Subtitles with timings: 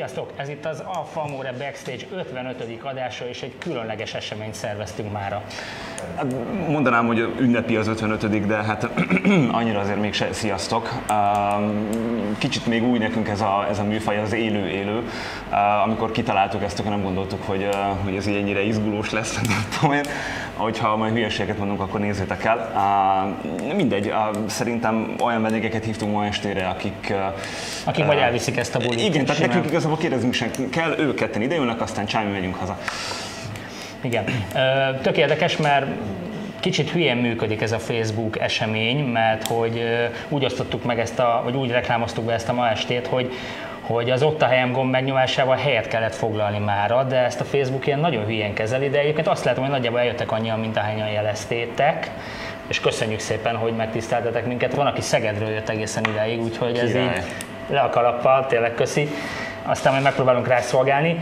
[0.00, 0.32] Sziasztok!
[0.36, 2.84] Ez itt az Alfa Amore Backstage 55.
[2.84, 5.44] adása, és egy különleges eseményt szerveztünk mára.
[6.68, 8.88] Mondanám, hogy ünnepi az 55 de hát
[9.58, 10.88] annyira azért még se sziasztok.
[12.38, 15.02] Kicsit még új nekünk ez a, ez a műfaj, az élő-élő.
[15.84, 17.68] Amikor kitaláltuk ezt, akkor nem gondoltuk, hogy,
[18.04, 20.04] hogy ez így ennyire izgulós lesz, nem tudom én.
[20.56, 22.70] Hogyha majd hülyeséget mondunk, akkor nézzétek el.
[23.76, 24.12] Mindegy,
[24.46, 27.14] szerintem olyan vendégeket hívtunk ma estére, akik...
[27.84, 29.00] Akik majd elviszik ezt a bulit.
[29.00, 32.78] Igen, tehát nekünk igazából kérdezünk sem kell, ők ketten idejönnek, aztán csámi megyünk haza.
[34.00, 34.24] Igen.
[35.02, 35.86] Tök érdekes, mert
[36.60, 39.82] kicsit hülyén működik ez a Facebook esemény, mert hogy
[40.28, 43.32] úgy osztottuk meg ezt a, vagy úgy reklámoztuk be ezt a ma estét, hogy
[43.80, 47.86] hogy az ott a helyem gomb megnyomásával helyet kellett foglalni mára, de ezt a Facebook
[47.86, 52.10] ilyen nagyon hülyén kezeli, de egyébként azt látom, hogy nagyjából eljöttek annyian, mint ahányan jeleztétek,
[52.68, 54.74] és köszönjük szépen, hogy megtiszteltetek minket.
[54.74, 57.04] Van, aki Szegedről jött egészen ideig, úgyhogy ez Király.
[57.04, 57.22] így
[57.68, 59.08] le a kalappal, tényleg köszi.
[59.62, 61.18] Aztán majd megpróbálunk rászolgálni.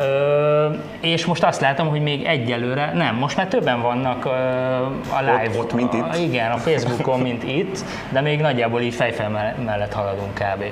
[0.00, 0.68] Ö,
[1.00, 4.30] és most azt látom, hogy még egyelőre, nem, most már többen vannak ö,
[5.14, 5.48] a live.
[5.48, 6.14] Ott, ott mint itt?
[6.14, 10.64] A, igen, a Facebookon, mint itt, de még nagyjából így fejfel mellett haladunk kb.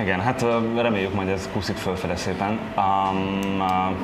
[0.00, 0.44] Igen, hát
[0.76, 2.58] reméljük majd ez kuszik fölfele szépen.
[2.76, 3.96] Um, uh,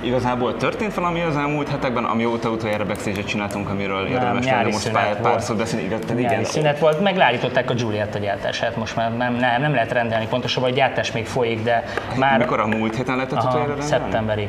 [0.00, 5.20] igazából történt valami az elmúlt hetekben, amióta utoljára backstage csináltunk, amiről érdemes lenne most pár,
[5.20, 5.84] pár szót beszélni.
[5.84, 6.44] Igen, igen.
[6.44, 10.74] szünet volt, megállították a Julietta gyártását, most már nem, nem, nem lehet rendelni pontosabban, a
[10.74, 11.84] gyártás még folyik, de
[12.16, 12.38] már...
[12.38, 13.92] Mikor a múlt héten lehetett aha, utoljára rendelni?
[13.92, 14.48] Szeptemberig.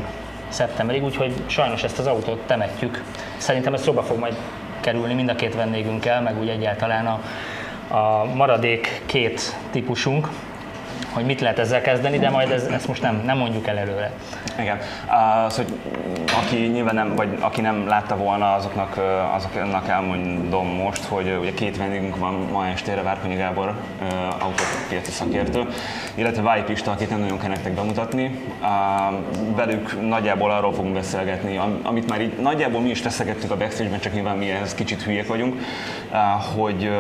[0.50, 3.04] Szeptemberig, úgyhogy sajnos ezt az autót temetjük.
[3.38, 4.36] Szerintem ez szóba fog majd
[4.80, 7.20] kerülni mind a két vendégünkkel, meg úgy egyáltalán a,
[7.98, 10.28] a maradék két típusunk,
[11.14, 14.12] hogy mit lehet ezzel kezdeni, de majd ez, ezt most nem, nem mondjuk el előre.
[14.60, 14.80] Igen.
[15.46, 15.68] Az, hogy
[16.44, 19.00] aki nyilván nem, vagy aki nem látta volna, azoknak,
[19.36, 23.74] azoknak elmondom most, hogy ugye két vendégünk van ma estére, Várkonyi Gábor
[24.40, 25.68] autópiaci szakértő,
[26.16, 28.40] illetve Váj Pista, akit nem nagyon kell nektek bemutatni.
[29.56, 34.14] Velük nagyjából arról fogunk beszélgetni, amit már így nagyjából mi is teszegettük a backstage-ben, csak
[34.14, 35.62] nyilván mi ehhez kicsit hülyék vagyunk,
[36.56, 36.92] hogy,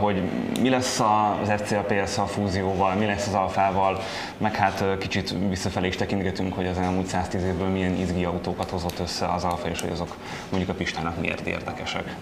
[0.00, 0.22] hogy
[0.60, 1.00] mi lesz
[1.42, 4.00] az RCA PSA fúzióval, mi lesz az alfával,
[4.38, 8.98] meg hát kicsit visszafelé is tekintgetünk, hogy az elmúlt 110 évből milyen izgi autókat hozott
[8.98, 10.16] össze az alfa, és hogy azok
[10.48, 12.14] mondjuk a Pistának miért érdekesek.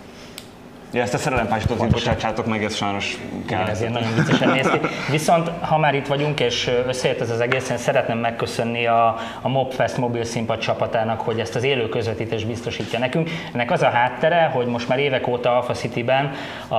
[0.93, 3.61] Ja, ezt a szerelempásítót itt bocsátsátok meg, ez sajnos kell.
[3.61, 4.79] Igen, ezért nagyon viccesen néz ki.
[5.11, 9.49] Viszont, ha már itt vagyunk, és összejött ez az egész, én szeretném megköszönni a, a
[9.49, 13.31] Mobfest mobil színpad csapatának, hogy ezt az élő közvetítést biztosítja nekünk.
[13.53, 16.33] Ennek az a háttere, hogy most már évek óta Alpha City-ben
[16.69, 16.75] a,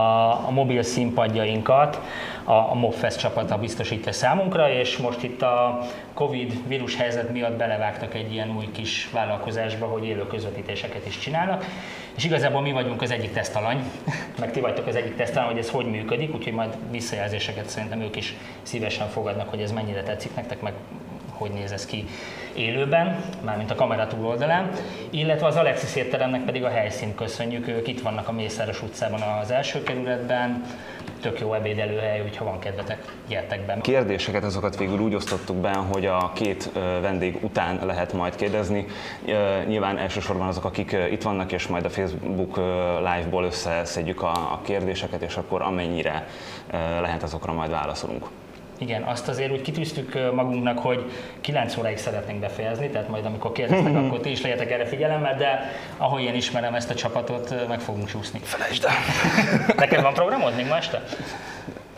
[0.48, 2.00] a mobil színpadjainkat
[2.44, 8.14] a, a Mobfest csapata biztosítja számunkra, és most itt a Covid vírus helyzet miatt belevágtak
[8.14, 11.66] egy ilyen új kis vállalkozásba, hogy élő közvetítéseket is csinálnak.
[12.16, 13.84] És igazából mi vagyunk az egyik tesztalany,
[14.40, 18.16] meg ti vagytok az egyik tesztalany, hogy ez hogy működik, úgyhogy majd visszajelzéseket szerintem ők
[18.16, 20.74] is szívesen fogadnak, hogy ez mennyire tetszik nektek, meg
[21.34, 22.06] hogy néz ez ki
[22.54, 24.70] élőben, mármint a kamera túloldalán,
[25.10, 29.52] illetve az Alexis étteremnek pedig a helyszínt köszönjük, ők itt vannak a Mészáros utcában az
[29.52, 30.64] első kerületben,
[31.24, 33.78] tök jó ebédelőhely, hogyha van kedvetek, gyertek be.
[33.82, 38.86] Kérdéseket azokat végül úgy osztottuk be, hogy a két vendég után lehet majd kérdezni.
[39.68, 42.58] Nyilván elsősorban azok, akik itt vannak, és majd a Facebook
[42.98, 46.28] live-ból összeszedjük a kérdéseket, és akkor amennyire
[47.02, 48.28] lehet, azokra majd válaszolunk.
[48.78, 51.12] Igen, azt azért úgy kitűztük magunknak, hogy
[51.42, 55.72] 9 óráig szeretnénk befejezni, tehát majd amikor kérdeztek, akkor ti is legyetek erre figyelemmel, de
[55.98, 58.40] ahogy én ismerem ezt a csapatot, meg fogunk csúszni.
[58.44, 58.94] Felejtsd el!
[59.76, 61.04] Neked van programod még ma este?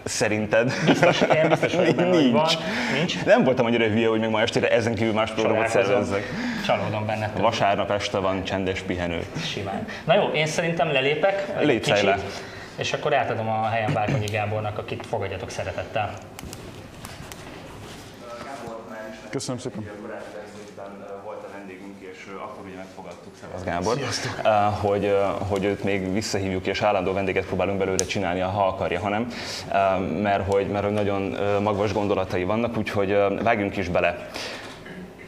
[0.04, 0.74] Szerinted?
[0.86, 2.32] Biztos, én biztos hogy benne, Nincs.
[2.32, 2.48] Van.
[2.94, 3.24] Nincs.
[3.26, 6.24] Nem voltam annyira hülye, hogy még ma estére ezen kívül más programot szervezzek.
[6.66, 7.32] Csalódom benne.
[7.38, 9.26] Vasárnap este van csendes pihenő.
[9.46, 9.86] Simán.
[10.04, 11.46] Na jó, én szerintem lelépek.
[11.60, 12.18] Légy le.
[12.76, 16.14] És akkor átadom a helyen Bárkonyi Gábornak, akit fogadjatok szeretettel.
[19.36, 19.90] Köszönöm szépen.
[21.24, 23.98] volt a vendégünk, és akkor ugye megfogadtuk Szevasz Gábor,
[24.82, 25.18] hogy,
[25.50, 29.28] hogy őt még visszahívjuk, és állandó vendéget próbálunk belőle csinálni, ha akarja, hanem,
[30.22, 34.30] mert hogy, mert hogy nagyon magvas gondolatai vannak, úgyhogy vágjunk is bele.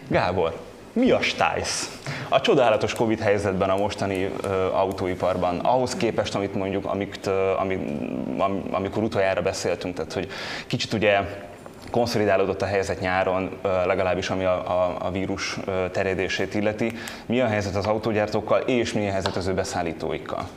[0.08, 0.58] Gábor,
[0.94, 2.02] mi a stájsz?
[2.30, 7.98] A csodálatos Covid helyzetben a mostani uh, autóiparban, ahhoz képest, amit mondjuk, amit, uh, ami,
[8.38, 10.28] am, amikor utoljára beszéltünk, tehát hogy
[10.68, 11.20] kicsit ugye
[11.92, 13.50] konszolidálódott a helyzet nyáron,
[13.86, 15.60] legalábbis ami a, a, a vírus
[15.92, 16.94] terjedését illeti.
[17.26, 20.48] Mi a helyzet az autógyártókkal, és mi a helyzet az ő beszállítóikkal?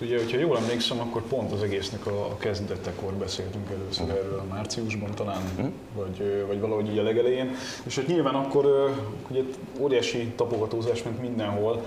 [0.00, 4.18] Ugye, hogyha jól emlékszem, akkor pont az egésznek a, a kezdetekor beszéltünk először uh-huh.
[4.18, 5.72] erről a márciusban talán, uh-huh.
[5.94, 7.54] vagy, vagy valahogy így a legelején.
[7.86, 8.94] És hát nyilván akkor
[9.30, 9.40] ugye
[9.78, 11.82] óriási tapogatózás ment mindenhol,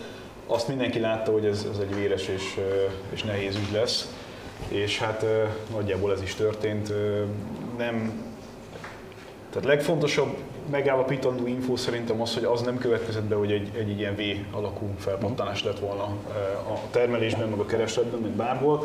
[0.47, 2.59] azt mindenki látta, hogy ez, ez egy véres és,
[3.13, 4.13] és nehéz ügy lesz,
[4.67, 5.25] és hát
[5.71, 6.93] nagyjából ez is történt.
[7.77, 8.25] Nem
[9.49, 10.37] tehát legfontosabb
[10.71, 14.21] megállapítandó info szerintem az, hogy az nem következett be, hogy egy, egy ilyen V
[14.55, 16.03] alakú felpattanás lett volna
[16.73, 18.83] a termelésben, meg a keresletben, meg bárhol.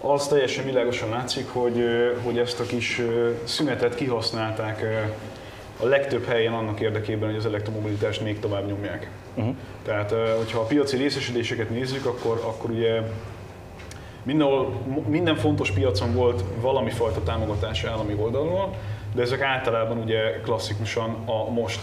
[0.00, 1.84] Az teljesen világosan látszik, hogy,
[2.24, 3.00] hogy ezt a kis
[3.44, 4.84] szünetet kihasználták
[5.80, 9.10] a legtöbb helyen annak érdekében, hogy az elektromobilitást még tovább nyomják.
[9.34, 9.54] Uh-huh.
[9.82, 13.00] Tehát, hogyha a piaci részesedéseket nézzük, akkor, akkor ugye
[14.22, 14.72] mindenhol,
[15.06, 18.74] minden fontos piacon volt valami fajta támogatás állami oldalról,
[19.14, 21.80] de ezek általában ugye klasszikusan a most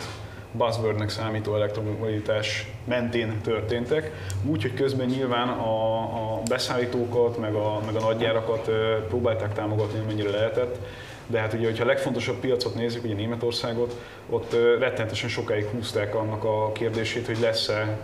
[0.52, 4.12] buzzwordnek számító elektromobilitás mentén történtek,
[4.46, 8.70] úgyhogy közben nyilván a, a beszállítókat, meg a, meg a nagygyárakat
[9.08, 10.78] próbálták támogatni, amennyire lehetett,
[11.28, 14.00] de hát ugye, hogyha a legfontosabb piacot nézzük, ugye Németországot,
[14.30, 17.98] ott rettenetesen sokáig húzták annak a kérdését, hogy lesz-e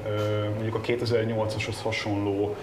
[0.53, 2.55] mondjuk a 2008-ashoz hasonló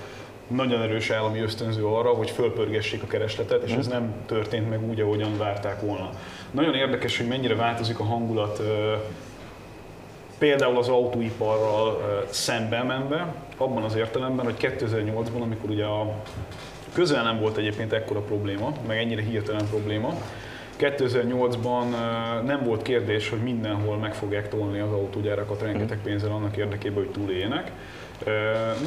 [0.47, 3.95] nagyon erős állami ösztönző arra, hogy fölpörgessék a keresletet, és ez mhm.
[3.95, 6.11] nem történt meg úgy, ahogyan várták volna.
[6.55, 8.63] Nagyon érdekes, hogy mennyire változik a hangulat
[10.39, 16.15] például az autóiparral szembe menve, abban az értelemben, hogy 2008-ban, amikor ugye a
[16.93, 20.15] közel nem volt egyébként ekkora probléma, meg ennyire hirtelen probléma,
[20.79, 21.85] 2008-ban
[22.45, 26.07] nem volt kérdés, hogy mindenhol meg fogják tolni az autógyárakat rengeteg mhm.
[26.07, 27.73] pénzzel annak érdekében, hogy túléljenek.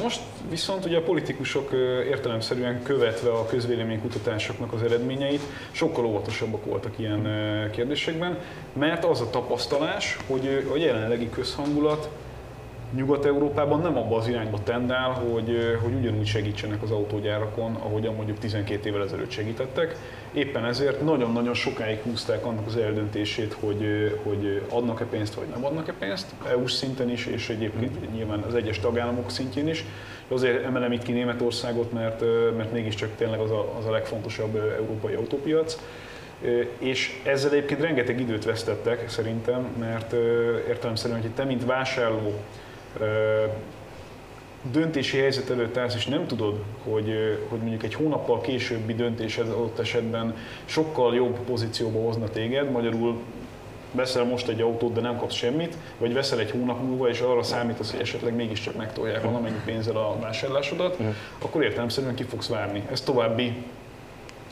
[0.02, 0.20] Most
[0.50, 1.72] viszont ugye a politikusok
[2.10, 5.40] értelemszerűen követve a közvéleménykutatásoknak az eredményeit
[5.70, 7.28] sokkal óvatosabbak voltak ilyen
[7.72, 8.38] kérdésekben,
[8.72, 12.10] mert az a tapasztalás, hogy a jelenlegi közhangulat
[12.94, 18.88] Nyugat-Európában nem abba az irányba tendál, hogy, hogy ugyanúgy segítsenek az autógyárakon, ahogyan mondjuk 12
[18.88, 19.96] évvel ezelőtt segítettek.
[20.32, 25.92] Éppen ezért nagyon-nagyon sokáig húzták annak az eldöntését, hogy, hogy adnak-e pénzt, vagy nem adnak-e
[25.98, 29.84] pénzt, EU-s szinten is, és egyébként nyilván az egyes tagállamok szintjén is.
[30.28, 32.20] Azért emelem itt ki Németországot, mert,
[32.56, 35.78] mert mégiscsak tényleg az a, az a legfontosabb európai autópiac.
[36.78, 40.12] És ezzel egyébként rengeteg időt vesztettek szerintem, mert
[40.68, 42.34] értelemszerűen, hogy te, mint vásárló,
[44.62, 49.78] döntési helyzet előtt állsz, és nem tudod, hogy, hogy mondjuk egy hónappal későbbi döntésed ott
[49.78, 53.18] esetben sokkal jobb pozícióba hozna téged, magyarul
[53.92, 57.42] veszel most egy autót, de nem kapsz semmit, vagy veszel egy hónap múlva, és arra
[57.42, 61.08] számítasz, hogy esetleg mégiscsak megtolják valamennyi pénzzel a vásárlásodat, mm.
[61.38, 62.82] akkor értelemszerűen ki fogsz várni.
[62.90, 63.52] Ez további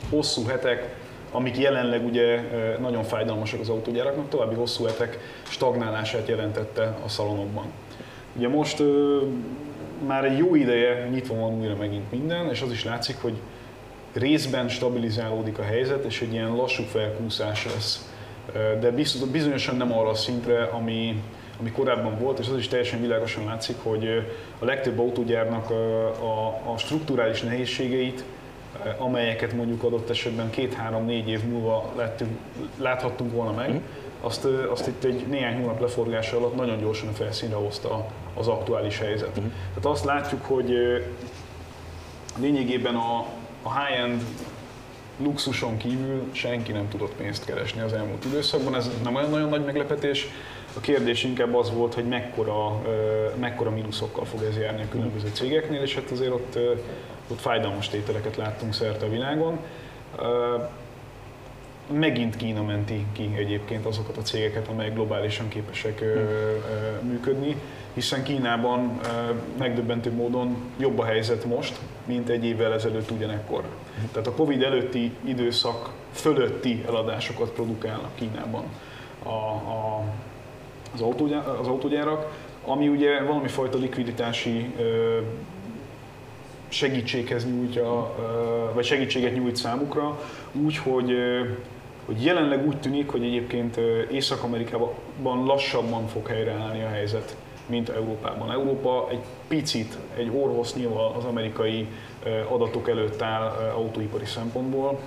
[0.09, 0.95] hosszú hetek,
[1.31, 2.41] amik jelenleg ugye
[2.79, 7.65] nagyon fájdalmasak az autógyáraknak, további hosszú hetek stagnálását jelentette a szalonokban.
[8.35, 8.83] Ugye most
[10.05, 13.33] már egy jó ideje nyitva van újra megint minden, és az is látszik, hogy
[14.13, 18.11] részben stabilizálódik a helyzet, és egy ilyen lassú felkúszás lesz.
[18.79, 18.91] De
[19.31, 21.23] bizonyosan nem arra a szintre, ami,
[21.59, 24.07] ami korábban volt, és az is teljesen világosan látszik, hogy
[24.59, 28.23] a legtöbb autógyárnak a, a, a strukturális nehézségeit,
[28.97, 32.31] amelyeket mondjuk adott esetben két-három-négy év múlva lettünk,
[32.77, 33.79] láthattunk volna meg, mm
[34.21, 38.05] azt, azt itt egy néhány hónap leforgása alatt nagyon gyorsan a felszínre hozta
[38.37, 39.29] az aktuális helyzet.
[39.29, 39.51] Uh-huh.
[39.67, 40.73] Tehát azt látjuk, hogy
[42.39, 43.25] lényegében a,
[43.63, 44.21] a high-end
[45.17, 49.65] luxuson kívül senki nem tudott pénzt keresni az elmúlt időszakban, ez nem olyan nagyon nagy
[49.65, 50.27] meglepetés.
[50.75, 52.81] A kérdés inkább az volt, hogy mekkora,
[53.39, 56.57] mekkora mínuszokkal fog ez járni a különböző cégeknél, és hát azért ott,
[57.31, 59.59] ott fájdalmas tételeket láttunk szerte a világon
[61.91, 66.21] megint Kína menti ki egyébként azokat a cégeket, amelyek globálisan képesek ö,
[67.01, 67.55] működni,
[67.97, 68.99] hiszen Kínában
[69.57, 73.63] megdöbbentő módon jobb a helyzet most, mint egy évvel ezelőtt ugyanekkor.
[74.11, 78.63] Tehát a Covid előtti időszak fölötti eladásokat produkálnak Kínában
[79.23, 80.03] a, a,
[80.93, 82.33] az, autógyárak, az autógyárak,
[82.65, 84.73] ami ugye valami fajta likviditási
[86.67, 88.15] segítséghez nyújtja,
[88.73, 90.19] vagy segítséget nyújt számukra,
[90.53, 91.11] úgy, hogy
[92.05, 93.77] hogy jelenleg úgy tűnik, hogy egyébként
[94.11, 97.35] Észak-Amerikában lassabban fog helyreállni a helyzet,
[97.67, 98.51] mint Európában.
[98.51, 101.87] Európa egy picit, egy orvosznyilval az amerikai
[102.49, 104.99] adatok előtt áll autóipari szempontból,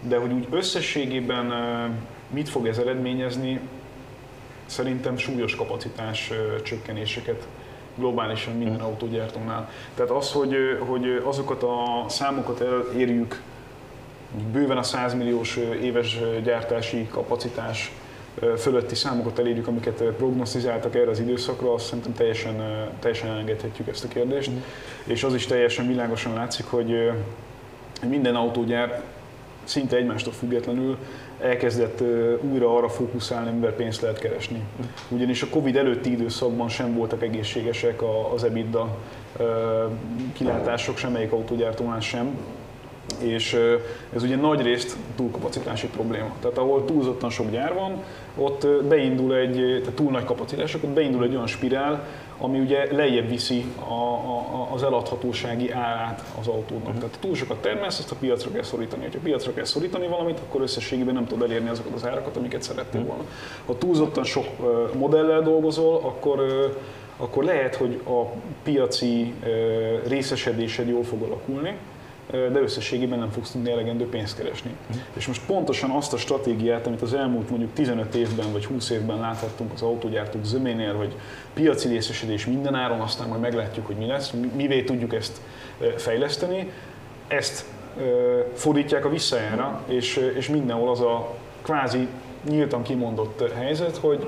[0.00, 1.52] de hogy úgy összességében
[2.30, 3.60] mit fog ez eredményezni,
[4.66, 6.30] szerintem súlyos kapacitás
[6.62, 7.46] csökkenéseket
[7.96, 9.70] globálisan minden autógyártónál.
[9.94, 13.42] Tehát az, hogy, hogy azokat a számokat elérjük,
[14.52, 17.92] bőven a 100 milliós éves gyártási kapacitás
[18.58, 24.08] fölötti számokat elérjük, amiket prognosztizáltak erre az időszakra, azt szerintem teljesen, teljesen elengedhetjük ezt a
[24.08, 24.50] kérdést.
[24.50, 24.56] Mm.
[25.04, 27.10] És az is teljesen világosan látszik, hogy
[28.08, 29.02] minden autógyár
[29.64, 30.96] szinte egymástól függetlenül
[31.40, 32.02] elkezdett
[32.40, 34.58] újra arra fókuszálni, amivel pénzt lehet keresni.
[34.58, 34.84] Mm.
[35.16, 38.02] Ugyanis a Covid előtti időszakban sem voltak egészségesek
[38.34, 38.98] az EBITDA
[40.32, 42.38] kilátások, semmelyik autógyártónál sem,
[43.18, 43.58] És
[44.14, 46.34] ez ugye nagy részt túlkapacitási probléma.
[46.40, 48.02] Tehát ahol túlzottan sok gyár van,
[48.36, 52.06] ott beindul egy, tehát túl nagy kapacitások, ott beindul egy olyan spirál,
[52.38, 56.86] ami ugye lejjebb viszi a, a, az eladhatósági árát az autónak.
[56.86, 56.98] Uh-huh.
[56.98, 59.08] Tehát túl sokat termelsz, azt a piacra kell szorítani.
[59.12, 63.00] Ha piacra kell szorítani valamit, akkor összességében nem tud elérni azokat az árakat, amiket szerettél
[63.00, 63.16] uh-huh.
[63.16, 63.30] volna.
[63.66, 64.46] Ha túlzottan sok
[64.94, 66.40] modellel dolgozol, akkor
[67.16, 68.22] akkor lehet, hogy a
[68.62, 69.34] piaci
[70.08, 71.76] részesedésed jól fog alakulni,
[72.32, 74.70] de összességében nem fogsz tudni elegendő pénzt keresni.
[74.70, 74.98] Mm.
[75.16, 79.20] És most pontosan azt a stratégiát, amit az elmúlt mondjuk 15 évben vagy 20 évben
[79.20, 81.14] láthattunk az autógyártók zöménél, hogy
[81.54, 85.40] piaci részesedés minden áron, aztán majd meglátjuk, hogy mi lesz, mivé tudjuk ezt
[85.96, 86.70] fejleszteni,
[87.28, 87.64] ezt
[88.54, 92.08] fordítják a visszajára, és, és mindenhol az a kvázi
[92.48, 94.26] nyíltan kimondott helyzet, hogy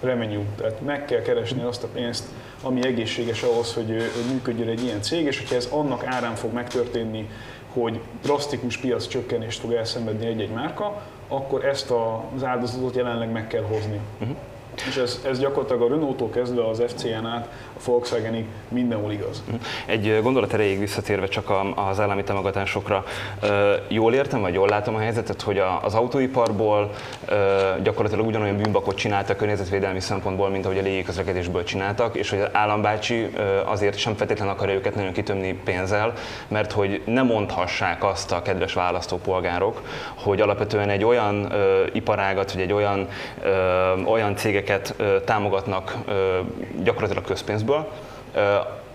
[0.00, 2.24] revenue, tehát meg kell keresni azt a pénzt,
[2.62, 6.52] ami egészséges ahhoz, hogy, hogy működjön egy ilyen cég, és hogyha ez annak árán fog
[6.52, 7.28] megtörténni,
[7.72, 11.90] hogy drasztikus piac csökkenést fog elszenvedni egy-egy márka, akkor ezt
[12.34, 14.00] az áldozatot jelenleg meg kell hozni.
[14.20, 14.36] Uh-huh.
[14.88, 19.42] És ez, ez gyakorlatilag a Renault-tól kezdve az FCN át a Volkswagenig mindenhol igaz.
[19.46, 19.56] Mhm.
[19.86, 23.04] Egy gondolat erejéig visszatérve csak az állami támogatásokra,
[23.88, 26.90] jól értem, vagy jól látom a helyzetet, hogy az autóiparból
[27.82, 33.30] gyakorlatilag ugyanolyan bűnbakot csináltak környezetvédelmi szempontból, mint ahogy a légiközlekedésből csináltak, és hogy az állambácsi
[33.64, 36.12] azért sem feltétlenül akarja őket nagyon kitömni pénzzel,
[36.48, 39.82] mert hogy ne mondhassák azt a kedves választópolgárok,
[40.14, 41.52] hogy alapvetően egy olyan
[41.92, 43.08] iparágat, vagy egy olyan,
[44.04, 44.34] olyan
[44.66, 44.94] cégeket
[45.24, 45.96] támogatnak
[46.82, 47.88] gyakorlatilag közpénzből,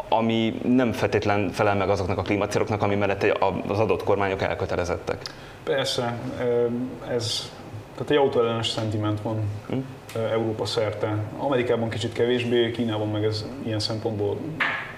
[0.09, 3.37] ami nem feltétlen felel meg azoknak a klímacéloknak, ami mellett
[3.67, 5.17] az adott kormányok elkötelezettek.
[5.63, 6.17] Persze,
[7.09, 7.51] ez
[7.93, 9.35] tehát egy autóellenes szentiment van
[9.69, 9.85] hmm.
[10.31, 11.17] Európa szerte.
[11.37, 14.37] Amerikában kicsit kevésbé, Kínában meg ez ilyen szempontból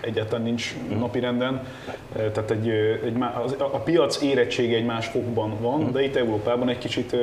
[0.02, 1.00] egyáltalán nincs hmm.
[1.00, 1.68] napirenden.
[2.14, 2.70] Tehát egy,
[3.06, 3.16] egy,
[3.58, 5.92] a piac érettsége egy más fokban van, hmm.
[5.92, 7.16] de itt Európában egy kicsit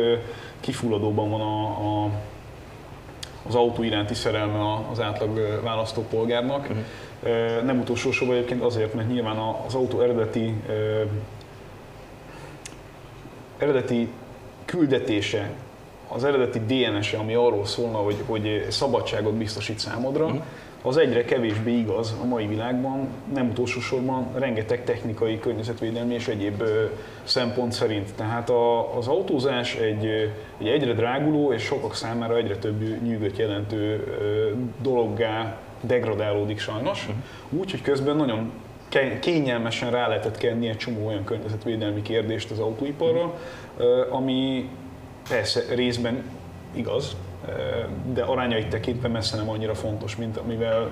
[0.60, 1.64] kifulladóban van a,
[2.04, 2.10] a
[3.46, 6.68] az autó iránti szerelme az átlag választópolgárnak.
[6.68, 7.64] Uh-huh.
[7.64, 10.54] Nem utolsó sorban egyébként azért, mert nyilván az autó eredeti
[13.58, 14.08] eredeti
[14.64, 15.50] küldetése,
[16.08, 20.42] az eredeti DNS-e, ami arról szólna, hogy, hogy szabadságot biztosít számodra, uh-huh
[20.82, 26.62] az egyre kevésbé igaz a mai világban, nem utolsó sorban rengeteg technikai, környezetvédelmi és egyéb
[27.22, 28.14] szempont szerint.
[28.14, 28.50] Tehát
[28.98, 34.04] az autózás egy, egy egyre dráguló és sokak számára egyre több nyűgöt jelentő
[34.82, 37.60] dologgá degradálódik sajnos, uh-huh.
[37.60, 38.52] úgy, hogy közben nagyon
[39.20, 43.38] kényelmesen rá lehetett kenni egy csomó olyan környezetvédelmi kérdést az autóiparra,
[44.10, 44.68] ami
[45.28, 46.22] persze részben
[46.74, 47.16] igaz,
[48.12, 50.90] de arányait tekintve messze nem annyira fontos, mint amivel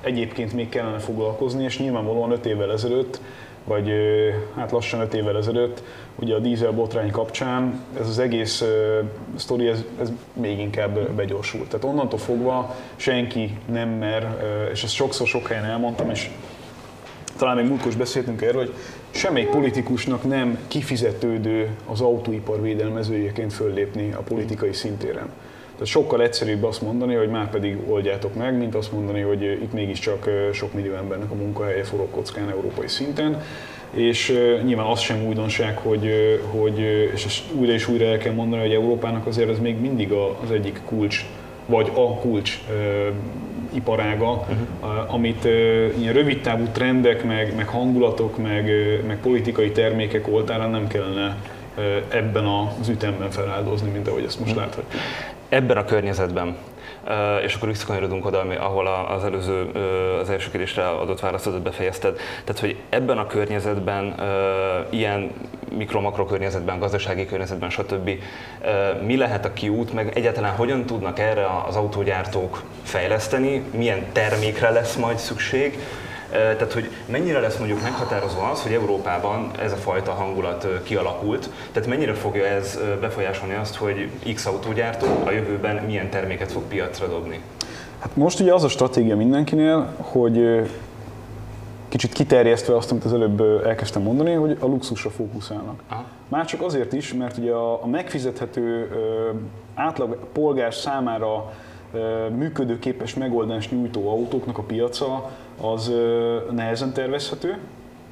[0.00, 3.20] egyébként még kellene foglalkozni, és nyilvánvalóan 5 évvel ezelőtt,
[3.64, 3.90] vagy
[4.56, 5.82] hát lassan 5 évvel ezelőtt,
[6.14, 8.68] ugye a dízel botrány kapcsán ez az egész uh,
[9.36, 11.68] sztori, ez, ez még inkább begyorsult.
[11.68, 14.38] Tehát onnantól fogva senki nem mer,
[14.72, 16.30] és ezt sokszor sok helyen elmondtam, és
[17.36, 18.74] talán még múltkor is beszéltünk erről, hogy
[19.10, 25.32] semmelyik politikusnak nem kifizetődő az autóipar védelmezőjeként föllépni a politikai szintéren.
[25.74, 29.72] Tehát sokkal egyszerűbb azt mondani, hogy már pedig oldjátok meg, mint azt mondani, hogy itt
[29.72, 33.42] mégiscsak sok millió embernek a munkahelye forog kockán európai szinten.
[33.90, 36.10] És nyilván az sem újdonság, hogy,
[36.50, 36.78] hogy
[37.14, 40.50] és ezt újra és újra el kell mondani, hogy Európának azért ez még mindig az
[40.50, 41.24] egyik kulcs,
[41.66, 42.60] vagy a kulcs
[43.72, 45.14] iparága, uh-huh.
[45.14, 45.44] amit
[45.98, 48.70] ilyen rövidtávú trendek, meg, meg hangulatok, meg,
[49.06, 51.36] meg politikai termékek oltára nem kellene
[52.08, 54.66] ebben az ütemben feláldozni, mint ahogy ezt most uh-huh.
[54.66, 55.02] láthatjuk
[55.54, 56.56] ebben a környezetben,
[57.44, 59.70] és akkor visszakanyarodunk oda, ahol az előző,
[60.20, 62.16] az első kérdésre adott válaszodat befejezted.
[62.44, 64.14] Tehát, hogy ebben a környezetben,
[64.90, 65.30] ilyen
[65.76, 68.10] mikro-makro környezetben, gazdasági környezetben, stb.
[69.02, 74.96] mi lehet a kiút, meg egyáltalán hogyan tudnak erre az autógyártók fejleszteni, milyen termékre lesz
[74.96, 75.78] majd szükség,
[76.34, 81.88] tehát, hogy mennyire lesz mondjuk meghatározó az, hogy Európában ez a fajta hangulat kialakult, tehát
[81.88, 87.40] mennyire fogja ez befolyásolni azt, hogy X autógyártó a jövőben milyen terméket fog piacra dobni?
[87.98, 90.68] Hát most ugye az a stratégia mindenkinél, hogy
[91.88, 95.82] kicsit kiterjesztve azt, amit az előbb elkezdtem mondani, hogy a luxusra fókuszálnak.
[95.88, 96.04] Aha.
[96.28, 98.88] Már csak azért is, mert ugye a, a megfizethető
[99.74, 101.52] átlag polgár számára
[102.36, 105.30] működőképes megoldást nyújtó autóknak a piaca
[105.60, 105.92] az
[106.50, 107.58] nehezen tervezhető,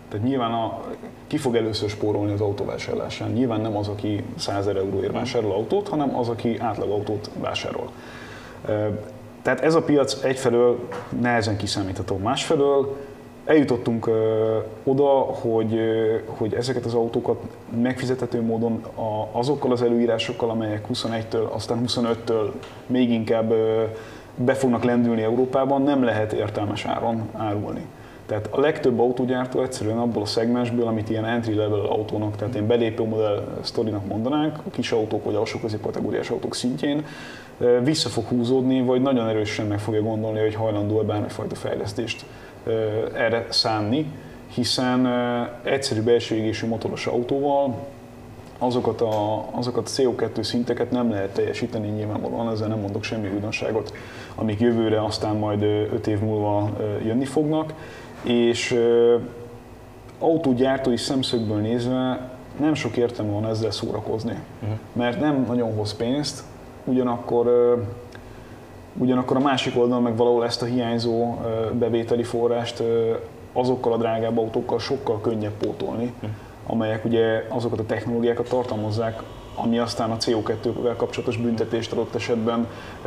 [0.08, 0.80] tehát nyilván a,
[1.26, 3.30] ki fog először spórolni az autóvásárlásán?
[3.30, 7.90] Nyilván nem az, aki 100 euróért vásárol autót, hanem az, aki átlagautót vásárol.
[9.42, 10.88] Tehát ez a piac egyfelől
[11.20, 12.96] nehezen kiszámítható, másfelől
[13.44, 14.10] eljutottunk
[14.84, 15.80] oda, hogy,
[16.26, 17.40] hogy ezeket az autókat
[17.82, 18.82] megfizethető módon
[19.32, 22.50] azokkal az előírásokkal, amelyek 21-től, aztán 25-től
[22.86, 23.54] még inkább
[24.34, 27.86] be fognak lendülni Európában, nem lehet értelmes áron árulni.
[28.26, 32.66] Tehát a legtöbb autógyártó egyszerűen abból a szegmensből, amit ilyen entry level autónak, tehát ilyen
[32.66, 37.04] belépő modell sztorinak mondanánk, a kis autók vagy alsó kategóriás autók szintjén,
[37.82, 42.24] vissza fog húzódni, vagy nagyon erősen meg fogja gondolni, hogy hajlandó-e bármifajta fejlesztést
[43.14, 44.06] erre szánni,
[44.46, 45.06] hiszen
[45.62, 47.74] egyszerű belső égésű motoros autóval
[48.58, 53.92] azokat a, azokat a CO2 szinteket nem lehet teljesíteni nyilvánvalóan, ezzel nem mondok semmi újdonságot,
[54.34, 56.70] amik jövőre aztán majd 5 év múlva
[57.04, 57.74] jönni fognak,
[58.22, 58.78] és
[60.18, 64.78] autógyártói szemszögből nézve nem sok értelme van ezzel szórakozni, uh-huh.
[64.92, 66.42] mert nem nagyon hoz pénzt,
[66.84, 67.76] ugyanakkor
[68.98, 71.38] ugyanakkor a másik oldalon meg valahol ezt a hiányzó
[71.72, 72.82] bevételi forrást
[73.52, 76.30] azokkal a drágább autókkal sokkal könnyebb pótolni, uh-huh.
[76.66, 79.22] amelyek ugye azokat a technológiákat tartalmazzák,
[79.54, 82.66] ami aztán a CO2-vel kapcsolatos büntetést adott esetben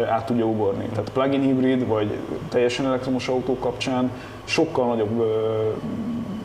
[0.09, 0.85] át tudja ugorni.
[0.85, 2.17] Tehát plug-in hibrid vagy
[2.49, 4.11] teljesen elektromos autó kapcsán
[4.43, 5.23] sokkal nagyobb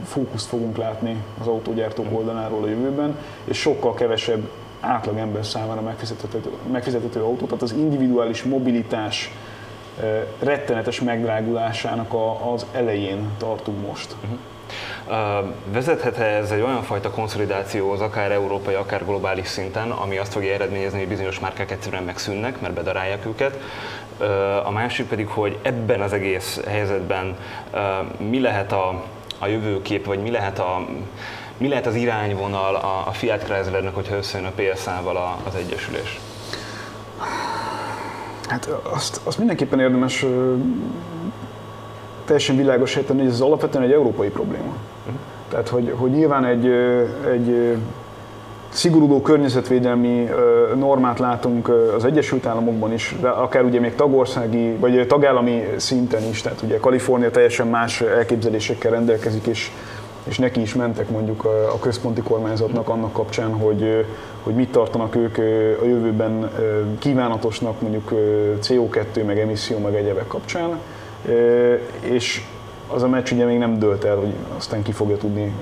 [0.05, 4.49] fókuszt fogunk látni az autógyártók oldaláról a jövőben, és sokkal kevesebb
[4.81, 9.33] átlag ember számára megfizethető, megfizethető autó, tehát az individuális mobilitás
[10.39, 12.15] rettenetes megdrágulásának
[12.55, 14.17] az elején tartunk most.
[14.23, 14.39] Uh-huh.
[15.73, 20.53] Vezethet -e ez egy olyan fajta konszolidációhoz, akár európai, akár globális szinten, ami azt fogja
[20.53, 23.59] eredményezni, hogy bizonyos márkák egyszerűen megszűnnek, mert bedarálják őket.
[24.65, 27.37] A másik pedig, hogy ebben az egész helyzetben
[28.31, 29.05] mi lehet a,
[29.39, 30.87] a jövőkép, vagy mi lehet a
[31.57, 36.21] mi lehet az irányvonal a, a Fiat Chryslernek, hogyha összejön a PSA-val az egyesülés?
[38.49, 40.25] Hát azt, azt mindenképpen érdemes
[42.31, 44.77] teljesen világos tenni, hogy ez alapvetően egy európai probléma.
[45.49, 46.67] Tehát, hogy, hogy nyilván egy,
[47.33, 47.77] egy
[48.69, 50.29] szigorúdó környezetvédelmi
[50.79, 56.63] normát látunk az Egyesült Államokban is, akár ugye még tagországi, vagy tagállami szinten is, tehát
[56.63, 59.71] ugye Kalifornia teljesen más elképzelésekkel rendelkezik, és,
[60.25, 64.07] és neki is mentek mondjuk a központi kormányzatnak annak kapcsán, hogy,
[64.43, 65.39] hogy mit tartanak ők
[65.83, 66.51] a jövőben
[66.99, 68.11] kívánatosnak mondjuk
[68.63, 70.79] CO2, meg emisszió, meg egyebek kapcsán
[72.01, 72.43] és
[72.87, 75.55] az a meccs ugye még nem dőlt el, hogy aztán ki fogja tudni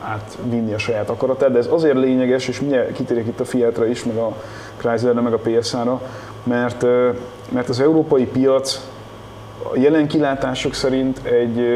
[0.00, 4.04] átvinni a saját akaratát, de ez azért lényeges, és mindjárt kitérjek itt a Fiatra is,
[4.04, 4.36] meg a
[4.76, 6.00] Chryslerre, meg a PSA-ra,
[6.42, 6.82] mert,
[7.50, 8.80] mert az európai piac
[9.72, 11.66] a jelen kilátások szerint egy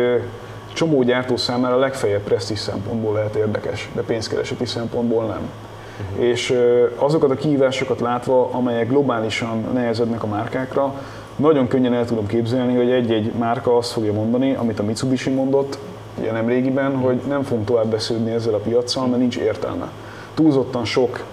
[0.73, 5.49] csomó gyártó számára legfeljebb presztis szempontból lehet érdekes, de pénzkereseti szempontból nem.
[6.11, 6.25] Uh-huh.
[6.25, 6.59] És
[6.97, 10.95] azokat a kihívásokat látva, amelyek globálisan nehezednek a márkákra,
[11.37, 15.79] nagyon könnyen el tudom képzelni, hogy egy-egy márka azt fogja mondani, amit a Mitsubishi mondott,
[16.18, 19.90] ugye nem régiben, hogy nem fogunk tovább beszélni ezzel a piaccal, mert nincs értelme.
[20.35, 21.25] Túlzottan sok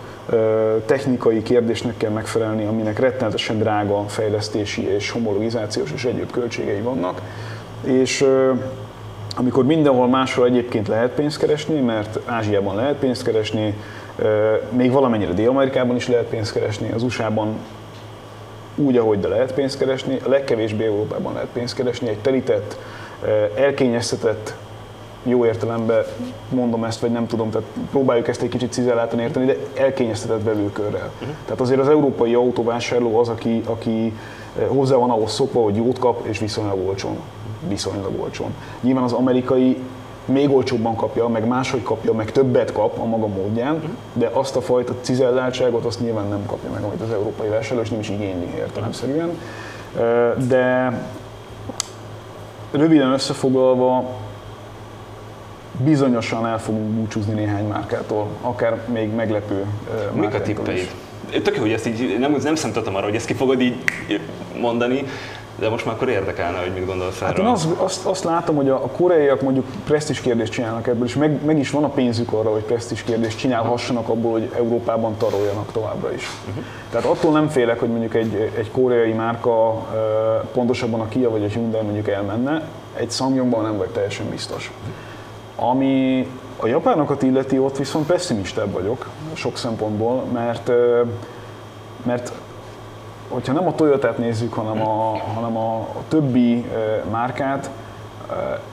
[0.85, 7.21] technikai kérdésnek kell megfelelni, aminek rettenetesen drága fejlesztési és homologizációs és egyéb költségei vannak.
[7.83, 8.25] És
[9.37, 13.77] amikor mindenhol máshol egyébként lehet pénzt keresni, mert Ázsiában lehet pénzt keresni,
[14.69, 17.55] még valamennyire Dél-Amerikában is lehet pénzt keresni, az USA-ban
[18.85, 22.77] úgy, ahogy de lehet pénzt keresni, legkevésbé Európában lehet pénzt keresni, egy telített,
[23.23, 24.55] eh, elkényeztetett,
[25.23, 26.03] jó értelemben
[26.49, 31.11] mondom ezt, vagy nem tudom, tehát próbáljuk ezt egy kicsit cizeláltan érteni, de elkényeztetett vevőkörrel.
[31.13, 31.35] Uh-huh.
[31.45, 34.13] Tehát azért az európai autóvásárló az, aki, aki
[34.59, 37.17] eh, hozzá van ahhoz szokva, hogy jót kap, és viszonylag olcsón.
[37.67, 38.53] Viszonylag olcsón.
[38.81, 39.77] Nyilván az amerikai
[40.31, 44.61] még olcsóbban kapja, meg máshogy kapja, meg többet kap a maga módján, de azt a
[44.61, 48.53] fajta cizelláltságot azt nyilván nem kapja meg, amit az európai vásárló, és nem is igényli
[48.57, 49.29] értelemszerűen.
[50.47, 50.93] De
[52.71, 54.09] röviden összefoglalva,
[55.83, 59.65] bizonyosan el fogunk búcsúzni néhány márkától, akár még meglepő
[60.13, 60.91] Mik a tippeid?
[61.43, 63.75] Tök jó, hogy ezt így nem, nem számítottam arra, hogy ezt ki fogod így
[64.59, 65.05] mondani,
[65.61, 67.45] de most már akkor érdekelne, hogy mit gondolsz hát erről.
[67.45, 71.05] Hát én azt, azt, azt látom, hogy a, a koreaiak mondjuk presztis kérdést csinálnak ebből,
[71.05, 75.17] és meg, meg, is van a pénzük arra, hogy presztis kérdést csinálhassanak abból, hogy Európában
[75.17, 76.27] taroljanak továbbra is.
[76.49, 76.63] Uh-huh.
[76.89, 79.71] Tehát attól nem félek, hogy mondjuk egy, egy koreai márka,
[80.53, 84.71] pontosabban a Kia vagy a Hyundai mondjuk elmenne, egy Samyongban nem vagy teljesen biztos.
[85.55, 90.71] Ami a japánokat illeti, ott viszont pessimistább vagyok sok szempontból, mert
[92.03, 92.31] mert
[93.31, 96.65] hogyha nem a Toyotát nézzük, hanem a, hanem a, a többi
[97.11, 97.69] márkát,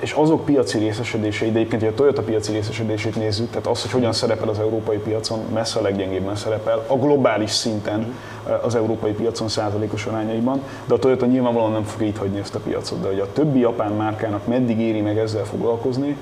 [0.00, 3.90] és azok piaci részesedései, de egyébként, hogy a Toyota piaci részesedését nézzük, tehát az, hogy
[3.90, 8.14] hogyan szerepel az európai piacon, messze a leggyengébben szerepel, a globális szinten
[8.62, 12.58] az európai piacon százalékos arányaiban, de a Toyota nyilvánvalóan nem fogja itt hagyni ezt a
[12.58, 16.16] piacot, de hogy a többi japán márkának meddig éri meg ezzel foglalkozni,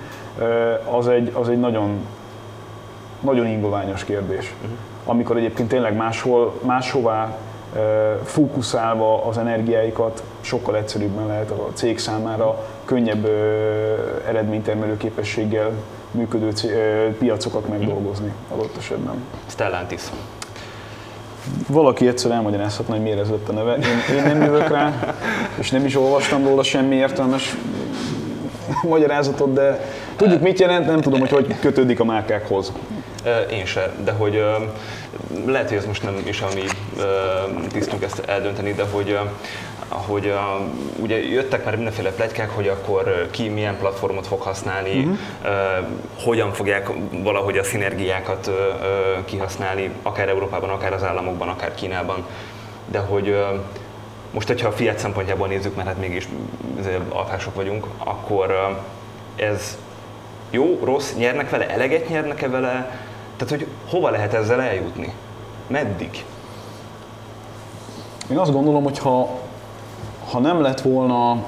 [0.90, 2.07] az egy, az egy nagyon,
[3.20, 4.55] nagyon ingoványos kérdés.
[5.05, 7.37] Amikor egyébként tényleg máshol, máshová
[8.25, 13.29] fókuszálva az energiáikat sokkal egyszerűbben lehet a cég számára könnyebb
[14.29, 15.71] eredménytermelő képességgel
[16.11, 16.53] működő
[17.19, 19.15] piacokat megdolgozni adott esetben.
[19.47, 20.03] Stellantis.
[21.69, 23.75] Valaki egyszer elmagyarázhatna, hogy miért ez lett a neve.
[23.75, 25.15] Én, én nem jövök rá,
[25.59, 27.57] és nem is olvastam róla semmi értelmes
[28.83, 29.81] magyarázatot, de
[30.17, 32.73] tudjuk mit jelent, nem tudom, hogy hogy kötődik a márkákhoz.
[33.51, 34.45] Én se, de hogy
[35.47, 36.62] lehet, hogy ez most nem is a mi
[37.73, 39.19] tisztünk ezt eldönteni, de hogy
[39.89, 45.17] hogy uh, ugye jöttek már mindenféle plegykák, hogy akkor ki milyen platformot fog használni, uh-huh.
[45.45, 45.87] uh,
[46.25, 48.55] hogyan fogják valahogy a szinergiákat uh,
[49.25, 52.27] kihasználni, akár Európában, akár az államokban, akár Kínában,
[52.91, 53.61] de hogy uh,
[54.31, 56.29] most, hogyha a Fiat szempontjából nézzük, mert hát mégis
[57.09, 59.79] alfások vagyunk, akkor uh, ez
[60.51, 63.06] jó, rossz, nyernek vele, eleget nyernek-e vele,
[63.37, 65.12] tehát hogy hova lehet ezzel eljutni?
[65.66, 66.25] Meddig?
[68.31, 69.29] Én azt gondolom, hogy ha,
[70.31, 71.44] ha nem lett volna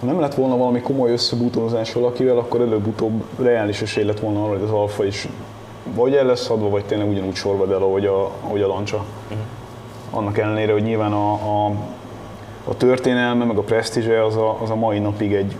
[0.00, 4.52] ha nem lett volna valami komoly összebútorozás valakivel, akkor előbb-utóbb reális esély lett volna arra,
[4.52, 5.28] hogy az alfa is
[5.94, 9.04] vagy el lesz adva, vagy tényleg ugyanúgy sorvad el, ahogy a, ahogy a lancsa.
[9.24, 9.38] Uh-huh.
[10.10, 11.72] Annak ellenére, hogy nyilván a, a,
[12.64, 15.56] a történelme, meg a presztízse az a, az a mai napig egy,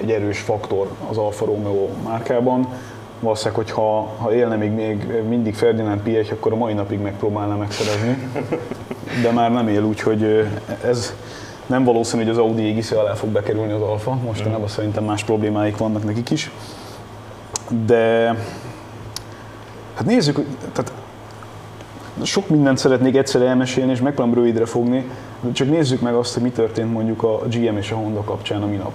[0.00, 2.68] egy erős faktor az Alfa Romeo márkában
[3.20, 3.70] valószínűleg, hogy
[4.16, 8.30] ha, élne még, még mindig Ferdinand Piech, akkor a mai napig megpróbálná megszerezni.
[9.22, 10.46] De már nem él, úgyhogy
[10.84, 11.14] ez
[11.66, 14.18] nem valószínű, hogy az Audi égisze alá fog bekerülni az Alfa.
[14.24, 16.50] Mostanában szerintem más problémáik vannak nekik is.
[17.86, 18.26] De
[19.94, 20.34] hát nézzük,
[20.72, 20.92] tehát
[22.22, 26.42] sok mindent szeretnék egyszer elmesélni, és megpróbálom rövidre fogni, de csak nézzük meg azt, hogy
[26.42, 28.92] mi történt mondjuk a GM és a Honda kapcsán a minap.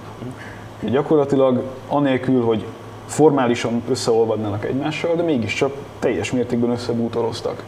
[0.80, 2.64] Gyakorlatilag anélkül, hogy
[3.06, 7.62] formálisan összeolvadnának egymással, de mégiscsak teljes mértékben összebútoroztak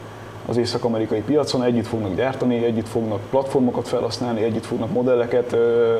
[0.46, 5.98] az észak-amerikai piacon, együtt fognak gyártani, együtt fognak platformokat felhasználni, együtt fognak modelleket ö,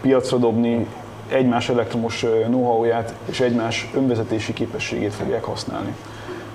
[0.00, 0.86] piacra dobni,
[1.28, 5.94] egymás elektromos know-how-ját és egymás önvezetési képességét fogják használni.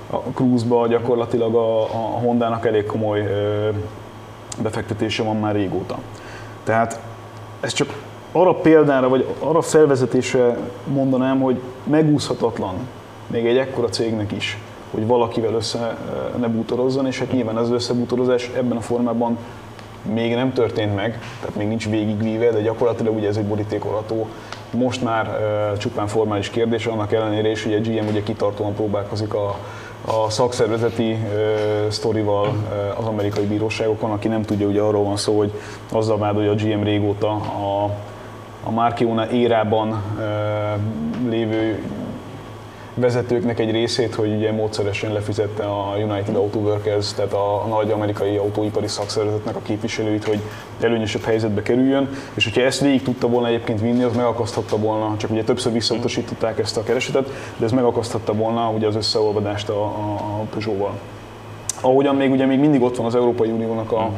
[0.10, 3.70] A Cruise-ba gyakorlatilag a, a Hondának elég komoly ö,
[4.62, 5.98] befektetése van már régóta.
[6.64, 7.00] Tehát
[7.60, 7.94] ez csak
[8.34, 12.76] arra példára, vagy arra felvezetésre mondanám, hogy megúszhatatlan
[13.28, 14.58] még egy ekkora cégnek is,
[14.92, 15.96] hogy valakivel össze eh,
[16.40, 19.38] ne bútorozzon, és hát nyilván az összebútorozás ebben a formában
[20.14, 24.28] még nem történt meg, tehát még nincs végigvíve, de gyakorlatilag ugye ez egy borítékolható,
[24.72, 29.34] most már uh, csupán formális kérdés, annak ellenére is, hogy a GM ugye kitartóan próbálkozik
[29.34, 29.56] a,
[30.06, 35.38] a szakszervezeti uh, sztorival uh, az amerikai bíróságokon, aki nem tudja, ugye arról van szó,
[35.38, 35.52] hogy
[35.92, 37.90] azzal vádolja a GM régóta a
[38.64, 40.02] a Markiona érában
[41.30, 41.84] lévő
[42.94, 48.38] vezetőknek egy részét, hogy ugye módszeresen lefizette a United Auto Workers, tehát a, nagy amerikai
[48.38, 50.40] autóipari szakszervezetnek a képviselőit, hogy
[50.82, 55.32] előnyösebb helyzetbe kerüljön, és hogyha ezt végig tudta volna egyébként vinni, az megakaszthatta volna, csak
[55.32, 60.46] ugye többször visszautasították ezt a keresetet, de ez megakaszthatta volna ugye az összeolvadást a, a,
[60.50, 61.00] Peugeot-val.
[61.82, 64.12] Ahogyan még ugye még mindig ott van az Európai Uniónak a,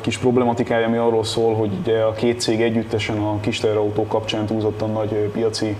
[0.00, 4.46] kis problematikája, ami arról szól, hogy ugye a két cég együttesen a kis autó kapcsán
[4.46, 5.76] túlzottan nagy piaci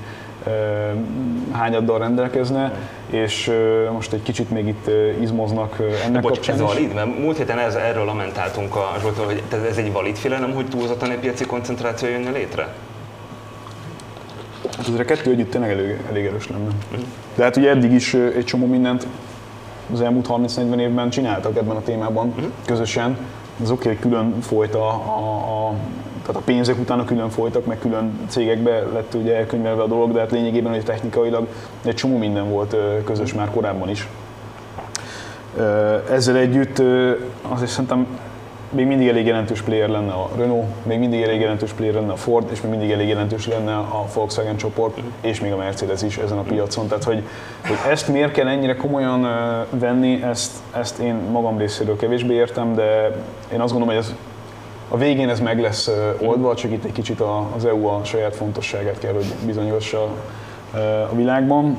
[1.53, 2.73] hányaddal rendelkezne,
[3.11, 3.53] és
[3.93, 6.95] most egy kicsit még itt izmoznak ennek Bocs, kapcsán ez valid?
[6.95, 11.11] Mert múlt héten ez, erről lamentáltunk a Zsoltól, hogy ez egy valid félelem, hogy túlzottan
[11.11, 12.69] egy piaci koncentráció jönne létre?
[14.77, 16.65] Hát azért a kettő együtt tényleg elég, elég erős lenne.
[16.65, 17.07] Uh-huh.
[17.35, 19.07] De hát ugye eddig is egy csomó mindent
[19.93, 22.45] az elmúlt 30-40 évben csináltak ebben a témában uh-huh.
[22.67, 23.19] közösen.
[23.62, 25.75] Ez oké, okay, hogy külön folyt a, a, a
[26.27, 30.21] tehát a pénzek utána külön folytak, meg külön cégekbe lett ugye elkönyvelve a dolog, de
[30.21, 31.47] hát lényegében hogy technikailag
[31.85, 34.09] egy csomó minden volt közös már korábban is.
[36.11, 36.83] Ezzel együtt
[37.42, 38.07] azért szerintem
[38.71, 42.17] még mindig elég jelentős player lenne a Renault, még mindig elég jelentős player lenne a
[42.17, 46.17] Ford, és még mindig elég jelentős lenne a Volkswagen csoport, és még a Mercedes is
[46.17, 46.87] ezen a piacon.
[46.87, 47.23] Tehát, hogy,
[47.67, 49.29] hogy ezt miért kell ennyire komolyan
[49.71, 53.17] venni, ezt, ezt én magam részéről kevésbé értem, de
[53.53, 54.15] én azt gondolom, hogy ez
[54.89, 57.21] a végén ez meg lesz oldva, csak itt egy kicsit
[57.57, 60.03] az EU a saját fontosságát kell, hogy bizonyossa
[61.11, 61.79] a világban.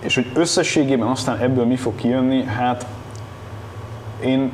[0.00, 2.86] És hogy összességében aztán ebből mi fog kijönni, hát
[4.24, 4.52] én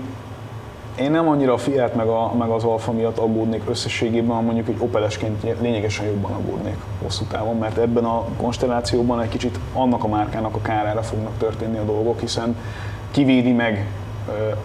[0.99, 4.77] én nem annyira a Fiat meg, a, meg az Alfa miatt aggódnék összességében, mondjuk egy
[4.79, 10.55] Opelesként lényegesen jobban aggódnék hosszú távon, mert ebben a konstellációban egy kicsit annak a márkának
[10.55, 12.57] a kárára fognak történni a dolgok, hiszen
[13.11, 13.87] kivédi meg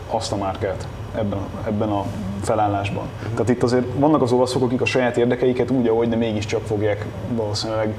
[0.09, 2.06] azt a márkát ebben ebben a
[2.41, 3.04] felállásban.
[3.32, 7.06] Tehát itt azért vannak az olaszok, akik a saját érdekeiket úgy, ahogy, de mégiscsak fogják
[7.36, 7.95] valószínűleg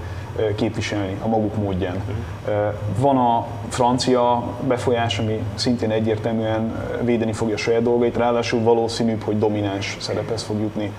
[0.55, 1.95] képviselni a maguk módján.
[1.97, 2.75] Uh-huh.
[2.99, 9.39] Van a francia befolyás, ami szintén egyértelműen védeni fogja a saját dolgait, ráadásul valószínűbb, hogy
[9.39, 10.93] domináns szerephez fog jutni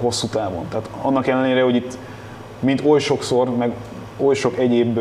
[0.00, 0.64] hosszú távon.
[0.68, 1.98] Tehát annak ellenére, hogy itt
[2.60, 3.72] mint oly sokszor, meg
[4.16, 5.00] oly sok egyéb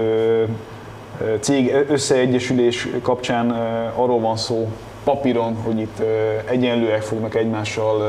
[1.39, 3.49] cég összeegyesülés kapcsán
[3.95, 4.67] arról van szó,
[5.03, 6.01] papíron, hogy itt
[6.49, 8.01] egyenlőek fognak egymással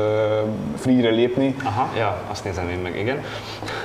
[0.75, 1.55] free-re lépni.
[1.63, 3.23] Aha, ja, azt nézem én meg, igen.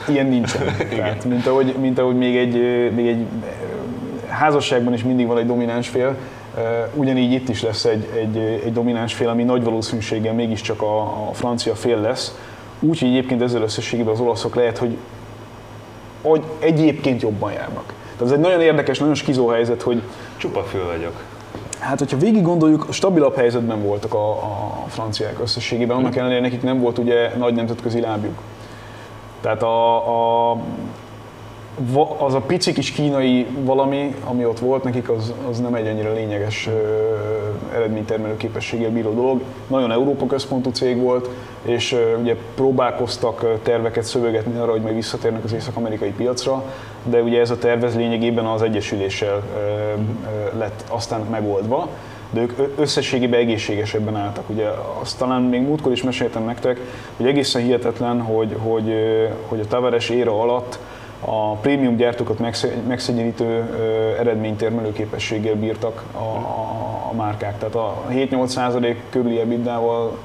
[0.08, 0.76] Ilyen nincsen.
[0.96, 2.54] Tehát, mint, ahogy, mint ahogy még egy,
[2.94, 3.26] még egy
[4.28, 6.16] házasságban is mindig van egy domináns fél,
[6.94, 11.30] ugyanígy itt is lesz egy, egy, egy domináns fél, ami nagy valószínűséggel mégiscsak a, a
[11.32, 12.38] francia fél lesz.
[12.80, 14.96] Úgyhogy egyébként ezzel összességében az olaszok lehet, hogy,
[16.22, 17.94] hogy egyébként jobban járnak.
[18.16, 20.02] Tehát ez egy nagyon érdekes, nagyon skizó helyzet, hogy...
[20.36, 21.22] Csupa fül vagyok.
[21.78, 26.80] Hát, hogyha végig gondoljuk, stabilabb helyzetben voltak a, a franciák összességében, annak ellenére nekik nem
[26.80, 28.38] volt ugye nagy nemzetközi lábjuk.
[29.40, 29.96] Tehát a,
[30.50, 30.56] a,
[32.18, 36.12] az a pici kis kínai valami, ami ott volt nekik, az, az nem egy ennyire
[36.12, 36.68] lényeges
[37.74, 39.40] eredménytermelő képességgel bíró dolog.
[39.66, 41.28] Nagyon Európa központú cég volt,
[41.62, 46.64] és ugye próbálkoztak terveket szövegetni arra, hogy meg visszatérnek az észak-amerikai piacra,
[47.04, 49.42] de ugye ez a tervez lényegében az egyesüléssel
[50.58, 51.88] lett aztán megoldva
[52.30, 54.48] de ők összességében egészségesebben álltak.
[54.48, 54.66] Ugye
[55.00, 56.80] azt talán még múltkor is meséltem nektek,
[57.16, 58.94] hogy egészen hihetetlen, hogy, hogy,
[59.48, 60.78] hogy a Tavares éra alatt
[61.20, 62.38] a prémium gyártókat
[62.86, 63.62] megszegyenítő
[64.18, 67.58] eredménytermelő képességgel bírtak a, a, a márkák.
[67.58, 70.18] Tehát a 7-8% körüli ebitdával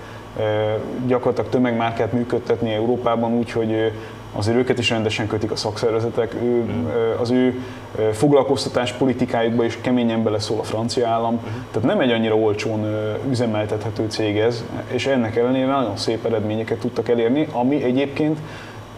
[1.08, 3.92] gyakorlatilag tömegmárkát működtetni Európában úgy, hogy
[4.36, 6.86] azért őket is rendesen kötik a szakszervezetek, ő, mm.
[7.20, 7.64] az ő
[8.12, 11.38] foglalkoztatás politikájukba is keményen beleszól a francia állam, mm.
[11.72, 12.86] tehát nem egy annyira olcsón
[13.30, 18.40] üzemeltethető cég ez, és ennek ellenére nagyon szép eredményeket tudtak elérni, ami egyébként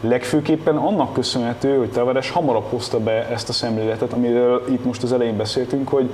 [0.07, 5.13] legfőképpen annak köszönhető, hogy Tavares hamarabb hozta be ezt a szemléletet, amiről itt most az
[5.13, 6.09] elején beszéltünk, hogy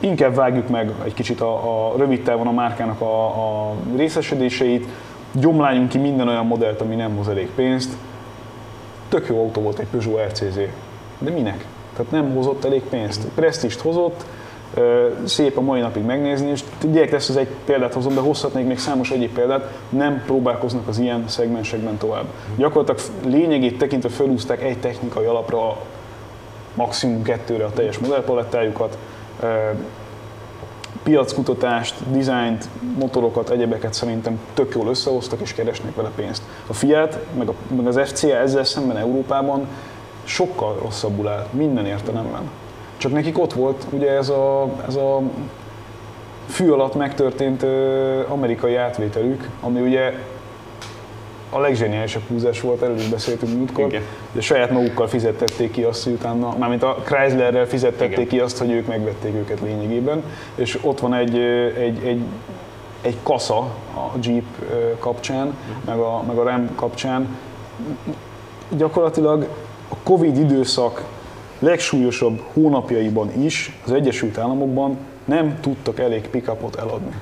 [0.00, 4.86] inkább vágjuk meg egy kicsit a, a rövid távon a márkának a, a részesedéseit,
[5.32, 7.96] gyomláljunk ki minden olyan modellt, ami nem hoz elég pénzt.
[9.08, 10.58] Tök jó autó volt egy Peugeot RCZ,
[11.18, 11.66] de minek?
[11.96, 13.26] Tehát nem hozott elég pénzt.
[13.34, 14.24] Presztist hozott,
[15.24, 18.78] szép a mai napig megnézni, és gyerek ezt az egy példát hozom, de hozhatnék még
[18.78, 22.24] számos egyéb példát, nem próbálkoznak az ilyen szegmensekben tovább.
[22.56, 25.76] Gyakorlatilag lényegét tekintve felúzták egy technikai alapra,
[26.74, 28.98] maximum kettőre a teljes modellpalettájukat,
[31.02, 36.42] piackutatást, dizájnt, motorokat, egyebeket szerintem tök jól összehoztak és keresnek vele pénzt.
[36.66, 39.66] A Fiat, meg, a, meg az FCA ezzel szemben Európában
[40.24, 42.50] sokkal rosszabbul áll minden értelemben.
[42.96, 45.20] Csak nekik ott volt ugye ez a, ez a
[46.46, 47.62] fű alatt megtörtént
[48.28, 50.12] amerikai átvételük, ami ugye
[51.50, 54.02] a legzseniálisabb húzás volt, erről is beszéltünk múltkor, Igen.
[54.32, 58.26] de saját magukkal fizettették ki azt, hogy utána, mármint a Chryslerrel fizettették Igen.
[58.26, 60.22] ki azt, hogy ők megvették őket lényegében,
[60.54, 61.38] és ott van egy,
[61.78, 62.20] egy, egy,
[63.00, 63.58] egy kasza
[63.94, 64.44] a Jeep
[64.98, 67.36] kapcsán, meg a, meg a Ram kapcsán.
[68.68, 69.48] Gyakorlatilag
[69.88, 71.04] a Covid időszak
[71.58, 77.14] legsúlyosabb hónapjaiban is az Egyesült Államokban nem tudtak elég pickupot eladni.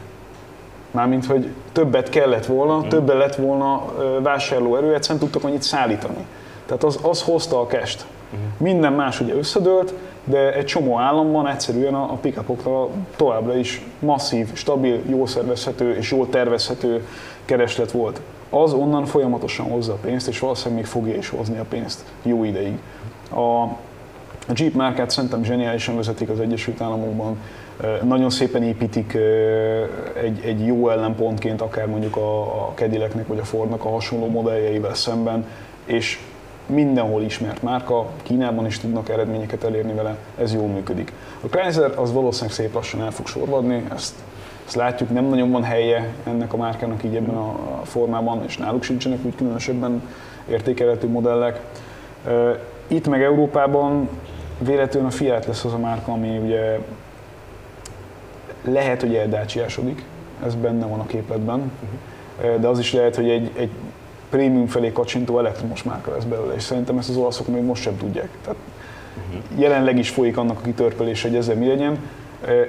[0.91, 2.89] Mármint, hogy többet kellett volna, mm.
[2.89, 3.83] többet lett volna
[4.23, 6.27] vásárlóerő, egyszerűen tudtak annyit szállítani.
[6.67, 8.07] Tehát az, az hozta a kest.
[8.37, 8.39] Mm.
[8.57, 9.95] Minden más ugye összedőlt,
[10.25, 16.11] de egy csomó államban egyszerűen a, a pickupokra továbbra is masszív, stabil, jól szervezhető és
[16.11, 17.07] jól tervezhető
[17.45, 18.21] kereslet volt.
[18.51, 22.45] Az onnan folyamatosan hozza a pénzt, és valószínűleg még fogja is hozni a pénzt jó
[22.45, 22.79] ideig.
[23.31, 23.67] A,
[24.49, 27.39] a Jeep márkát szerintem zseniálisan vezetik az Egyesült Államokban,
[28.03, 29.19] nagyon szépen építik
[30.23, 34.95] egy, egy jó ellenpontként akár mondjuk a, a Cadillacnek vagy a Fordnak a hasonló modelljeivel
[34.95, 35.47] szemben,
[35.85, 36.19] és
[36.67, 41.13] mindenhol ismert márka, Kínában is tudnak eredményeket elérni vele, ez jól működik.
[41.41, 44.15] A Chrysler az valószínűleg szép lassan el fog sorvadni, ezt,
[44.67, 48.83] ezt látjuk, nem nagyon van helye ennek a márkának így ebben a formában, és náluk
[48.83, 50.03] sincsenek úgy különösebben
[50.51, 51.61] értékelhető modellek.
[52.87, 54.09] Itt meg Európában
[54.59, 56.79] véletlenül a Fiat lesz az a márka, ami ugye
[58.65, 60.05] lehet, hogy eldácsiásodik,
[60.45, 61.73] ez benne van a képletben,
[62.39, 62.61] uh-huh.
[62.61, 63.71] de az is lehet, hogy egy, egy
[64.31, 67.97] prémium felé kacsintó elektromos márka lesz belőle, és szerintem ezt az olaszok még most sem
[67.97, 68.29] tudják.
[68.43, 68.59] Tehát
[69.29, 69.61] uh-huh.
[69.61, 71.99] jelenleg is folyik annak a kitörpelése, hogy ezzel mi legyen,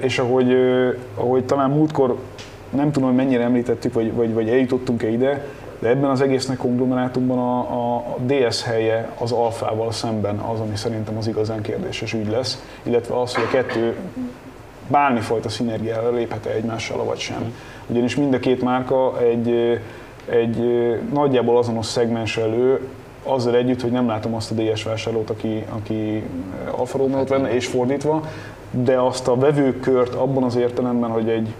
[0.01, 0.55] és ahogy,
[1.15, 2.17] ahogy talán múltkor
[2.69, 5.45] nem tudom, hogy mennyire említettük, vagy, vagy, vagy eljutottunk-e ide,
[5.85, 11.17] de ebben az egésznek konglomerátumban a, a, DS helye az alfával szemben az, ami szerintem
[11.17, 13.95] az igazán kérdéses ügy lesz, illetve az, hogy a kettő
[14.87, 17.53] bármifajta szinergiára léphet-e egymással, vagy sem.
[17.87, 19.79] Ugyanis mind a két márka egy,
[20.29, 20.57] egy
[21.13, 22.87] nagyjából azonos szegmens elő,
[23.23, 26.23] azzal együtt, hogy nem látom azt a DS vásárlót, aki, aki
[26.77, 28.21] Alfa Romeo-t venne, és fordítva,
[28.71, 31.53] de azt a vevőkört abban az értelemben, hogy egy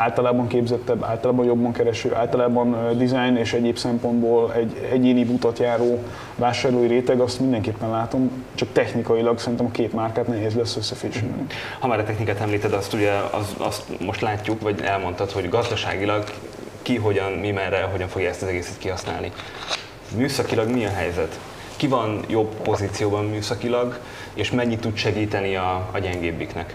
[0.00, 5.98] általában képzettebb, általában jobban kereső, általában design és egyéb szempontból egy egyéni utat járó
[6.36, 11.46] vásárlói réteg, azt mindenképpen látom, csak technikailag szerintem a két márkát nehéz lesz összefésülni.
[11.78, 16.24] Ha már a technikát említed, azt ugye az, azt most látjuk, vagy elmondtad, hogy gazdaságilag
[16.82, 19.32] ki, hogyan, mi, merre, hogyan fogja ezt az egészet kihasználni.
[20.16, 21.38] Műszakilag mi a helyzet?
[21.76, 23.98] Ki van jobb pozícióban műszakilag,
[24.34, 26.74] és mennyit tud segíteni a, a gyengébbiknek?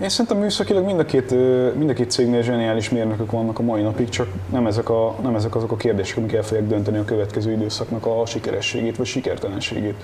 [0.00, 1.30] Én szerintem műszakilag mind a, két,
[1.76, 5.34] mind a két cégnél zseniális mérnökök vannak a mai napig, csak nem ezek, a, nem
[5.34, 9.94] ezek azok a kérdések, amik el fogják dönteni a következő időszaknak a sikerességét vagy sikertelenségét.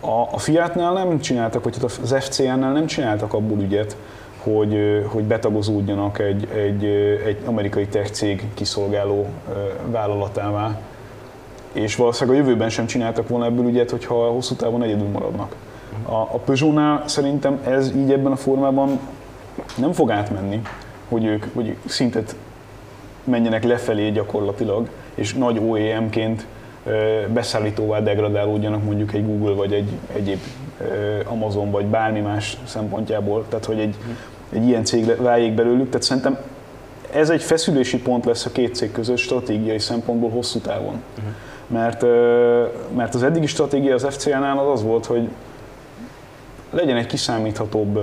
[0.00, 3.96] A, a Fiatnál nem csináltak, vagy hát az FCN-nel nem csináltak abból ügyet,
[4.42, 6.84] hogy, hogy betagozódjanak egy, egy,
[7.26, 9.26] egy amerikai tech cég kiszolgáló
[9.90, 10.80] vállalatává,
[11.72, 15.54] és valószínűleg a jövőben sem csináltak volna ebből ügyet, hogyha hosszú távon egyedül maradnak.
[16.02, 18.98] A, a Peugeot-nál szerintem ez így ebben a formában
[19.76, 20.62] nem fog átmenni,
[21.08, 22.36] hogy ők hogy szintet
[23.24, 26.46] menjenek lefelé gyakorlatilag, és nagy OEM-ként
[27.32, 30.38] beszállítóvá degradálódjanak mondjuk egy Google vagy egy egyéb
[31.24, 33.94] Amazon vagy bármi más szempontjából, tehát hogy egy,
[34.52, 36.38] egy ilyen cég váljék belőlük, tehát szerintem
[37.12, 41.02] ez egy feszülési pont lesz a két cég között stratégiai szempontból hosszú távon.
[41.18, 41.32] Uh-huh.
[41.66, 42.02] Mert,
[42.96, 45.28] mert az eddigi stratégia az FCA-nál az az volt, hogy
[46.72, 47.98] legyen egy kiszámíthatóbb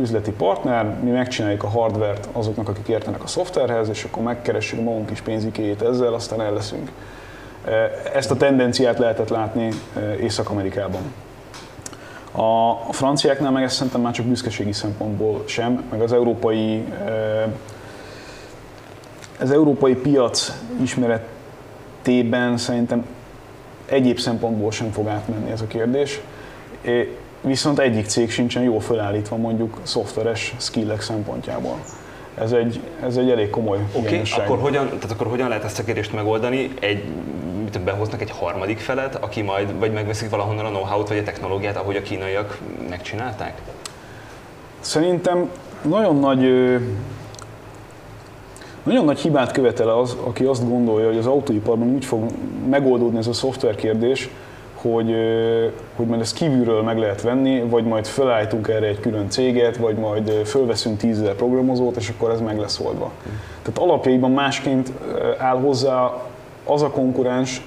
[0.00, 5.10] üzleti partner, mi megcsináljuk a hardvert azoknak, akik értenek a szoftverhez, és akkor megkeressük magunk
[5.10, 6.90] is pénzikéjét ezzel, aztán el leszünk.
[8.14, 9.68] Ezt a tendenciát lehetett látni
[10.20, 11.00] Észak-Amerikában.
[12.32, 16.84] A franciáknál meg ezt szerintem már csak büszkeségi szempontból sem, meg az európai,
[19.40, 23.06] az európai piac ismeretében szerintem
[23.86, 26.20] egyéb szempontból sem fog átmenni ez a kérdés
[27.48, 31.78] viszont egyik cég sincsen jól felállítva mondjuk szoftveres skillek szempontjából.
[32.34, 35.78] Ez egy, ez egy elég komoly Oké, okay, akkor hogyan, tehát akkor hogyan lehet ezt
[35.78, 36.70] a kérdést megoldani?
[36.80, 37.04] Egy,
[37.62, 41.76] mit behoznak egy harmadik felet, aki majd vagy megveszik valahonnan a know-how-t vagy a technológiát,
[41.76, 42.58] ahogy a kínaiak
[42.88, 43.60] megcsinálták?
[44.80, 45.50] Szerintem
[45.82, 46.40] nagyon nagy
[48.82, 52.30] nagyon nagy hibát követel az, aki azt gondolja, hogy az autóiparban úgy fog
[52.70, 54.28] megoldódni ez a szoftver kérdés,
[54.82, 55.14] hogy,
[55.96, 59.96] hogy majd ezt kívülről meg lehet venni, vagy majd felállítunk erre egy külön céget, vagy
[59.96, 63.10] majd fölveszünk tízezer programozót, és akkor ez meg lesz oldva.
[63.62, 64.92] Tehát alapjaiban másként
[65.38, 66.12] áll hozzá
[66.64, 67.62] az a konkurens,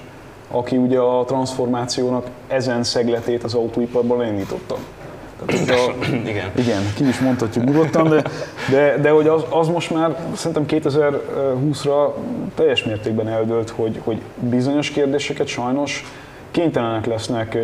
[0.50, 4.76] aki ugye a transformációnak ezen szegletét az autóiparban elindította.
[5.46, 6.50] Tehát a, igen.
[6.54, 8.22] igen, ki is mondhatjuk nyugodtan, de,
[8.70, 12.12] de, de hogy az, az most már szerintem 2020-ra
[12.54, 16.04] teljes mértékben eldőlt, hogy, hogy bizonyos kérdéseket sajnos
[16.52, 17.58] kénytelenek lesznek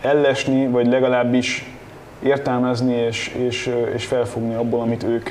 [0.00, 1.74] ellesni, vagy legalábbis
[2.22, 5.30] értelmezni és, és, és felfogni abból, amit ők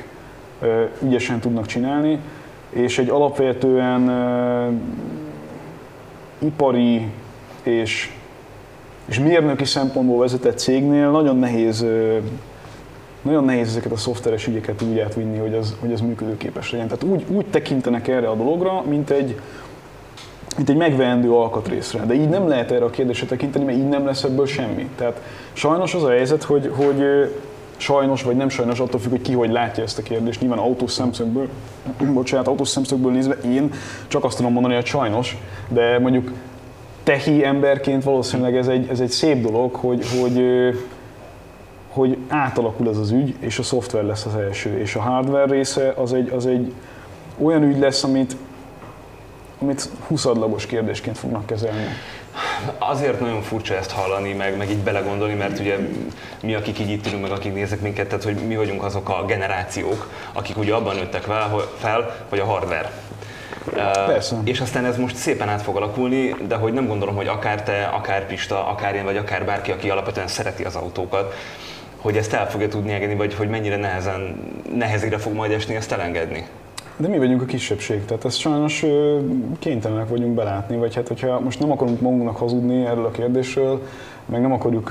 [1.04, 2.19] ügyesen tudnak csinálni,
[2.69, 4.10] és egy alapvetően
[6.39, 7.06] ipari
[7.63, 8.12] és,
[9.06, 11.86] és mérnöki szempontból vezetett cégnél nagyon nehéz
[13.21, 16.88] nagyon nehéz ezeket a szoftveres ügyeket úgy átvinni, hogy az, hogy az működőképes legyen.
[16.88, 19.39] Tehát úgy, úgy tekintenek erre a dologra, mint egy,
[20.60, 22.06] mint egy megveendő alkatrészre.
[22.06, 24.89] De így nem lehet erre a kérdésre tekinteni, mert így nem lesz ebből semmi.
[24.95, 25.22] Tehát
[25.54, 27.04] sajnos az a helyzet, hogy, hogy
[27.78, 30.41] sajnos vagy nem sajnos, attól függ, hogy ki hogy látja ezt a kérdést.
[30.41, 31.48] Nyilván autós szemszögből,
[32.13, 33.74] bocsánat, autós szemszögből nézve én
[34.08, 36.32] csak azt tudom mondani, hogy sajnos, de mondjuk
[37.04, 40.43] tehi emberként valószínűleg ez egy, ez egy szép dolog, hogy, hogy,
[41.89, 45.93] hogy átalakul ez az ügy, és a szoftver lesz az első, és a hardware része
[45.98, 46.74] az egy, az egy
[47.38, 48.36] olyan ügy lesz, amit
[49.62, 51.86] amit huszadlagos kérdésként fognak kezelni.
[52.78, 55.78] Azért nagyon furcsa ezt hallani, meg, meg így belegondolni, mert ugye
[56.41, 59.26] mi, akik így itt ülünk, meg akik néznek minket, tehát hogy mi vagyunk azok a
[59.26, 61.22] generációk, akik ugye abban nőttek
[61.80, 62.91] fel, hogy a hardware
[64.05, 64.36] Persze.
[64.36, 67.64] Uh, és aztán ez most szépen át fog alakulni, de hogy nem gondolom, hogy akár
[67.64, 71.34] te, akár Pista, akár én, vagy akár bárki, aki alapvetően szereti az autókat,
[71.97, 74.39] hogy ezt el fogja tudni engedni, vagy hogy mennyire nehezen,
[74.76, 76.47] nehezére fog majd esni ezt elengedni.
[77.00, 78.86] De mi vagyunk a kisebbség, tehát ezt sajnos
[79.60, 83.82] kénytelenek vagyunk belátni, vagy hát hogyha most nem akarunk magunknak hazudni erről a kérdésről,
[84.26, 84.89] meg nem, akarjuk,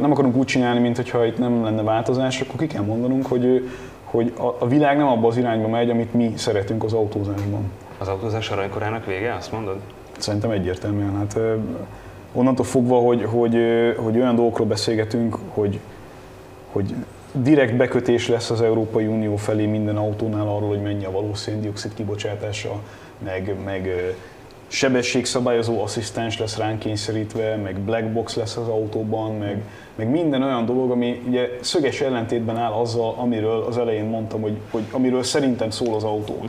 [0.00, 3.68] nem akarunk úgy csinálni, mint hogyha itt nem lenne változás, akkor ki kell mondanunk, hogy,
[4.04, 7.70] hogy a, világ nem abba az irányba megy, amit mi szeretünk az autózásban.
[7.98, 9.76] Az autózás aranykorának vége, azt mondod?
[10.18, 11.16] Szerintem egyértelműen.
[11.16, 11.38] Hát,
[12.32, 13.56] onnantól fogva, hogy, hogy,
[13.96, 15.80] hogy olyan dolgokról beszélgetünk, hogy,
[16.72, 16.94] hogy
[17.32, 21.94] direkt bekötés lesz az Európai Unió felé minden autónál arról, hogy mennyi a valós széndiokszid
[21.94, 22.80] kibocsátása,
[23.18, 24.14] meg, meg
[24.66, 29.62] sebességszabályozó asszisztens lesz ránk kényszerítve, meg black box lesz az autóban, meg,
[29.94, 34.56] meg minden olyan dolog, ami ugye szöges ellentétben áll azzal, amiről az elején mondtam, hogy,
[34.70, 36.44] hogy amiről szerintem szól az autó.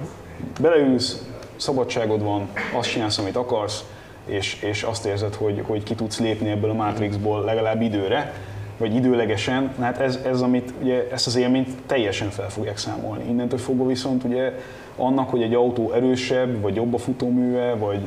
[0.61, 1.25] Beleülsz,
[1.55, 3.83] szabadságod van, azt csinálsz, amit akarsz,
[4.25, 8.33] és, és azt érzed, hogy, hogy ki tudsz lépni ebből a Matrixból legalább időre,
[8.81, 13.23] vagy időlegesen, hát ez, ez amit, ugye, ezt az élményt teljesen fel fogják számolni.
[13.29, 14.53] Innentől fogva viszont ugye
[14.95, 17.99] annak, hogy egy autó erősebb, vagy jobb a futóműve, vagy,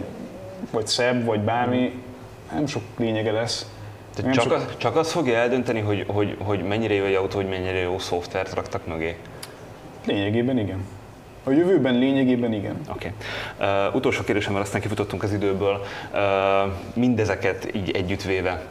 [0.71, 2.03] vagy szebb, vagy bármi,
[2.53, 3.67] nem sok lényege lesz.
[4.15, 4.53] Tehát csak, sok...
[4.53, 7.99] az, csak az fogja eldönteni, hogy, hogy, hogy mennyire jó egy autó, hogy mennyire jó
[7.99, 9.17] szoftvert raktak mögé?
[10.07, 10.85] Lényegében igen.
[11.45, 12.81] A jövőben lényegében igen.
[12.91, 13.13] Oké.
[13.59, 13.89] Okay.
[13.89, 15.85] Uh, utolsó kérdésem, mert aztán kifutottunk az időből.
[16.13, 16.21] Uh,
[16.95, 18.63] mindezeket így együttvéve.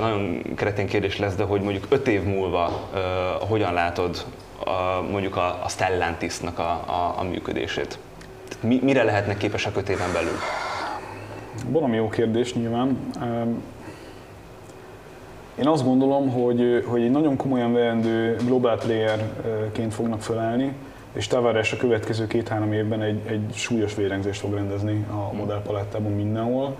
[0.00, 2.88] Nagyon keretén kérdés lesz, de hogy mondjuk öt év múlva
[3.48, 4.24] hogyan látod
[4.64, 7.98] a, mondjuk a, a Stellantisnak a, a, a működését?
[8.48, 10.36] Tehát mi, mire lehetnek képesek öt éven belül?
[11.68, 12.98] Valami jó kérdés nyilván.
[15.58, 20.72] Én azt gondolom, hogy, hogy egy nagyon komolyan veendő global playerként fognak felállni,
[21.12, 26.76] és Tavares a következő két-három évben egy, egy súlyos vérengzést fog rendezni a modellpalettában mindenhol,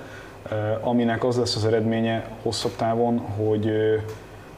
[0.81, 3.71] aminek az lesz az eredménye hosszabb távon, hogy,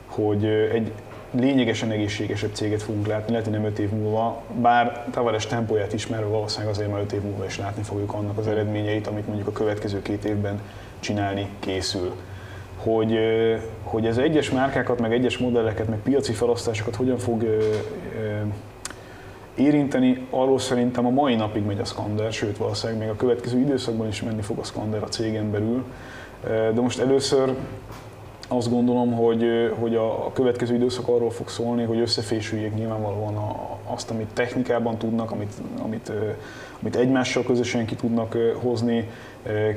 [0.07, 0.93] hogy egy
[1.31, 6.27] lényegesen egészségesebb céget fogunk látni, lehet, hogy nem 5 év múlva, bár Tavares tempóját ismerve
[6.27, 9.53] valószínűleg azért már 5 év múlva is látni fogjuk annak az eredményeit, amit mondjuk a
[9.53, 10.61] következő két évben
[11.01, 12.13] csinálni készül.
[12.77, 13.19] Hogy,
[13.83, 17.45] hogy ez egyes márkákat, meg egyes modelleket, meg piaci felosztásokat hogyan fog
[19.57, 24.09] érinteni, arról szerintem a mai napig megy a Skander, sőt valószínűleg még a következő időszakban
[24.09, 25.85] is menni fog a Skander a cégen belül.
[26.75, 27.55] De most először
[28.49, 29.45] azt gondolom, hogy,
[29.79, 35.53] hogy a következő időszak arról fog szólni, hogy összefésüljék nyilvánvalóan azt, amit technikában tudnak, amit,
[35.83, 36.13] amit,
[36.81, 39.09] amit egymással közösen ki tudnak hozni,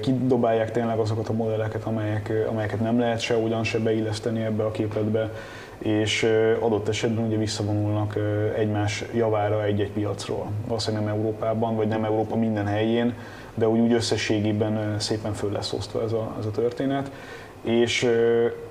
[0.02, 4.72] kidobálják tényleg azokat a modelleket, amelyek, amelyeket nem lehet se ugyan se beilleszteni ebbe a
[4.72, 5.32] képletbe,
[5.80, 6.28] és
[6.60, 8.18] adott esetben ugye visszavonulnak
[8.58, 10.46] egymás javára egy-egy piacról.
[10.68, 13.14] Valószínűleg nem Európában, vagy nem Európa minden helyén,
[13.54, 17.12] de úgy, úgy összességében szépen föl lesz osztva ez a, ez a történet
[17.62, 18.10] és,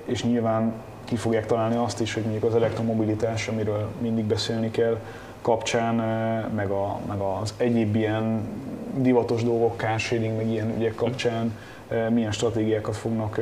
[0.05, 4.99] és nyilván ki fogják találni azt is, hogy mondjuk az elektromobilitás, amiről mindig beszélni kell,
[5.41, 5.95] kapcsán,
[6.55, 8.47] meg, a, meg az egyéb ilyen
[8.95, 11.57] divatos dolgok, carsharing, meg ilyen ügyek kapcsán
[12.09, 13.39] milyen stratégiákat fognak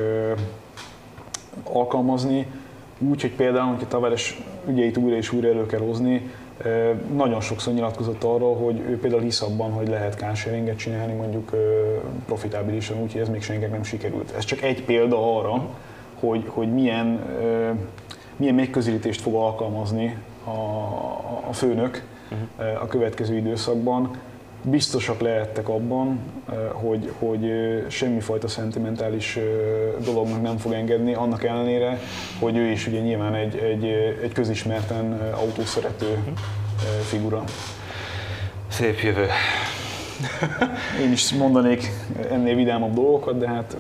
[1.64, 2.48] alkalmazni.
[3.00, 6.32] Úgy, hogy például, hogyha Tavares ügyeit újra és újra elő kell hozni,
[7.16, 11.52] nagyon sokszor nyilatkozott arról, hogy ő például hisz abban, hogy lehet carsharinget csinálni mondjuk
[12.26, 14.34] profitábilisan, úgyhogy ez még senkinek nem sikerült.
[14.38, 15.70] Ez csak egy példa arra,
[16.20, 17.26] hogy, hogy milyen,
[18.36, 20.50] milyen megközelítést fog alkalmazni a,
[21.50, 22.82] a főnök uh-huh.
[22.82, 24.18] a következő időszakban.
[24.62, 26.20] Biztosak lehettek abban,
[26.72, 27.52] hogy, hogy
[27.88, 29.40] semmifajta szentimentális
[30.04, 32.00] dolognak nem fog engedni, annak ellenére,
[32.40, 33.86] hogy ő is ugye nyilván egy, egy,
[34.24, 36.24] egy közismerten autószerető
[37.10, 37.44] figura.
[38.68, 39.26] Szép jövő.
[41.02, 41.92] Én is mondanék
[42.32, 43.78] ennél vidámabb dolgokat, de hát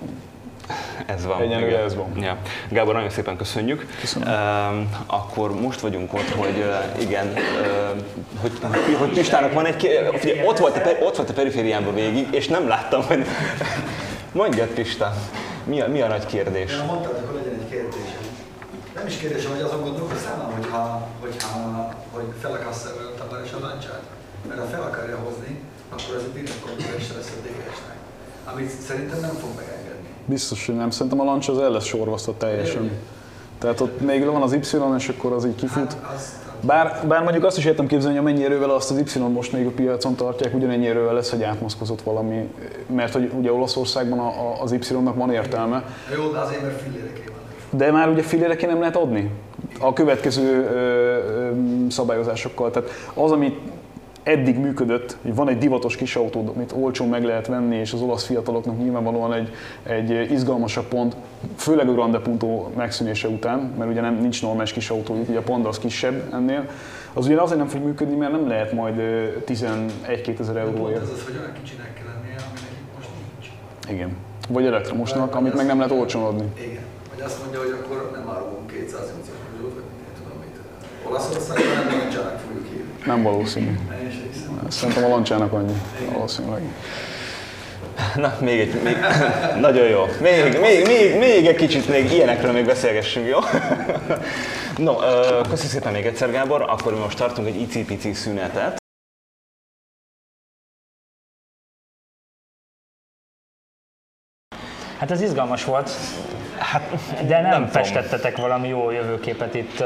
[1.05, 1.41] ez van.
[1.41, 2.11] Egyenlőre ez van.
[2.19, 2.37] Ja.
[2.69, 3.85] Gábor, nagyon szépen köszönjük.
[3.99, 4.27] Köszönöm.
[4.27, 8.01] Uh, akkor most vagyunk ott, hogy uh, igen, uh,
[8.41, 9.75] hogy, hogy, hogy Pistának van egy,
[10.23, 13.25] ugye, ott, volt a, ott volt a perifériámban végig, és nem láttam, hogy
[14.31, 15.13] mondjad Pista,
[15.63, 16.71] mi a, mi a nagy kérdés?
[16.71, 18.25] Én mondtad, hogy legyen egy kérdésem.
[18.95, 24.01] Nem is kérdésem, hogy azon gondolkoztál, hogyha, hogyha hogy fel akarsz a Tavares a lancsát?
[24.47, 25.59] Mert ha fel akarja hozni,
[25.89, 27.99] akkor ez egy direkt konkurens lesz a DS-nek.
[28.53, 29.76] Amit szerintem nem fog megengedni.
[30.29, 30.89] Biztos, hogy nem.
[30.89, 32.91] Szerintem a lancs az el lesz sorvasztva teljesen.
[33.59, 35.93] Tehát ott még van az Y, és akkor az így kifut.
[35.93, 36.21] Hát,
[36.61, 39.65] bár, bár mondjuk azt is értem képzelni, hogy mennyi erővel azt az Y most még
[39.65, 42.49] a piacon tartják, ugyanennyi erővel lesz, hogy átmaszkozott valami,
[42.95, 45.83] mert hogy ugye Olaszországban a, a, az Y-nak van értelme.
[46.15, 47.79] Jó, de azért, mert filléreké van.
[47.79, 49.31] De már ugye filléreké nem lehet adni
[49.79, 51.51] a következő ö, ö,
[51.89, 52.71] szabályozásokkal.
[52.71, 53.59] Tehát az, amit
[54.27, 58.01] eddig működött, hogy van egy divatos kis autó, amit olcsón meg lehet venni, és az
[58.01, 59.51] olasz fiataloknak nyilvánvalóan egy,
[59.83, 61.15] egy izgalmasabb pont,
[61.55, 65.41] főleg a Grande Punto megszűnése után, mert ugye nem, nincs normális kis autó, ugye a
[65.41, 66.69] Panda az kisebb ennél,
[67.13, 68.95] az ugye azért nem fog működni, mert nem lehet majd
[69.45, 71.01] 11-2 ezer euróért.
[71.01, 73.51] Ez az, hogy olyan kicsinek kell lennie, aminek most nincs.
[73.95, 74.15] Igen.
[74.49, 76.51] Vagy elektromosnak, amit meg nem lehet olcsón adni.
[76.55, 76.83] Igen.
[77.13, 80.55] Hogy azt mondja, hogy akkor nem árulunk 280-as Peugeot, vagy mit tudom mit.
[81.09, 82.91] Olaszországban nem nincsenek fogjuk hívni.
[83.05, 83.77] Nem valószínű.
[84.69, 86.61] Szerintem a lancsának annyi, valószínűleg.
[88.15, 88.97] Na, még egy, még,
[89.67, 90.03] nagyon jó.
[90.21, 93.39] Még, még, még, még egy kicsit még ilyenekről még beszélgessünk, jó?
[94.77, 94.95] No,
[95.49, 96.61] köszi szépen még egyszer, Gábor.
[96.61, 98.77] Akkor mi most tartunk egy icipici szünetet.
[104.97, 105.91] Hát ez izgalmas volt.
[106.57, 106.89] Hát,
[107.27, 109.79] de nem, nem festettetek valami jó jövőképet itt,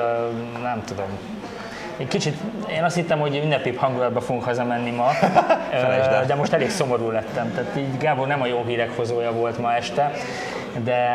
[0.61, 1.09] nem tudom.
[2.01, 2.35] Egy kicsit,
[2.69, 5.09] én azt hittem, hogy ünnepibb hangulatba fogunk hazamenni ma,
[6.27, 7.53] de most elég szomorú lettem.
[7.53, 10.11] Tehát így Gábor nem a jó hírek hozója volt ma este,
[10.83, 11.05] de,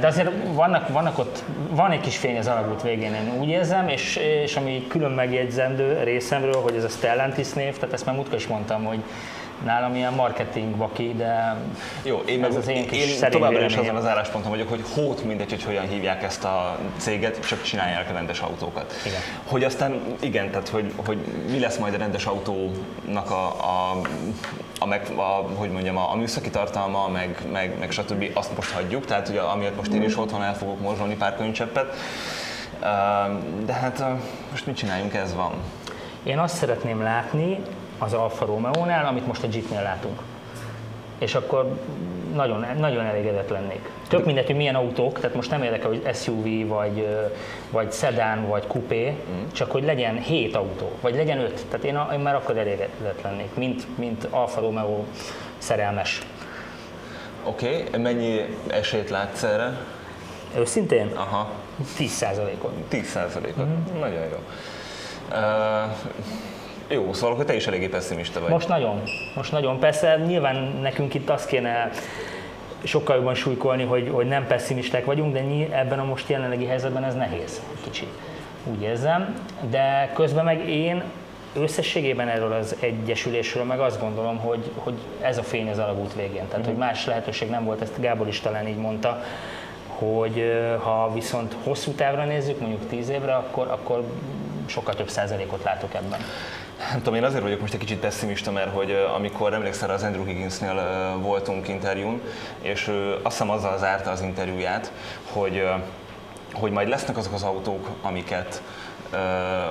[0.00, 3.88] de azért vannak, vannak ott, van egy kis fény az alagút végén, én úgy érzem,
[3.88, 8.38] és, és ami külön megjegyzendő részemről, hogy ez a Stellantis név, tehát ezt már múltkor
[8.38, 9.02] is mondtam, hogy
[9.64, 11.56] nálam ilyen marketing vaki, de
[12.02, 14.84] Jó, én, ez meg, az én kis én továbbra is azon az állásponton vagyok, hogy
[14.94, 18.94] hót mindegy, hogy hogyan hívják ezt a céget, csak csinálják a rendes autókat.
[19.06, 19.20] Igen.
[19.44, 21.18] Hogy aztán, igen, tehát hogy, hogy
[21.50, 24.00] mi lesz majd a rendes autónak a, a,
[24.78, 28.30] a, meg, a hogy mondjam, a, a műszaki tartalma, meg, meg, meg stb.
[28.34, 31.96] azt most hagyjuk, tehát ugye, amiatt most én is otthon el fogok morzsolni pár könycseppet.
[33.64, 34.04] De hát
[34.50, 35.52] most mit csináljunk, ez van.
[36.22, 37.58] Én azt szeretném látni
[37.98, 40.20] az Alfa Romeo-nál, amit most a Jeepnél látunk.
[41.18, 41.78] És akkor
[42.34, 43.90] nagyon, nagyon elégedett lennék.
[44.08, 47.08] Tök mindegy, hogy milyen autók, tehát most nem érdekel, hogy SUV, vagy,
[47.70, 49.16] vagy sedán, vagy coupé,
[49.52, 51.64] csak hogy legyen 7 autó, vagy legyen 5.
[51.68, 55.04] Tehát én, én már akkor elégedett lennék, mint, mint Alfa Romeo
[55.58, 56.20] szerelmes.
[57.44, 58.00] Oké, okay.
[58.00, 59.78] mennyi esélyt látsz erre?
[60.56, 61.10] Őszintén?
[61.14, 61.50] Aha,
[61.98, 62.72] 10%-ot.
[62.90, 63.98] 10%-ot.
[64.00, 64.38] Nagyon jó.
[65.30, 65.90] Uh,
[66.88, 68.50] jó, szóval akkor te is eléggé pessimista vagy.
[68.50, 69.02] Most nagyon,
[69.34, 69.78] most nagyon.
[69.78, 71.90] Persze nyilván nekünk itt azt kéne
[72.82, 77.04] sokkal jobban súlykolni, hogy, hogy nem pessimisták vagyunk, de nyi- ebben a most jelenlegi helyzetben
[77.04, 78.08] ez nehéz, kicsit.
[78.64, 79.34] Úgy érzem.
[79.70, 81.02] De közben meg én
[81.56, 86.48] összességében erről az egyesülésről meg azt gondolom, hogy, hogy ez a fény az alagút végén.
[86.48, 89.22] Tehát, hogy más lehetőség nem volt, ezt Gábor is talán így mondta,
[89.86, 94.04] hogy ha viszont hosszú távra nézzük, mondjuk 10 évre, akkor, akkor
[94.66, 96.20] sokkal több százalékot látok ebben.
[96.90, 100.24] Nem tudom, én azért vagyok most egy kicsit pessimista, mert hogy amikor emlékszel az Andrew
[100.24, 100.74] Higginsnél
[101.20, 102.20] voltunk interjún,
[102.60, 102.90] és
[103.22, 104.92] azt hiszem azzal zárta az interjúját,
[105.32, 105.68] hogy,
[106.52, 108.62] hogy majd lesznek azok az autók, amiket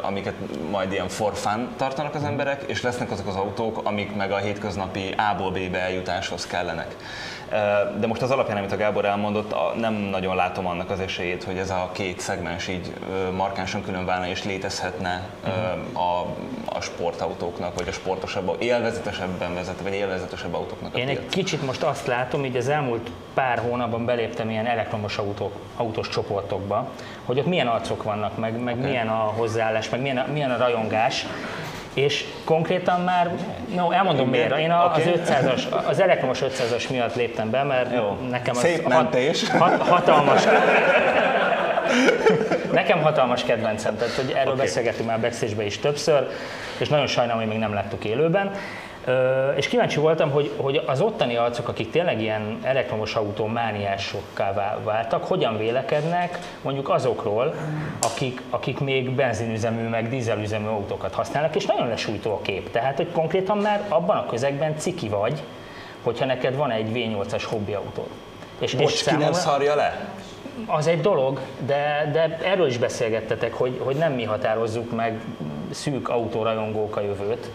[0.02, 0.34] amiket
[0.72, 4.38] majd ilyen for fun tartanak az emberek, és lesznek azok az autók, amik meg a
[4.38, 6.96] hétköznapi A-ból B-be eljutáshoz kellenek.
[8.00, 11.58] De most az alapján, amit a Gábor elmondott, nem nagyon látom annak az esélyét, hogy
[11.58, 12.94] ez a két szegmens így
[13.36, 15.50] markánsan külön válna és létezhetne ö,
[16.00, 16.36] a,
[16.76, 21.34] a sportautóknak, vagy a sportosabb, élvezetesebben vezető, vagy élvezetesebb autóknak a Én egy piac.
[21.34, 26.90] kicsit most azt látom, így az elmúlt pár hónapban beléptem ilyen elektromos autók, autós csoportokba,
[27.26, 28.90] hogy ott milyen arcok vannak, meg, meg okay.
[28.90, 31.26] milyen a hozzáállás, meg milyen a, milyen a rajongás,
[31.94, 33.32] és konkrétan már,
[33.76, 35.12] no, elmondom Igen, miért, én a, oké.
[35.12, 38.18] az 500-as, az elektromos 500-as miatt léptem be, mert Jó.
[38.30, 39.50] nekem az Szép mentés.
[39.50, 40.44] hat, hatalmas,
[42.74, 44.66] Nekem hatalmas kedvencem, tehát hogy erről okay.
[44.66, 46.30] beszélgetünk már backstage is többször,
[46.78, 48.52] és nagyon sajnálom, hogy még nem láttuk élőben.
[49.06, 54.54] Ö, és kíváncsi voltam, hogy, hogy az ottani arcok, akik tényleg ilyen elektromos autó mániásokká
[54.54, 57.54] vá- váltak, hogyan vélekednek mondjuk azokról,
[58.02, 62.72] akik, akik még benzinüzemű, meg dízelüzemű autókat használnak, és nagyon lesújtó a kép.
[62.72, 65.44] Tehát, hogy konkrétan már abban a közegben ciki vagy,
[66.04, 68.08] hogyha neked van egy V8-as hobbiautód.
[68.60, 70.00] És, és Bocs, ki nem számomra- szarja le?
[70.66, 75.22] Az egy dolog, de, de erről is beszélgettetek, hogy, hogy nem mi határozzuk meg
[75.70, 77.50] szűk autórajongók a jövőt.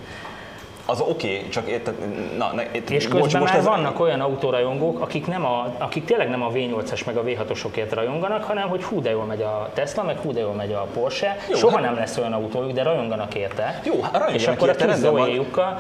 [0.87, 1.95] Az oké, okay, csak érted,
[2.37, 6.29] na, ne, ért, És közben már ez- vannak olyan autórajongók, akik, nem a, akik tényleg
[6.29, 10.03] nem a V8-as meg a V6-osokért rajonganak, hanem hogy hú de jól megy a Tesla,
[10.03, 11.37] meg hú de jól megy a Porsche.
[11.49, 13.81] Jó, Soha hát- nem lesz olyan autójuk, de rajonganak érte.
[13.85, 14.85] Jó, hát rajonganak És akkor érte,
[15.57, 15.79] a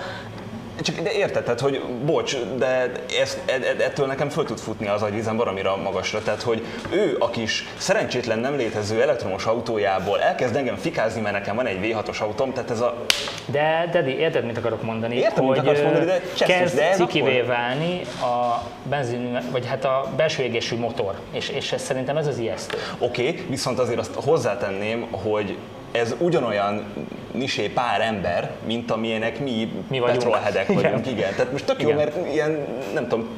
[0.82, 4.88] Csak de érted, tehát, hogy bocs, de ezt, ed- ed- ettől nekem föl tud futni
[4.88, 6.22] az agyvizem valamira magasra.
[6.22, 11.56] Tehát, hogy ő a kis szerencsétlen nem létező elektromos autójából elkezd engem fikázni, mert nekem
[11.56, 13.04] van egy V6-os autóm, tehát ez a...
[13.46, 15.16] De, Dedi, érted, mit akarok mondani?
[15.16, 19.38] Értem, mit hogy akarsz mondani, de csesztus, kezd de ez cikivé akkor- válni a benzin,
[19.50, 22.76] vagy hát a belső égésű motor, és, és ez szerintem ez az ijesztő.
[22.98, 25.56] Oké, okay, viszont azért azt hozzátenném, hogy
[25.92, 26.84] ez ugyanolyan
[27.32, 30.18] nisé pár ember, mint amilyenek mi, Mi vagyunk.
[30.18, 30.82] petrolhedek Igen.
[30.82, 31.34] vagyunk, igen.
[31.34, 31.98] Tehát most tök jó, Igen.
[32.00, 33.28] mert ilyen, nem tudom,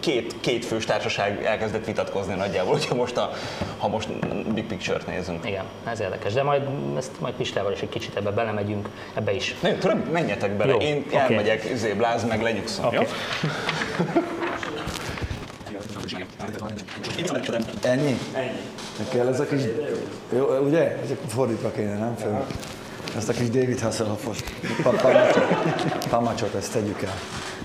[0.00, 3.30] két, két fős társaság elkezdett vitatkozni nagyjából, hogyha most a,
[3.78, 4.08] ha most
[4.54, 5.46] big picture-t nézünk.
[5.46, 6.32] Igen, ez érdekes.
[6.32, 6.62] De majd
[6.96, 9.56] ezt majd Pistával is egy kicsit ebbe belemegyünk, ebbe is.
[9.60, 11.16] Na jó, tudom, menjetek bele, Jó, én oké.
[11.16, 12.94] elmegyek, izé, bláz, meg legyukszom, Oké.
[12.96, 13.02] jó?
[17.82, 18.18] Ennyi?
[18.32, 18.58] Ennyi.
[19.10, 19.60] Kell ez a kis...
[20.36, 20.98] Jó, ugye?
[21.04, 22.16] Ezek fordítva kéne, nem?
[22.16, 22.44] Föl.
[23.16, 24.38] Ezt a kis David Hasselhoffos
[24.82, 25.46] pamacsot,
[26.08, 27.12] pamacsot, ezt tegyük el.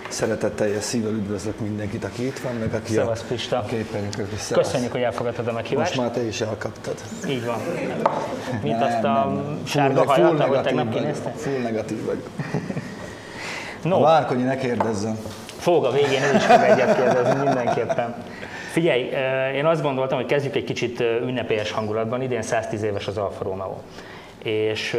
[0.10, 3.66] Szeretetteljes szívvel üdvözlök mindenkit, aki itt van, meg aki Szevasz, a Pista.
[3.68, 4.28] képernyőkön.
[4.34, 4.40] is.
[4.40, 4.66] Szevasz.
[4.66, 5.98] Köszönjük, hogy elfogadtad a Most meghívást.
[5.98, 6.96] már te is elkaptad.
[7.28, 7.58] Így van.
[8.64, 9.60] Mint Nem, azt a nem.
[9.66, 11.00] sárga hajat, ahogy negatív tegnap vagyok.
[11.02, 11.34] kinézte.
[11.36, 12.24] Full negatív vagy.
[13.84, 15.18] A No, Várkonyi ne kérdezzen.
[15.60, 18.16] Fog a végén, ő is fog egyet kérdezni mindenképpen.
[18.72, 19.10] Figyelj,
[19.56, 22.22] én azt gondoltam, hogy kezdjük egy kicsit ünnepélyes hangulatban.
[22.22, 23.78] Idén 110 éves az Alfa Romeo.
[24.44, 24.98] És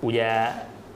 [0.00, 0.26] ugye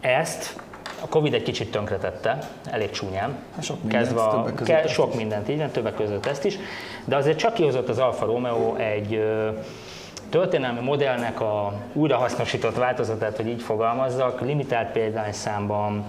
[0.01, 0.57] ezt
[1.01, 2.39] a Covid egy kicsit tönkretette,
[2.71, 3.37] elég csúnyán.
[3.55, 6.59] Hát sok mindent, Kezdve a, ke, sok mindent, így többek között ezt is.
[7.05, 9.23] De azért csak kihozott az Alfa Romeo egy
[10.31, 16.07] történelmi modellnek a újrahasznosított változatát, hogy így fogalmazzak, limitált példányszámban,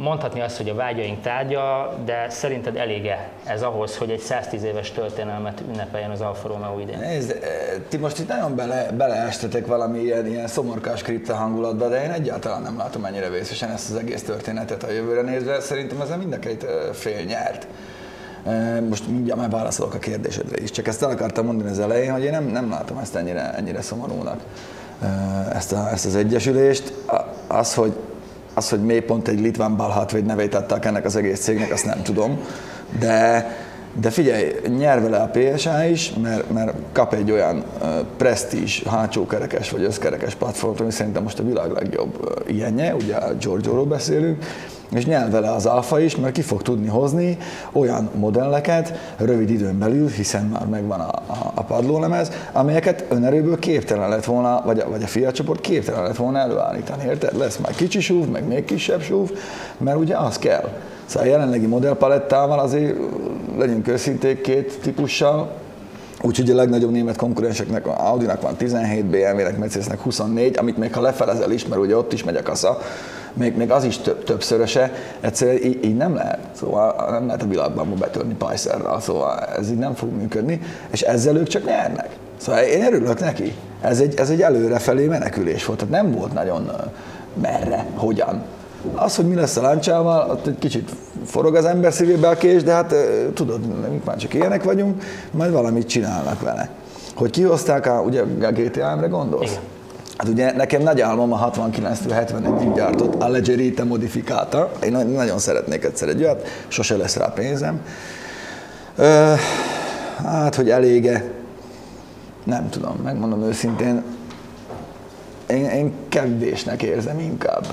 [0.00, 4.92] mondhatni azt, hogy a vágyaink tárgya, de szerinted elége ez ahhoz, hogy egy 110 éves
[4.92, 6.98] történelmet ünnepeljen az Alfa Romeo idén?
[6.98, 7.38] Nézd, eh,
[7.88, 12.62] ti most itt nagyon bele, beleestetek valami ilyen, ilyen szomorkás kripta hangulatba, de én egyáltalán
[12.62, 15.60] nem látom ennyire vészesen ezt az egész történetet a jövőre nézve.
[15.60, 17.66] Szerintem ezzel mind a két eh, fél nyert.
[18.46, 22.12] Eh, Most mindjárt már válaszolok a kérdésedre is, csak ezt el akartam mondani az elején,
[22.12, 24.40] hogy én nem, nem látom ezt ennyire, ennyire szomorúnak,
[25.52, 26.92] ezt, a, ezt az egyesülést.
[27.46, 27.92] Az, hogy
[28.58, 32.02] az, hogy miért pont egy litván balhatvéd nevét adták ennek az egész cégnek, azt nem
[32.02, 32.38] tudom.
[32.98, 33.50] De,
[34.00, 39.70] de figyelj, nyer vele a PSA is, mert, mert kap egy olyan uh, presztízs, hátsókerekes
[39.70, 44.44] vagy összkerekes platformot, ami szerintem most a világ legjobb uh, ilyenje, ugye Giorgio-ról beszélünk,
[44.90, 47.38] és nyer vele az Alfa is, mert ki fog tudni hozni
[47.72, 54.08] olyan modelleket rövid időn belül, hiszen már megvan a, a, a padlólemez, amelyeket önerőből képtelen
[54.08, 57.36] lett volna, vagy a, vagy a Fiat csoport képtelen lett volna előállítani, érted?
[57.36, 59.30] Lesz már kicsi súv, meg még kisebb súv,
[59.78, 60.68] mert ugye az kell.
[61.06, 62.96] Szóval a jelenlegi modellpalettával azért
[63.58, 65.50] legyünk őszinték két típussal,
[66.22, 71.50] Úgyhogy a legnagyobb német konkurenseknek, Audinak van 17, BMW-nek, Mercedesnek 24, amit még ha lefelezel
[71.50, 72.78] is, mert ugye ott is megy a kasza,
[73.38, 76.38] még, még az is több, többszöröse, egyszerűen így, így, nem lehet.
[76.52, 80.60] Szóval nem lehet a világban betörni Pajszerral, szóval ez így nem fog működni,
[80.90, 82.08] és ezzel ők csak nyernek.
[82.36, 83.54] Szóval én örülök neki.
[83.80, 86.70] Ez egy, ez egy előrefelé menekülés volt, tehát nem volt nagyon
[87.40, 88.42] merre, hogyan.
[88.94, 90.90] Az, hogy mi lesz a láncsával, ott egy kicsit
[91.24, 92.94] forog az ember szívébe a kés, de hát
[93.34, 93.60] tudod,
[93.90, 96.68] mi már csak ilyenek vagyunk, majd valamit csinálnak vele.
[97.14, 99.50] Hogy kihozták a, ugye a GTA-mre gondolsz?
[99.50, 99.62] Igen.
[100.18, 104.70] Hát ugye nekem nagy álmom a 69-71-ig gyártott Alleggerita modifikálta.
[104.82, 107.80] Én na- nagyon szeretnék egyszer egy olyat, sose lesz rá pénzem.
[108.96, 109.32] Ö,
[110.24, 111.30] hát, hogy elége,
[112.44, 114.02] nem tudom, megmondom őszintén,
[115.46, 117.66] én, én kevésnek érzem inkább.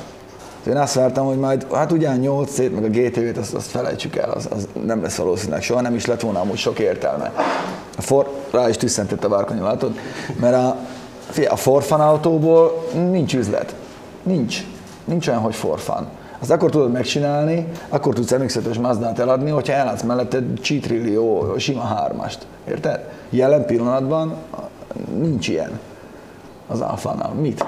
[0.67, 3.69] Én azt vártam, hogy majd, hát ugye a 8 szét, meg a GTV-t, azt, azt
[3.69, 7.31] felejtsük el, az, az, nem lesz valószínűleg soha, nem is lett volna amúgy sok értelme.
[7.97, 9.99] A For, rá is tüsszentett a várkonyi, látod?
[10.39, 10.77] Mert a,
[11.43, 13.75] a forfan autóból nincs üzlet.
[14.23, 14.63] Nincs.
[15.05, 16.07] Nincs olyan, hogy forfan.
[16.39, 22.47] Azt akkor tudod megcsinálni, akkor tudsz MX-5-ös Mazdát eladni, hogyha eladsz mellette G-trillió sima hármast.
[22.67, 23.09] Érted?
[23.29, 24.36] Jelen pillanatban
[25.17, 25.79] nincs ilyen
[26.67, 27.29] az Alfánál.
[27.29, 27.65] Mit?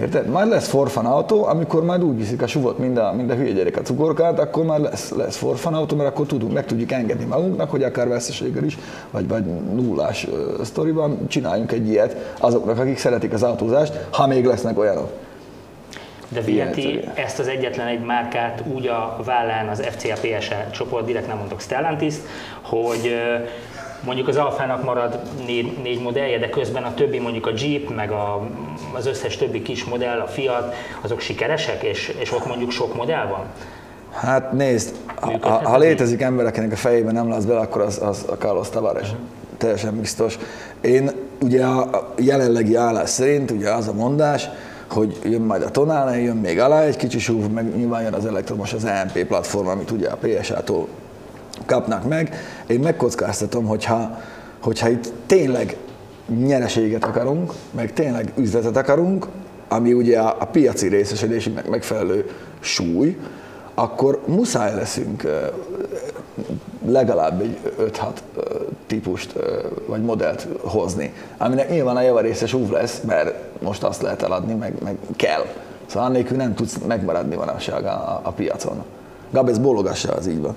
[0.00, 0.28] Érted?
[0.28, 3.52] Majd lesz forfan autó, amikor majd úgy viszik a suvot, mind a, mind a hülye
[3.52, 7.24] gyerek a cukorkát, akkor már lesz, lesz forfan autó, mert akkor tudunk, meg tudjuk engedni
[7.24, 8.78] magunknak, hogy akár veszteséggel is,
[9.10, 9.44] vagy, vagy
[9.74, 15.10] nullás uh, sztoriban csináljunk egy ilyet azoknak, akik szeretik az autózást, ha még lesznek olyanok.
[16.28, 21.26] De viheti ezt az egyetlen egy márkát úgy a vállán az FCA PSA csoport, direkt
[21.26, 22.14] nem mondok stellantis
[22.62, 23.44] hogy ö,
[24.04, 28.10] mondjuk az Alfának marad négy, négy modellje, de közben a többi mondjuk a Jeep, meg
[28.10, 28.48] a,
[28.92, 33.26] az összes többi kis modell, a Fiat, azok sikeresek, és, és ott mondjuk sok modell
[33.26, 33.44] van?
[34.12, 38.02] Hát nézd, ha, ha ez létezik ember, akinek a fejében nem lesz bele, akkor az,
[38.02, 39.08] az a Carlos Tavares.
[39.56, 40.38] Teljesen biztos.
[40.80, 41.10] Én
[41.42, 44.48] ugye a a jelenlegi állás szerint ugye az a mondás,
[44.90, 48.26] hogy jön majd a Tonale, jön még alá egy kicsi súv, meg nyilván jön az
[48.26, 50.88] elektromos, az EMP platform, amit ugye a PSA-tól
[51.66, 52.34] kapnak meg.
[52.66, 54.20] Én megkockáztatom, hogyha,
[54.60, 55.76] hogyha itt tényleg
[56.26, 59.26] nyereséget akarunk, meg tényleg üzletet akarunk,
[59.68, 62.30] ami ugye a, piaci részesedési meg megfelelő
[62.60, 63.16] súly,
[63.74, 65.24] akkor muszáj leszünk
[66.86, 67.90] legalább egy 5-6
[68.36, 68.40] ö,
[68.86, 69.32] típust
[69.86, 74.74] vagy modellt hozni, aminek nyilván a javarészes úv lesz, mert most azt lehet eladni, meg,
[74.82, 75.44] meg kell.
[75.86, 78.84] Szóval annélkül nem tudsz megmaradni manapság a, a piacon.
[79.30, 80.56] Gabi, ez bólogassa, az így van.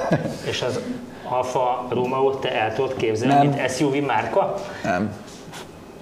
[0.50, 0.80] És az
[1.28, 3.46] Alfa Romeo te el tudod képzelni, Nem.
[3.46, 4.54] mint SUV márka?
[4.84, 5.12] nem.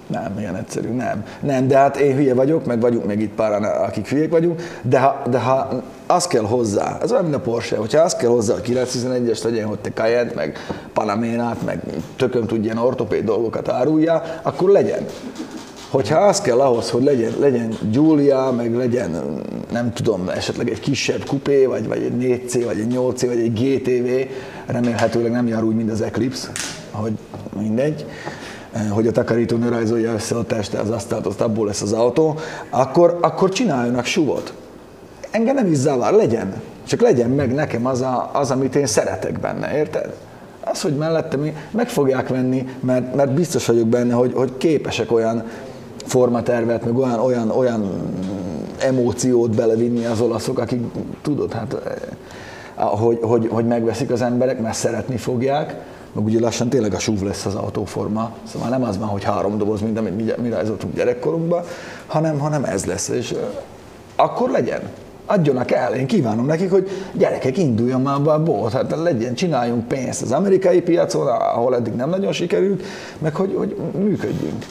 [0.07, 1.25] Nem, ilyen egyszerű, nem.
[1.41, 4.99] Nem, de hát én hülye vagyok, meg vagyunk még itt páran, akik hülyék vagyunk, de
[4.99, 5.69] ha, de ha
[6.07, 9.67] az kell hozzá, ez olyan, mint a Porsche, hogyha az kell hozzá, hogy 911-es legyen,
[9.67, 10.59] hogy te Cayenne, meg
[10.93, 11.81] Panaménát, meg
[12.17, 15.07] tököm tud ilyen ortopéd dolgokat árulja, akkor legyen.
[15.97, 19.41] Hogyha az kell ahhoz, hogy legyen, legyen Giulia, meg legyen,
[19.73, 23.53] nem tudom, esetleg egy kisebb kupé, vagy, vagy egy 4C, vagy egy 8C, vagy egy
[23.53, 24.33] GTV,
[24.73, 26.49] remélhetőleg nem jár úgy, mint az Eclipse,
[26.91, 27.13] hogy
[27.59, 28.07] mindegy,
[28.91, 32.39] hogy a takarítónő rajzolja össze a teste az asztalt, azt abból lesz az autó,
[32.71, 34.53] akkor, akkor csináljanak suvot.
[35.31, 36.63] Engem nem is zavar, legyen.
[36.87, 40.15] Csak legyen meg nekem az, a, az amit én szeretek benne, érted?
[40.61, 45.45] Az, hogy mellettem meg fogják venni, mert, mert biztos vagyok benne, hogy, hogy képesek olyan
[46.07, 47.91] formatervet, meg olyan, olyan, olyan
[48.79, 50.81] emóciót belevinni az olaszok, akik
[51.23, 55.75] tudod, hát eh, hogy, hogy, hogy megveszik az emberek, mert szeretni fogják,
[56.13, 59.59] meg ugye lassan tényleg a súv lesz az autóforma, szóval nem az van, hogy három
[59.59, 61.63] doboz, mint amit mi, mi rajzoltunk gyerekkorunkban,
[62.07, 63.39] hanem, hanem ez lesz, és eh,
[64.17, 64.81] akkor legyen.
[65.29, 69.89] Adjonak el, én kívánom nekik, hogy gyerekek, induljon már be a bolt, hát legyen, csináljunk
[69.89, 72.83] pénzt az amerikai piacon, ahol eddig nem nagyon sikerült,
[73.19, 74.65] meg hogy, hogy működjünk.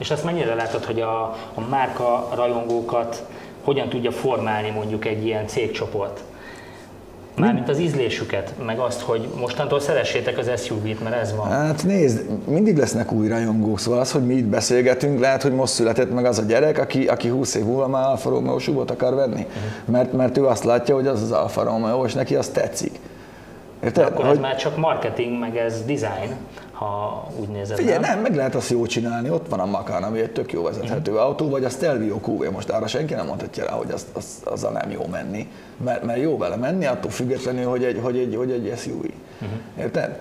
[0.00, 1.22] És azt mennyire látod, hogy a,
[1.54, 3.24] a márka rajongókat
[3.64, 6.20] hogyan tudja formálni mondjuk egy ilyen cégcsoport?
[7.36, 11.48] Mármint az ízlésüket, meg azt, hogy mostantól szeressétek az SUV-t, mert ez van.
[11.48, 15.72] Hát nézd, mindig lesznek új rajongók, szóval az, hogy mi itt beszélgetünk, lehet, hogy most
[15.72, 19.40] született meg az a gyerek, aki, aki 20 év múlva már Alfa Romeo akar venni.
[19.40, 19.52] Uh-huh.
[19.84, 22.92] Mert, mert ő azt látja, hogy az az Alfa Romeo, és neki az tetszik.
[23.84, 24.04] Érted?
[24.04, 24.34] Akkor hogy...
[24.34, 26.32] ez már csak marketing, meg ez design
[26.80, 27.76] ha úgy nézed.
[27.76, 28.10] Figyelj, nem?
[28.10, 31.10] nem, meg lehet azt jól csinálni, ott van a Macan, ami egy tök jó vezethető
[31.10, 31.26] uh-huh.
[31.26, 34.72] autó, vagy a Stelvio QV, most arra senki nem mondhatja rá, hogy az, az, azzal
[34.72, 35.48] nem jó menni,
[35.84, 38.94] mert, mert jó vele menni, attól függetlenül, hogy egy, hogy egy, hogy egy SUV.
[38.94, 39.58] Uh-huh.
[39.78, 40.18] Érted?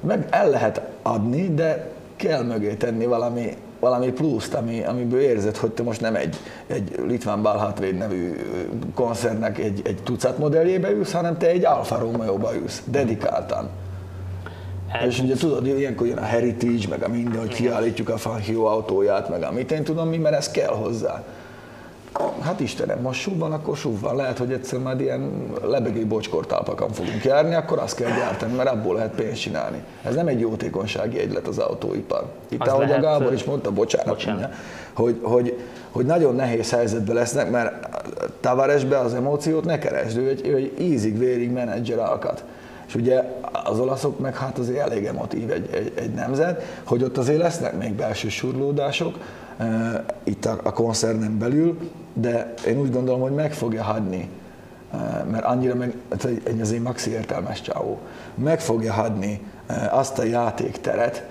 [0.00, 5.70] Meg el lehet adni, de kell mögé tenni valami, valami pluszt, ami, amiből érzed, hogy
[5.70, 6.36] te most nem egy,
[6.66, 8.36] egy Litván Balhatvéd nevű
[8.94, 13.68] koncertnek egy, egy tucat modelljébe ülsz, hanem te egy Alfa Romeo-ba ülsz, dedikáltan.
[14.88, 18.64] Hát, és ugye tudod, ilyenkor jön a Heritage, meg a minden, hogy kiállítjuk a Fangio
[18.64, 21.24] autóját, meg amit én tudom mi, mert ez kell hozzá.
[22.40, 24.16] Hát Istenem, most súv van, akkor súv van.
[24.16, 25.32] Lehet, hogy egyszer majd ilyen
[25.64, 29.82] lebegő bocskortálpakon fogunk járni, akkor azt kell gyártani, mert abból lehet pénzt csinálni.
[30.04, 32.24] Ez nem egy jótékonysági egylet az autóipar.
[32.48, 34.40] Itt, az ahogy lehet, a Gábor is mondta, bocsánat, bocsánat.
[34.40, 34.58] Mondja,
[34.92, 35.58] hogy, hogy,
[35.90, 37.88] hogy nagyon nehéz helyzetben lesznek, mert
[38.40, 42.44] Tavaresbe az emóciót ne keresd, ő egy, ő egy ízig-vérig menedzser alkat.
[42.88, 43.22] És ugye
[43.64, 47.78] az olaszok meg hát azért elég emotív egy, egy, egy nemzet, hogy ott azért lesznek
[47.78, 49.18] még belső surlódások,
[49.58, 49.66] uh,
[50.24, 51.78] itt a, a koncernen belül,
[52.12, 54.28] de én úgy gondolom, hogy meg fogja hagyni,
[54.92, 55.96] uh, mert annyira meg,
[56.44, 57.98] egy azért maxi értelmes csávó,
[58.34, 61.24] meg fogja hagyni uh, azt a játékteret,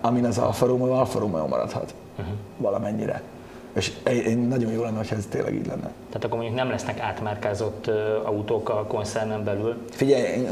[0.00, 2.34] amin az Alfa Romeo Alfa Romeo maradhat uh-huh.
[2.56, 3.22] valamennyire.
[3.76, 3.92] És
[4.48, 5.90] nagyon jó lenne, ha ez tényleg így lenne.
[6.06, 7.90] Tehát akkor mondjuk nem lesznek átmárkázott
[8.24, 9.76] autók a koncernen belül?
[9.90, 10.46] Figyelj,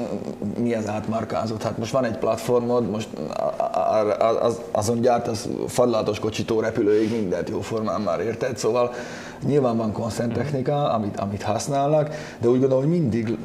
[0.59, 1.63] mi az átmárkázott?
[1.63, 3.09] Hát most van egy platformod, most
[4.41, 8.93] az, azon gyárt az fadlátos kocsitó repülőig mindent jóformán már érted, szóval
[9.47, 13.37] nyilván van koncerntechnika, amit, amit használnak, de úgy gondolom, hogy mindig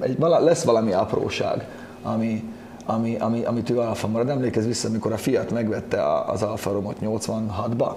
[0.00, 1.68] egy, lesz valami apróság,
[2.02, 2.44] ami,
[2.86, 4.28] ami, ami, amit ő Alfa marad.
[4.28, 7.92] Emlékezz vissza, amikor a Fiat megvette az Alfa Romot 86-ba,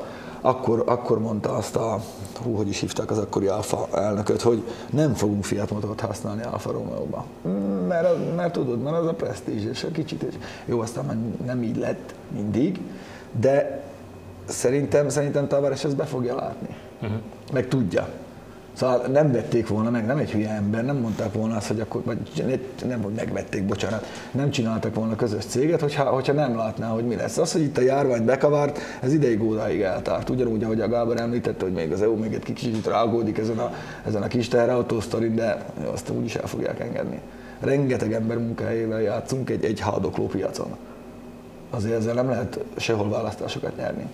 [0.45, 1.99] akkor, akkor mondta azt a,
[2.43, 6.71] hú, hogy is hívták az akkori Alfa elnököt, hogy nem fogunk Fiat motort használni Alfa
[6.71, 7.25] Romeo-ba.
[7.87, 10.33] Mert, mert tudod, mert az a presztízs, és a kicsit, és
[10.65, 12.79] jó, aztán már nem így lett mindig,
[13.39, 13.83] de
[14.45, 16.75] szerintem, szerintem Tavares ezt be fogja látni.
[17.01, 17.17] Uh-huh.
[17.53, 18.07] Meg tudja.
[18.75, 22.01] Szóval nem vették volna meg, nem egy hülye ember, nem mondták volna azt, hogy akkor,
[22.03, 22.17] vagy
[22.87, 27.15] nem, hogy megvették, bocsánat, nem csináltak volna közös céget, hogyha, hogyha nem látná, hogy mi
[27.15, 27.37] lesz.
[27.37, 30.29] Az, hogy itt a járvány bekavart, ez ideig óráig eltárt.
[30.29, 33.73] Ugyanúgy, ahogy a Gábor említette, hogy még az EU még egy kicsit rágódik ezen a,
[34.05, 34.97] ezen a kis teherautó
[35.33, 37.19] de azt úgyis el fogják engedni.
[37.59, 40.75] Rengeteg ember munkahelyével játszunk egy, egy haldokló piacon.
[41.69, 44.05] Azért ezzel nem lehet sehol választásokat nyerni.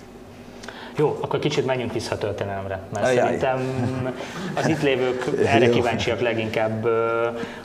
[1.02, 3.18] Jó, akkor kicsit menjünk vissza a történelemre, mert Ajaj.
[3.18, 3.60] szerintem
[4.56, 6.88] az itt lévők erre kíváncsiak leginkább,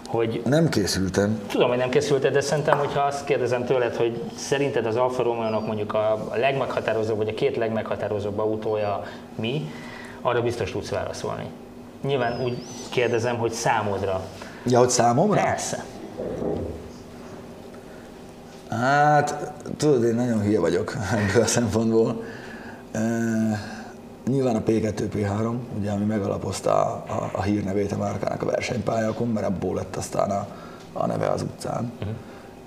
[0.07, 0.43] hogy...
[0.45, 1.41] Nem készültem.
[1.49, 5.61] Tudom, hogy nem készülted, de szerintem, hogyha azt kérdezem tőled, hogy szerinted az Alfa romeo
[5.61, 9.03] mondjuk a legmeghatározóbb, vagy a két legmeghatározóbb autója
[9.34, 9.70] mi,
[10.20, 11.47] arra biztos tudsz válaszolni.
[12.03, 14.20] Nyilván úgy kérdezem, hogy számodra.
[14.66, 15.43] Ja, hogy számomra?
[15.43, 15.84] Persze.
[18.70, 20.97] Hát, tudod, én nagyon hülye vagyok
[21.28, 22.22] ebből a szempontból.
[24.26, 29.28] Nyilván a P2, P3, ugye, ami megalapozta a, a, a hírnevét a márkának a versenypályákon,
[29.28, 30.47] mert abból lett aztán a,
[30.92, 31.92] a neve az utcán.
[32.01, 32.14] Uh-huh.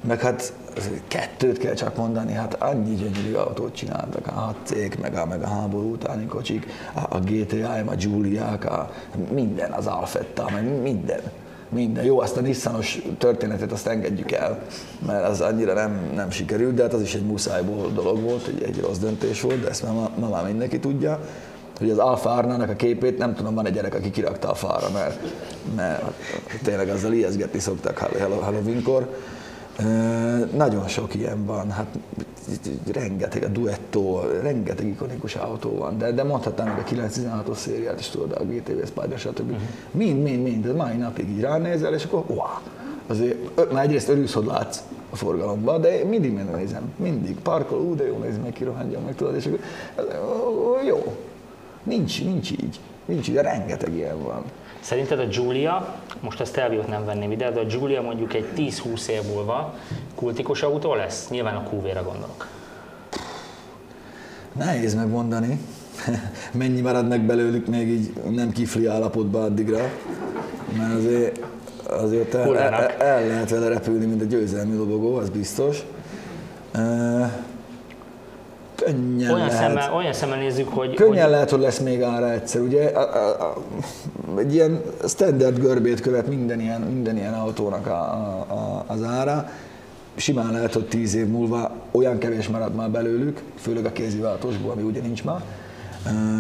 [0.08, 0.54] Meg hát
[1.08, 5.42] kettőt kell csak mondani, hát annyi gyönyörű autót csináltak, a hat cég, meg a, meg
[5.42, 8.92] a háború utáni kocsik, a, a GTI, a Giuliák, a,
[9.32, 11.22] minden, az Alfetta, meg minden.
[11.70, 12.04] Minden.
[12.04, 14.62] Jó, azt a Nissanos történetet azt engedjük el,
[15.06, 18.64] mert az annyira nem, nem sikerült, de hát az is egy muszájból dolog volt, egy,
[18.64, 21.20] egy rossz döntés volt, de ezt ma, ma már mindenki tudja
[21.80, 24.90] hogy az Alfa Arnának a képét, nem tudom, van egy gyerek, aki kirakta a fára,
[24.94, 25.20] mert,
[25.76, 26.04] mert
[26.64, 27.98] tényleg azzal ijeszgetni szoktak
[28.42, 29.16] Halloweenkor.
[30.56, 31.88] Nagyon sok ilyen van, hát
[32.92, 38.08] rengeteg, a Duetto, rengeteg ikonikus autó van, de, de mondhatnám hogy a 916-os szériát is
[38.08, 39.52] tudod, a GTV Spider, stb.
[39.52, 39.62] Uh-huh.
[39.92, 42.46] Mind, mind, mind, de mai napig így ránézel, és akkor wow,
[43.08, 48.06] azért, már egyrészt örülsz, hogy látsz a forgalomban, de mindig nézem, mindig parkol, ú, de
[48.06, 49.60] jó, nézd meg, kirohanjon meg, tudod, és akkor
[50.86, 51.16] jó,
[51.84, 52.80] Nincs, nincs így.
[53.06, 54.44] Nincs így, de rengeteg ilyen van.
[54.80, 59.08] Szerinted a Giulia, most a Stelviot nem venném ide, de a Giulia mondjuk egy 10-20
[59.08, 59.76] év múlva
[60.16, 61.30] kultikus autó lesz?
[61.30, 62.48] Nyilván a QV-re gondolok.
[64.54, 65.60] Nehéz megmondani.
[66.52, 69.92] Mennyi maradnak belőlük még így nem kifli állapotban addigra.
[70.78, 71.40] Mert azért,
[71.90, 75.84] azért el, el, el, lehet vele repülni, mint a győzelmi lobogó, az biztos
[78.86, 79.62] könnyen olyan lehet.
[79.62, 80.94] Szemmel, olyan szemmel nézzük, hogy...
[80.94, 81.32] Könnyen hogy...
[81.32, 82.62] lehet, hogy lesz még ára egyszer.
[82.62, 83.58] Ugye a, a, a,
[84.38, 89.50] egy ilyen standard görbét követ minden ilyen, minden ilyen autónak a, a, a, az ára.
[90.16, 94.82] Simán lehet, hogy tíz év múlva olyan kevés marad már belőlük, főleg a kéziváltósból, ami
[94.82, 95.42] ugye nincs ma,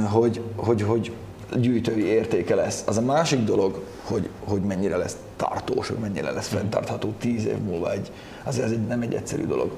[0.09, 1.11] hogy, hogy, hogy
[1.55, 2.83] gyűjtői értéke lesz.
[2.85, 7.57] Az a másik dolog, hogy, hogy mennyire lesz tartós, hogy mennyire lesz fenntartható tíz év
[7.57, 7.91] múlva.
[7.91, 8.11] Egy,
[8.43, 9.71] azért ez egy, nem egy egyszerű dolog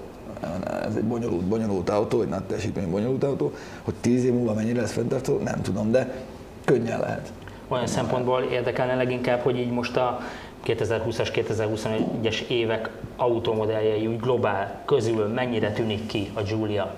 [0.87, 3.51] ez egy bonyolult, bonyolult autó, egy nagy teljesítmény bonyolult autó,
[3.81, 6.13] hogy tíz év múlva mennyire lesz fenntartó, nem tudom, de
[6.65, 7.31] könnyen lehet.
[7.67, 10.19] Olyan szempontból érdekelne leginkább, hogy így most a
[10.65, 16.95] 2020-as, 2021-es évek autómodelljei úgy globál közül mennyire tűnik ki a Giulia?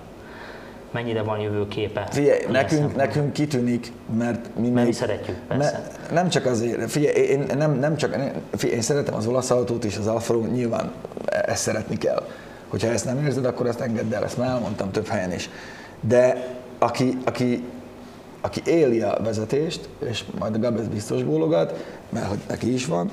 [0.91, 2.07] Mennyire van jövőképe?
[2.09, 5.91] Figyelj, nekünk, nekünk kitűnik, mert mi mert mi szeretjük, persze.
[6.09, 8.15] Me, nem csak azért, figyelj, én, nem, nem csak,
[8.51, 10.91] figyelj, én szeretem az olasz autót és az Alfa nyilván
[11.25, 12.23] ezt szeretni kell
[12.73, 15.49] Hogyha ezt nem érzed, akkor ezt engedd el, ezt már elmondtam több helyen is.
[16.01, 16.47] De
[16.79, 17.63] aki, aki,
[18.41, 23.11] aki éli a vezetést, és majd a Gabez biztos bólogat, mert hogy neki is van,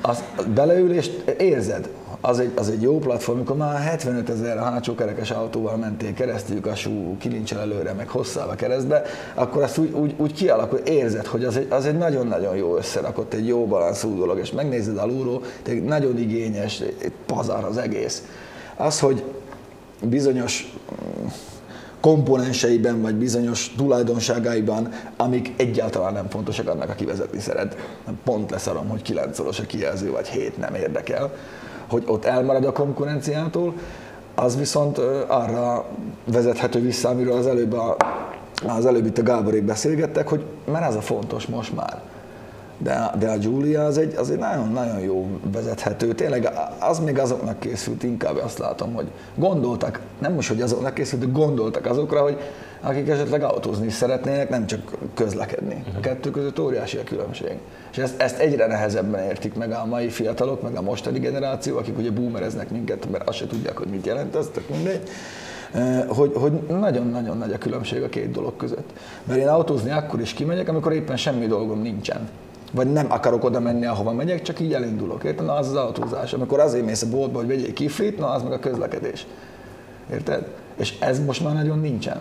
[0.00, 0.24] az
[0.54, 1.88] beleülést érzed,
[2.26, 6.60] az egy, az egy jó platform, amikor már 75 ezer hátsó kerekes autóval mentél keresztül
[6.60, 9.02] kasú kilincsel előre, meg hosszába keresztbe,
[9.34, 13.34] akkor azt úgy, úgy, úgy kialakul, érzed, hogy az egy, az egy nagyon-nagyon jó összerakott,
[13.34, 18.22] egy jó balanszú dolog, és megnézed alulról, egy nagyon igényes, egy pazar az egész.
[18.76, 19.24] Az, hogy
[20.02, 20.74] bizonyos
[22.00, 27.76] komponenseiben, vagy bizonyos tulajdonságaiban, amik egyáltalán nem fontosak annak, aki vezetni szeret.
[28.24, 31.32] Pont leszarom, hogy 9 szoros a kijelző, vagy 7 nem érdekel
[31.88, 33.74] hogy ott elmarad a konkurenciától,
[34.34, 35.84] az viszont arra
[36.24, 37.96] vezethető vissza, amiről az előbb, a,
[38.66, 42.00] az előbb itt a Gáborék beszélgettek, hogy mert ez a fontos most már.
[42.78, 46.14] De, de a Giulia az egy, az egy nagyon-nagyon jó vezethető.
[46.14, 51.20] Tényleg az még azoknak készült, inkább azt látom, hogy gondoltak, nem most, hogy azoknak készült,
[51.20, 52.38] de gondoltak azokra, hogy
[52.80, 55.84] akik esetleg autózni is szeretnének, nem csak közlekedni.
[55.96, 57.58] A kettő között óriási a különbség.
[57.90, 61.98] És ezt, ezt egyre nehezebben értik meg a mai fiatalok, meg a mostani generáció, akik
[61.98, 65.00] ugye boomereznek minket, mert azt se tudják, hogy mit jelent ez, tök mindegy
[66.08, 68.90] hogy, hogy nagyon-nagyon nagy a különbség a két dolog között.
[69.24, 72.28] Mert én autózni akkor is kimegyek, amikor éppen semmi dolgom nincsen.
[72.72, 75.24] Vagy nem akarok oda menni, ahova megyek, csak így elindulok.
[75.24, 75.46] Érted?
[75.46, 76.32] Na, az az autózás.
[76.32, 79.26] Amikor azért mész a boltba, hogy vegyél kiflit, na az meg a közlekedés.
[80.12, 80.48] Érted?
[80.76, 82.20] És ez most már nagyon nincsen.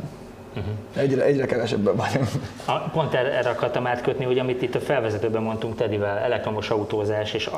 [0.57, 1.03] Uh-huh.
[1.03, 2.27] Egyre, egyre kevesebben vagyunk.
[2.65, 7.49] A, pont erre akartam átkötni, hogy amit itt a felvezetőben mondtunk Tedivel, elektromos autózás, és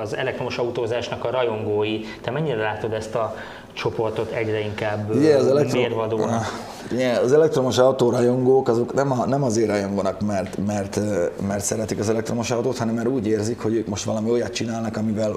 [0.00, 3.36] az elektromos autózásnak a rajongói, te mennyire látod ezt a
[3.72, 5.80] csoportot egyre inkább yeah, az elektro...
[5.80, 6.44] mérvadónak?
[6.90, 11.00] Yeah, az elektromos autórajongók azok nem, a, nem azért rajonganak, mert, mert,
[11.46, 14.96] mert szeretik az elektromos autót, hanem mert úgy érzik, hogy ők most valami olyat csinálnak,
[14.96, 15.32] amivel,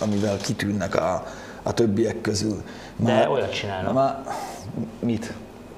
[0.00, 1.26] amivel kitűnnek a,
[1.62, 2.62] a többiek közül.
[2.96, 3.94] Már, De olyat csinálnak.
[3.94, 4.24] Már,
[4.98, 5.32] mit?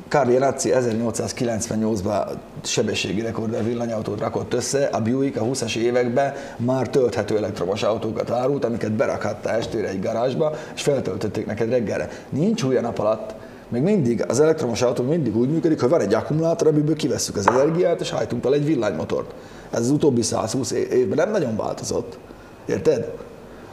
[0.09, 2.29] Carli Razzi 1898-ban
[2.63, 8.65] sebességi rekorder villanyautót rakott össze, a Buick a 20-as években már tölthető elektromos autókat árult,
[8.65, 12.09] amiket berakhatta estére egy garázsba, és feltöltötték neked reggelre.
[12.29, 13.35] Nincs új nap alatt,
[13.69, 17.49] még mindig az elektromos autó mindig úgy működik, hogy van egy akkumulátor, amiből kivesszük az
[17.49, 19.31] energiát, és hajtunk fel egy villanymotort.
[19.71, 22.19] Ez az utóbbi 120 évben nem nagyon változott.
[22.67, 23.13] Érted?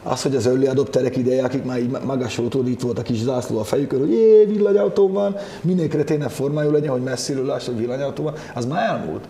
[0.04, 3.60] Az, hogy az early adopterek ideje, akik már így magasoltól itt volt a kis zászló
[3.60, 8.24] a fejükön, hogy jé, villanyautó van, minél kreténebb formájú legyen, hogy messziről láss, hogy villanyautó
[8.24, 9.24] van, az már elmúlt.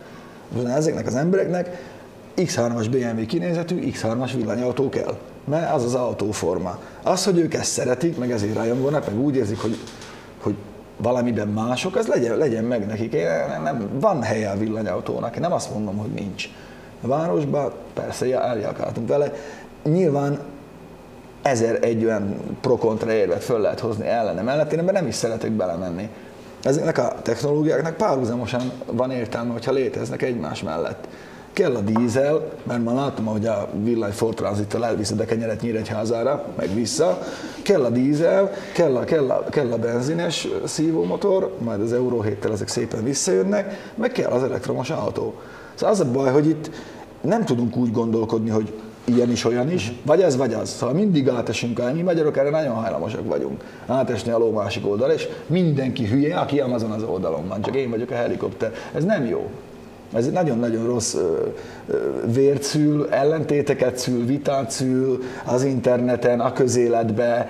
[0.75, 1.91] Ezeknek az embereknek
[2.37, 5.17] X3-as BMW kinézetű, X3-as villanyautó kell.
[5.45, 6.79] mert az az autóforma.
[7.03, 9.77] Az, hogy ők ezt szeretik, meg ezért rajongónak, meg úgy érzik, hogy,
[10.41, 10.55] hogy
[10.97, 13.13] valamiben mások, az legyen, legyen meg nekik.
[13.13, 13.27] Én
[13.63, 16.49] nem, van helye a villanyautónak, én nem azt mondom, hogy nincs.
[17.01, 19.33] A városban persze eljárkáltunk vele.
[19.83, 20.39] Nyilván
[21.43, 25.51] ezer egy olyan pro-kontra érvet föl lehet hozni ellene mellett, én ebben nem is szeretek
[25.51, 26.09] belemenni.
[26.63, 31.07] Ezeknek a technológiáknak párhuzamosan van értelme, hogyha léteznek egymás mellett.
[31.53, 36.45] Kell a dízel, mert már látom, hogy a villany Ford Transittal elviszed a kenyeret Nyíregyházára,
[36.57, 37.19] meg vissza.
[37.61, 42.45] Kell a dízel, kell a, kell a, kell a benzines szívómotor, majd az Euro 7
[42.45, 45.33] ezek szépen visszajönnek, meg kell az elektromos autó.
[45.73, 46.69] Szóval az a baj, hogy itt
[47.21, 48.73] nem tudunk úgy gondolkodni, hogy
[49.05, 50.69] ilyen is, olyan is, vagy ez, vagy az.
[50.69, 53.63] Szóval mindig átesünk el, mi magyarok erre nagyon hajlamosak vagyunk.
[53.85, 57.89] Átesni a ló másik oldal, és mindenki hülye, aki Amazon az oldalon van, csak én
[57.89, 58.73] vagyok a helikopter.
[58.93, 59.49] Ez nem jó.
[60.13, 61.15] Ez egy nagyon-nagyon rossz
[62.33, 67.47] vért szül, ellentéteket szül, vitát szül az interneten, a közéletbe,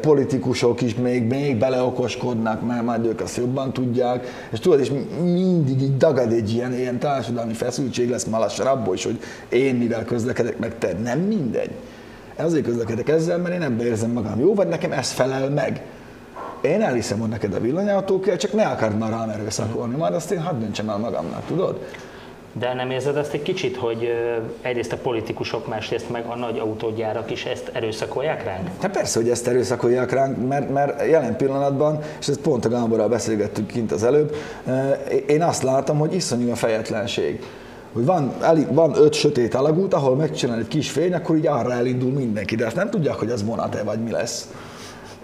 [0.00, 4.92] politikusok is még, még beleokoskodnak, mert majd ők azt jobban tudják, és tudod, és
[5.22, 10.04] mindig így dagad egy ilyen, ilyen társadalmi feszültség lesz már abból is, hogy én mivel
[10.04, 11.70] közlekedek, meg te, nem mindegy.
[12.36, 14.40] Azért közlekedek ezzel, mert én ebbe érzem magam.
[14.40, 15.82] Jó, vagy nekem ez felel meg
[16.60, 20.30] én elhiszem, hogy neked a villanyautó kell, csak ne akard már rám erőszakolni, majd azt
[20.30, 21.78] én hadd döntsem el magamnak, tudod?
[22.52, 24.08] De nem érzed azt egy kicsit, hogy
[24.62, 28.68] egyrészt a politikusok, másrészt meg a nagy autógyárak is ezt erőszakolják ránk?
[28.80, 33.08] Hát persze, hogy ezt erőszakolják ránk, mert, mert jelen pillanatban, és ezt pont a Gáborral
[33.08, 34.36] beszélgettük kint az előbb,
[35.26, 37.42] én azt látom, hogy iszonyú a fejetlenség
[37.92, 41.72] hogy van, elég, van öt sötét alagút, ahol megcsinál egy kis fény, akkor így arra
[41.72, 44.48] elindul mindenki, de azt nem tudják, hogy az vonat-e vagy mi lesz.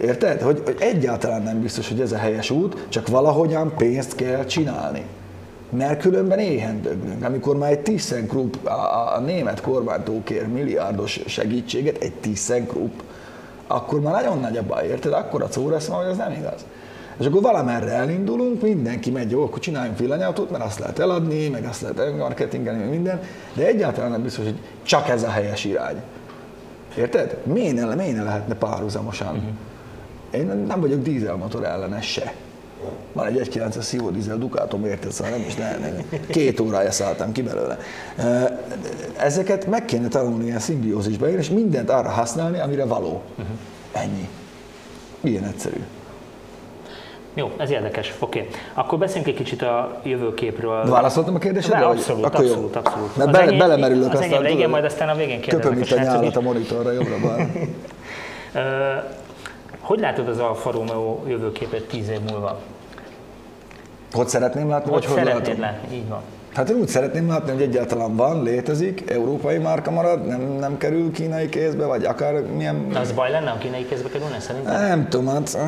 [0.01, 0.41] Érted?
[0.41, 5.03] Hogy, hogy egyáltalán nem biztos, hogy ez a helyes út, csak valahogyan pénzt kell csinálni.
[5.71, 7.25] Mert különben éhen döglünk.
[7.25, 13.01] Amikor már egy ThyssenKrupp, a, a német kormánytól kér milliárdos segítséget, egy ThyssenKrupp,
[13.67, 15.13] akkor már nagyon nagy a baj, érted?
[15.13, 16.65] Akkor a szó lesz, hogy ez nem igaz.
[17.19, 21.65] És akkor valamerre elindulunk, mindenki megy, jó, akkor csináljunk villanyautót, mert azt lehet eladni, meg
[21.65, 23.21] azt lehet marketingelni, minden,
[23.55, 26.03] de egyáltalán nem biztos, hogy csak ez a helyes irány.
[26.97, 27.37] Érted?
[27.43, 29.35] Miért ne, miért ne lehetne párhuzamosan?
[29.35, 29.51] Uh-huh.
[30.37, 32.33] Én nem vagyok dízelmotor ellenes se.
[33.13, 36.21] Van egy 1.9-es szívó dízel Ducatom, érted, szóval nem is, nem, nem.
[36.31, 37.79] Két órája szálltam ki belőle.
[39.17, 43.23] Ezeket meg kéne tanulni ilyen szimbiózisba, és mindent arra használni, amire való.
[43.31, 43.57] Uh-huh.
[43.93, 44.29] Ennyi.
[45.21, 45.81] Ilyen egyszerű.
[47.35, 48.15] Jó, ez érdekes.
[48.19, 48.39] Oké.
[48.39, 48.51] Okay.
[48.75, 50.85] Akkor beszéljünk egy kicsit a jövőképről.
[50.85, 51.79] Válaszoltam a kérdésedre?
[51.79, 52.81] De abszolút, Akkor abszolút, jó.
[52.81, 53.17] abszolút.
[53.17, 54.47] Mert bele, belemerülök az aztán.
[54.47, 55.63] igen, majd aztán a végén kérdezek.
[55.63, 57.17] Köpöm itt a nyálat a monitorra jobbra
[59.87, 62.59] Hogy látod az Alfa Romeo jövőképet tíz év múlva?
[64.13, 66.21] Hogy szeretném látni, hogy hogy szeretnéd látni, így van.
[66.55, 71.13] Hát én úgy szeretném látni, hogy egyáltalán van, létezik, európai márka marad, nem, nem kerül
[71.13, 72.89] kínai kézbe, vagy akár milyen...
[72.89, 74.81] De az baj lenne, a kínai kézbe kerülne szerintem?
[74.81, 75.59] Nem tudom, hát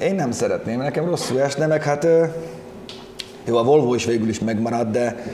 [0.00, 2.06] én nem szeretném, nekem rosszul esne, meg hát
[3.44, 5.24] jó, a Volvo is végül is megmarad, de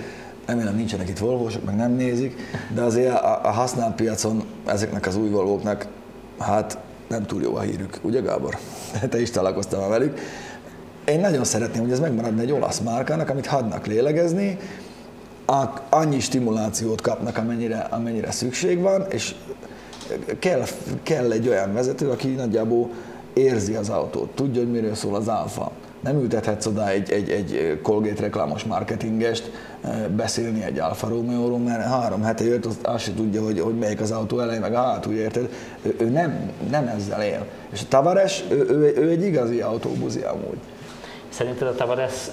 [0.47, 2.37] remélem nincsenek itt Volvósok, meg nem nézik,
[2.75, 5.87] de azért a, a használt piacon ezeknek az új Volvóknak
[6.39, 6.79] hát
[7.13, 8.59] nem túl jó a hírük, ugye Gábor?
[9.11, 10.19] Te is találkoztál velük.
[11.05, 14.59] Én nagyon szeretném, hogy ez megmaradna egy olasz márkának, amit hadnak lélegezni,
[15.89, 19.35] annyi stimulációt kapnak, amennyire, amennyire szükség van, és
[20.39, 20.63] kell,
[21.03, 22.91] kell egy olyan vezető, aki nagyjából
[23.33, 25.71] érzi az autót, tudja, hogy miről szól az alfa.
[26.01, 29.51] Nem ültethetsz oda egy, egy, egy Colgate reklámos marketingest
[30.17, 34.01] beszélni egy Alfa Romeo-ról, mert három hete jött, azt, azt se tudja, hogy, hogy melyik
[34.01, 35.49] az autó elej, meg a hátul, érted?
[35.83, 37.47] Ő, ő nem, nem ezzel él.
[37.73, 40.59] És a Tavares, ő, ő, ő egy igazi autóbuzi amúgy.
[41.29, 42.31] Szerinted a Tavares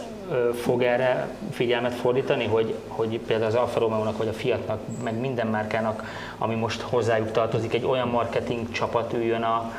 [0.62, 5.48] fog erre figyelmet fordítani, hogy, hogy például az Alfa Romeo-nak, vagy a Fiatnak, meg minden
[5.48, 6.04] márkának,
[6.38, 9.72] ami most hozzájuk tartozik, egy olyan marketing csapat üljön a,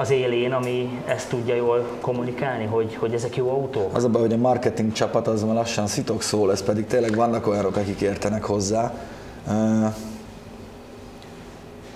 [0.00, 3.96] az élén, ami ezt tudja jól kommunikálni, hogy, hogy ezek jó autók?
[3.96, 7.14] Az a baj, hogy a marketing csapat az már lassan szitok szó lesz, pedig tényleg
[7.14, 8.94] vannak olyanok, akik értenek hozzá.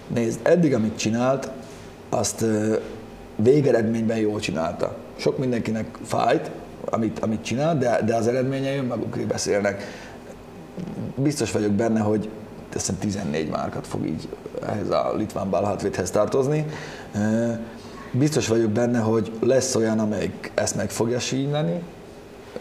[0.07, 1.51] Nézd, eddig amit csinált,
[2.09, 2.45] azt
[3.37, 4.97] végeredményben jól csinálta.
[5.17, 6.51] Sok mindenkinek fájt,
[6.85, 9.85] amit, amit csinál, de, de az eredményei önmagukról beszélnek.
[11.15, 12.29] Biztos vagyok benne, hogy
[12.69, 14.29] teszem 14 márkat fog így
[14.67, 16.67] ehhez a Litván Balhatvédhez tartozni.
[18.13, 21.83] Biztos vagyok benne, hogy lesz olyan, amelyik ezt meg fogja sínyleni,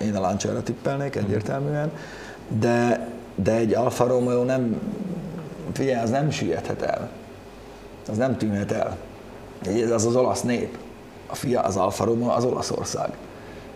[0.01, 1.91] én a Lancia-ra tippelnék egyértelműen,
[2.47, 4.81] de, de egy Alfa Romeo nem,
[5.73, 7.09] figyelj, az nem süllyedhet el.
[8.09, 8.97] Az nem tűnhet el.
[9.65, 10.77] Ez az az olasz nép.
[11.27, 13.09] A fia, az Alfa Romeo, az Olaszország.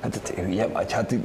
[0.01, 1.15] Hát te hülye vagy, hát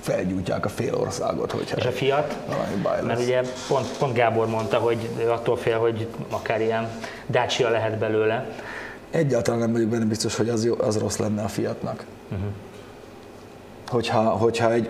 [0.00, 2.36] felgyújtják a fél országot, hogyha És a Fiat?
[2.46, 3.26] valami baj Mert lesz.
[3.26, 6.88] ugye pont, pont Gábor mondta, hogy attól fél, hogy akár ilyen
[7.30, 8.46] Dacia lehet belőle.
[9.10, 12.04] Egyáltalán nem vagyok benne biztos, hogy az, jó, az rossz lenne a Fiatnak.
[12.30, 12.46] Uh-huh.
[13.88, 14.88] Hogyha, hogyha egy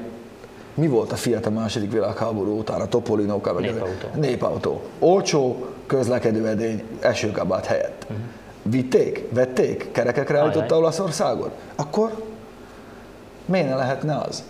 [0.75, 3.53] mi volt a Fiat a második világháború után, a Topolinokkal?
[3.53, 4.09] meg- Népautó.
[4.21, 4.83] Népautó.
[4.99, 8.03] Olcsó, közlekedő edény, esőkabát helyett.
[8.11, 8.25] Uh-huh.
[8.63, 9.25] Vitték?
[9.33, 9.89] Vették?
[9.93, 10.77] Kerekekre állította.
[10.77, 11.51] Olaszországot?
[11.77, 12.25] Akkor
[13.45, 14.43] miért ne lehetne az?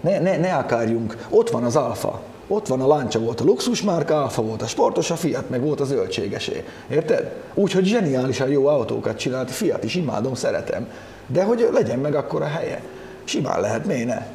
[0.00, 1.26] Ne, ne, ne akarjunk.
[1.30, 2.20] Ott van az Alfa.
[2.52, 5.80] Ott van a Lancia volt a luxusmárka, Alfa volt a sportos, a Fiat meg volt
[5.80, 6.64] a zöldségesé.
[6.90, 7.32] Érted?
[7.54, 10.88] Úgyhogy zseniálisan jó autókat csinált, Fiat is imádom, szeretem.
[11.26, 12.82] De hogy legyen meg akkor a helye.
[13.24, 14.26] Simán lehet, miért ne?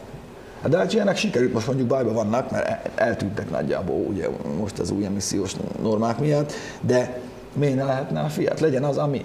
[0.62, 4.28] A Dacia-nek sikerült, most mondjuk bajban vannak, mert el- eltűntek nagyjából ugye
[4.60, 5.52] most az új emissziós
[5.82, 7.20] normák miatt, de
[7.54, 8.60] miért ne lehetne a Fiat?
[8.60, 9.22] Legyen az, ami.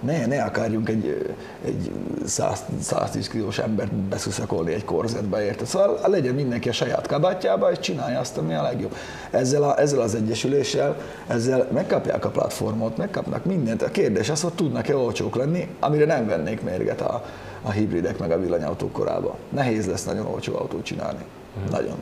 [0.00, 1.34] Ne, ne akarjunk egy,
[1.64, 1.90] egy
[2.26, 5.66] 100, 110 kilós embert beszuszakolni egy korzetbe, érted?
[5.66, 8.94] Szóval legyen mindenki a saját kabátjába, és csinálja azt, ami a legjobb.
[9.30, 10.96] Ezzel, a, ezzel az egyesüléssel,
[11.26, 13.82] ezzel megkapják a platformot, megkapnak mindent.
[13.82, 17.24] A kérdés az, hogy tudnak-e olcsók lenni, amire nem vennék mérget a,
[17.62, 19.36] a hibridek meg a villanyautók korába.
[19.48, 21.24] Nehéz lesz nagyon olcsó autót csinálni.
[21.70, 21.96] Nagyon.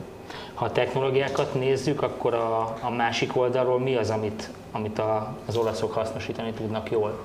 [0.53, 5.55] Ha a technológiákat nézzük, akkor a, a másik oldalról mi az, amit, amit a, az
[5.55, 7.19] olaszok hasznosítani tudnak jól?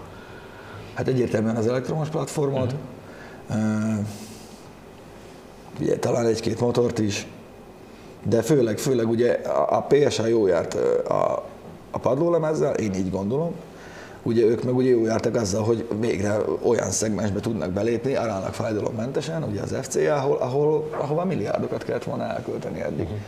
[0.95, 2.75] Hát egyértelműen az elektromos platformot,
[3.51, 4.07] uh-huh.
[5.81, 7.27] ugye talán egy-két motort is,
[8.23, 10.75] de főleg, főleg ugye a, a PSA jó járt
[11.09, 11.45] a,
[11.91, 13.55] a padlólemezzel, én így gondolom,
[14.23, 19.43] ugye ők meg ugye jó jártak azzal, hogy végre olyan szegmensbe tudnak belépni, aránylag fájdalommentesen,
[19.43, 23.05] ugye az FCA, ahol, ahol, ahova milliárdokat kellett volna elkölteni eddig.
[23.05, 23.19] Uh-huh.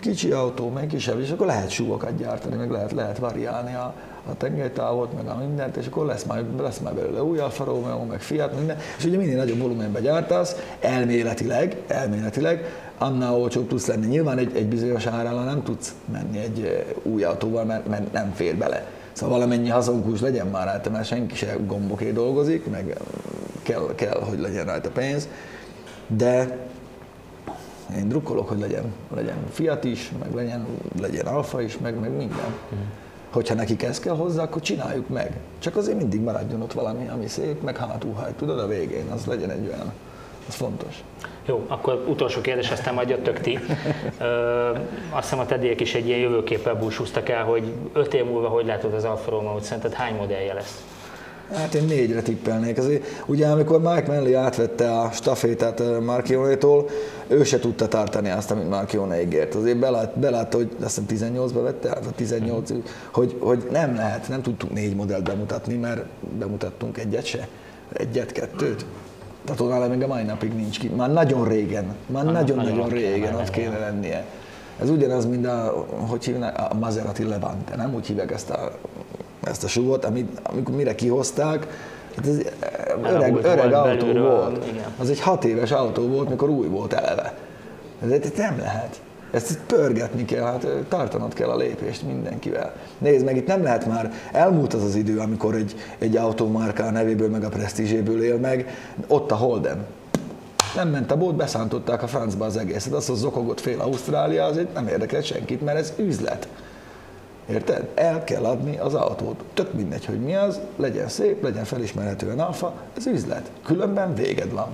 [0.00, 3.94] Kicsi autó, meg kisebb, és akkor lehet súlyokat gyártani, meg lehet, lehet variálni a,
[4.30, 8.20] a tengelytávot, meg a mindent, és akkor lesz majd, lesz majd belőle új Alfa meg
[8.20, 12.64] Fiat, minden, és ugye minél nagyobb volumenben gyártasz, elméletileg, elméletileg,
[12.98, 14.06] annál olcsóbb tudsz lenni.
[14.06, 18.32] Nyilván egy, egy bizonyos árral nem tudsz menni egy eh, új autóval, mert, mert nem
[18.34, 18.86] fér bele.
[19.12, 22.96] Szóval valamennyi hazonkús legyen már rajta, mert senki se gomboké dolgozik, meg eh,
[23.62, 25.28] kell, kell, hogy legyen rajta pénz,
[26.06, 26.58] de
[27.96, 30.66] én drukkolok, hogy legyen, legyen Fiat is, meg legyen,
[31.00, 32.54] legyen Alfa is, meg, meg minden.
[33.34, 35.36] Hogyha nekik ez kell hozzá, akkor csináljuk meg.
[35.58, 39.50] Csak azért mindig maradjon ott valami, ami szép, meg hátulhajt, tudod, a végén, az legyen
[39.50, 39.92] egy olyan,
[40.48, 41.04] az fontos.
[41.46, 43.58] Jó, akkor utolsó kérdés, aztán majd jöttök ti.
[44.18, 44.70] Ö,
[45.10, 48.66] azt hiszem a tediek is egy ilyen jövőképpel búcsúztak el, hogy öt év múlva hogy
[48.66, 50.84] látod az Alfa Romeo-t, szerinted hány modellje lesz?
[51.52, 52.78] Hát én négyre tippelnék.
[52.78, 56.88] Azért, ugye amikor Mike Manley átvette a stafétát eh, Marchionétól,
[57.26, 59.54] ő se tudta tartani azt, amit Marchione ígért.
[59.54, 62.70] Azért belát, belátta, hogy azt hiszem 18-ba vette el, vagy 18
[63.12, 66.04] hogy, hogy nem lehet, nem tudtunk négy modellt bemutatni, mert
[66.38, 67.48] bemutattunk egyet se.
[67.92, 68.86] Egyet, kettőt.
[69.44, 70.88] Tehát onnan még a mai napig nincs ki.
[70.88, 74.24] Már nagyon régen, már nagyon-nagyon régen ott kéne lennie.
[74.80, 78.72] Ez ugyanaz, mint a, hogy hívnak, a Maserati Levante, nem úgy hívják ezt a,
[79.44, 81.66] ezt a súlyot, amit, amikor mire kihozták,
[82.16, 82.36] hát ez
[83.02, 84.66] öreg, öreg volt autó belülről, volt.
[84.66, 84.84] igen.
[84.98, 87.34] Az egy hat éves autó volt, mikor új volt eleve.
[88.02, 89.00] Ez ez nem lehet.
[89.30, 92.72] Ezt itt pörgetni kell, hát tartanod kell a lépést mindenkivel.
[92.98, 96.90] Nézd meg, itt nem lehet már, elmúlt az az idő, amikor egy, egy automárka a
[96.90, 98.76] nevéből, meg a presztízséből él meg,
[99.06, 99.86] ott a Holden.
[100.74, 102.92] Nem ment a bót, beszántották a francba az egészet.
[102.92, 106.48] Az, hogy zokogott fél Ausztrália, azért nem érdekelt senkit, mert ez üzlet.
[107.48, 107.88] Érted?
[107.94, 109.44] El kell adni az autót.
[109.54, 113.50] Tök mindegy, hogy mi az, legyen szép, legyen felismerhetően alfa, ez üzlet.
[113.64, 114.66] Különben véged van.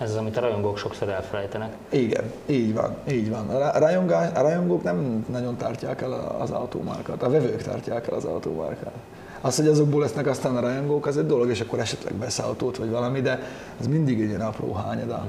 [0.00, 1.72] Ez az, amit a rajongók sokszor elfelejtenek.
[1.88, 3.48] Igen, így van, így van.
[3.48, 8.16] A ra- rajongá- a rajongók nem nagyon tartják el az autómárkát, a vevők tartják el
[8.16, 8.92] az autómárkát.
[9.40, 12.76] Az, hogy azokból lesznek aztán a rajongók, az egy dolog, és akkor esetleg vesz autót
[12.76, 13.40] vagy valami, de
[13.80, 15.26] ez mindig egy ilyen apró hányada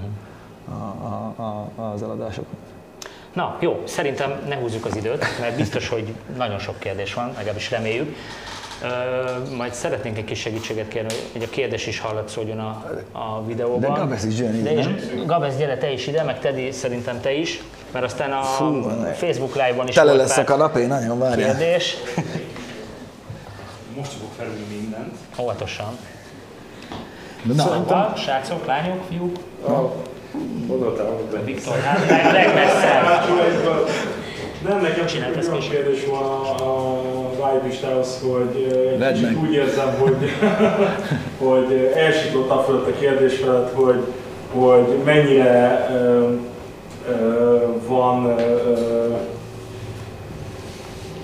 [0.67, 2.59] a, a, a, az eladásoknak.
[3.35, 7.71] Na, jó, szerintem ne húzzuk az időt, mert biztos, hogy nagyon sok kérdés van, legalábbis
[7.71, 8.15] reméljük.
[8.83, 13.79] Ö, majd szeretnénk egy kis segítséget kérni, hogy a kérdés is hallatszódjon a, a videóban.
[13.93, 15.25] De Gabesz is jön De ide, is, nem?
[15.25, 18.81] Gabesz, gyere te is ide, meg Teddy szerintem te is, mert aztán a Fú,
[19.13, 21.49] Facebook Live-on is Tele volt lesz a kanapé, nagyon várjál.
[21.57, 21.97] kérdés.
[23.95, 25.13] Most fogok felülni mindent.
[25.39, 25.97] Óvatosan.
[27.43, 29.35] Na, Szóval, srácok, lányok, fiúk,
[30.67, 33.89] Gondoltam, hogy Viktor, hát leg- legmesszebb.
[34.67, 35.05] Nem, nekem
[35.37, 35.71] ezt olyan később.
[35.71, 38.67] kérdés van a, a Vibe listához, hogy
[38.99, 39.41] eh, egy kicsit meg.
[39.43, 40.15] úgy érzem, hogy,
[41.49, 43.99] hogy elsiklottam fölött a kérdés felett, hogy,
[44.53, 46.29] hogy mennyire ö,
[47.09, 47.57] ö,
[47.87, 49.13] van ö,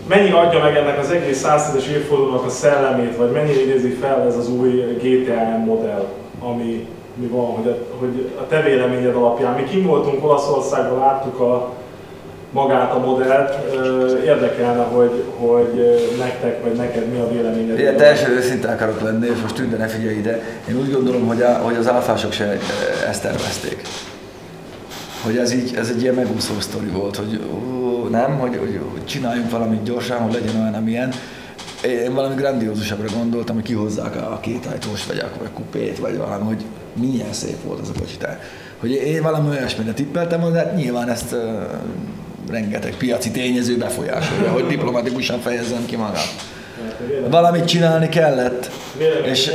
[0.07, 4.37] mennyire adja meg ennek az egész 110-es évfordulónak a szellemét, vagy mennyire idézi fel ez
[4.37, 4.69] az új
[5.01, 6.07] GTA modell,
[6.39, 9.53] ami mi van, hogy a, hogy a te véleményed alapján.
[9.53, 11.73] Mi kim voltunk Olaszországban, láttuk a,
[12.51, 13.73] magát a modellt,
[14.25, 17.79] érdekelne, hogy, hogy nektek vagy neked mi a véleményed.
[17.79, 20.41] Ilyen teljesen őszinte akarok lenni, és most tűnde ne figyelj ide.
[20.69, 22.57] Én úgy gondolom, hogy, a, hogy az alfások se
[23.07, 23.81] ezt tervezték.
[25.23, 29.05] Hogy ez, így, ez egy ilyen megúszó sztori volt, hogy ó, nem, hogy, hogy, hogy
[29.05, 31.11] csináljunk valamit gyorsan, hogy legyen olyan, amilyen.
[31.83, 36.17] Én valami grandiózusabbra gondoltam, hogy kihozzák a két ajtós, vagy a, vagy a kupét, vagy
[36.17, 36.63] valami, hogy
[36.93, 38.17] milyen szép volt az a kocsi.
[38.79, 41.39] Hogy én valami olyasmire tippeltem, de hát nyilván ezt uh,
[42.49, 46.23] rengeteg piaci tényező befolyásolja, hogy diplomatikusan fejezzem ki magam.
[47.29, 48.71] Valamit csinálni kellett,
[49.23, 49.51] és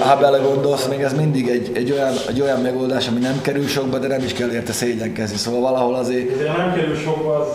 [0.00, 3.98] ha belegondolsz, még ez mindig egy, egy, olyan, egy olyan megoldás, ami nem kerül sokba,
[3.98, 5.36] de nem is kell érte szégyenkezni.
[5.36, 6.38] Szóval valahol azért...
[6.38, 7.46] De nem kerül sokba, az...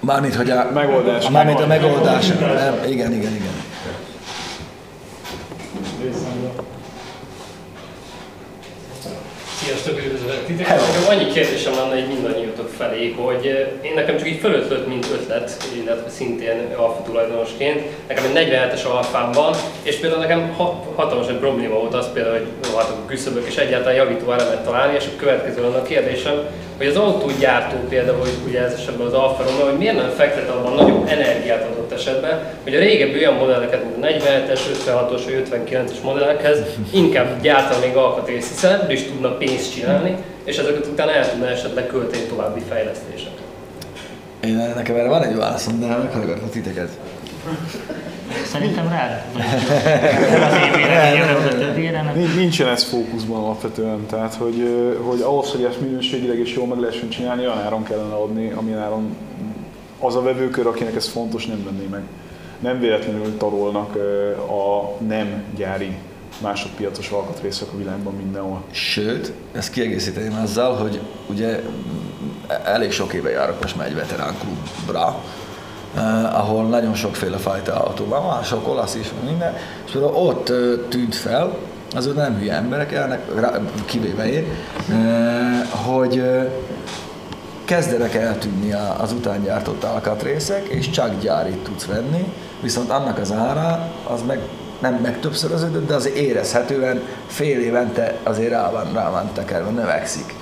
[0.00, 1.28] Mármint, hogy a megoldás.
[1.28, 2.28] Mármint a megoldás.
[2.28, 3.52] Nem, igen, igen, igen.
[9.64, 10.80] Sziasztok, üdvözlök titeket!
[10.80, 15.06] Nekem annyi kérdésem lenne egy mindannyiótok felé, hogy eh, én nekem csak így fölötlött, mint
[15.12, 17.82] ötlet, illetve szintén alfa tulajdonosként.
[18.08, 20.56] Nekem egy 47-es alfám van, és például nekem
[20.94, 24.96] hatalmas egy probléma volt az például, hogy rohadtak a küszöbök, és egyáltalán javító elemet találni,
[24.96, 26.34] és a következő lenne a kérdésem,
[26.82, 30.74] hogy az autógyártó például, ugye ez esetben az Alfa Romeo, hogy miért nem fektet abban
[30.74, 36.02] nagyobb energiát adott esetben, hogy a régebbi olyan modelleket, mint a 47-es, 56-os vagy 59-es
[36.02, 36.58] modellekhez
[36.92, 41.48] inkább gyártani még alkatrészt, hiszen ebből is tudna pénzt csinálni, és ezeket utána el tudna
[41.48, 43.44] esetleg költeni további fejlesztésekre.
[44.44, 46.88] Én nekem erre van egy válaszom, de meghallgatlak titeket.
[48.46, 49.24] Szerintem rád.
[52.36, 54.68] Nincsen ez fókuszban alapvetően, tehát hogy,
[55.02, 58.78] hogy ahhoz, hogy ezt minőségileg és jól meg lehessen csinálni, olyan áron kellene adni, amilyen
[58.78, 59.16] áron
[59.98, 62.02] az a vevőkör, akinek ez fontos, nem venné meg.
[62.58, 63.96] Nem véletlenül tarolnak
[64.48, 65.96] a nem gyári
[66.38, 68.62] másodpiacos alkatrészek a világban mindenhol.
[68.70, 71.60] Sőt, ezt kiegészíteném azzal, hogy ugye
[72.64, 75.22] elég sok éve járok most már egy veterán klubra,
[75.96, 79.54] eh, ahol nagyon sokféle fajta autó van, van sok olasz is, minden,
[79.86, 80.56] és ott eh,
[80.88, 81.56] tűnt fel,
[81.94, 83.20] azok nem hülye emberek elnek,
[83.84, 84.46] kivéve én,
[84.90, 86.22] eh, hogy
[87.64, 93.92] kezdenek eltűnni az után gyártott alkatrészek, és csak gyárit tudsz venni, viszont annak az ára
[94.08, 94.40] az meg
[94.82, 100.34] nem meg többszöröződött, de azért érezhetően fél évente azért rá van, rá van tekerve, növekszik.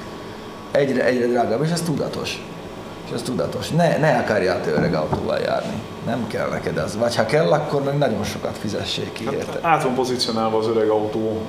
[0.71, 2.43] Egyre, egyre drágább, és ez tudatos.
[3.11, 3.71] És ez tudatos.
[3.71, 5.73] Ne, ne akarjál te öreg autóval járni.
[6.07, 6.97] Nem kell neked ez.
[6.97, 9.53] Vagy ha kell, akkor meg nagyon sokat fizessék ki érte.
[9.53, 11.41] Hát, át van pozícionálva az öreg autó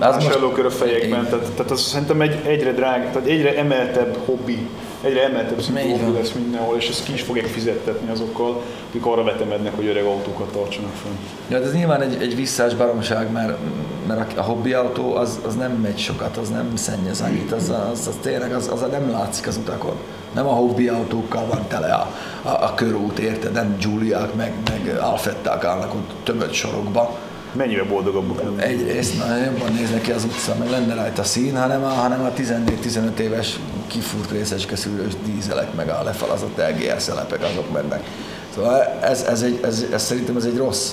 [0.00, 4.68] uh, előkör a fejekben, tehát, tehát az szerintem egy, egyre drág, tehát egyre emeltebb hobbi
[5.04, 9.76] egyre emeltebb szintű lesz mindenhol, és ezt ki is fogják fizettetni azokkal, akik arra vetemednek,
[9.76, 11.12] hogy öreg autókat tartsanak fönn.
[11.48, 13.58] Ja, de ez nyilván egy, egy visszás baromság, mert,
[14.06, 18.06] mert a hobbi autó az, az nem megy sokat, az nem szennyez annyit, az, az,
[18.06, 19.96] az tényleg az, az nem látszik az utakon.
[20.34, 22.10] Nem a hobbi autókkal van tele a,
[22.42, 23.52] a, a körút, érted?
[23.52, 27.18] Nem Giuliák, meg, meg Alfetták állnak ott tömött sorokba
[27.54, 28.62] mennyivel boldogabbak lenni.
[28.62, 32.30] Egyrészt na, jobban néznek ki az utca, meg lenne rajta szín, hanem a, hanem a
[32.40, 38.04] 14-15 éves kifúrt részecske szűrős dízelek, meg a lefalazott LGR szelepek, azok mennek.
[38.54, 40.90] Szóval ez, ez, egy, ez, ez szerintem ez egy rossz,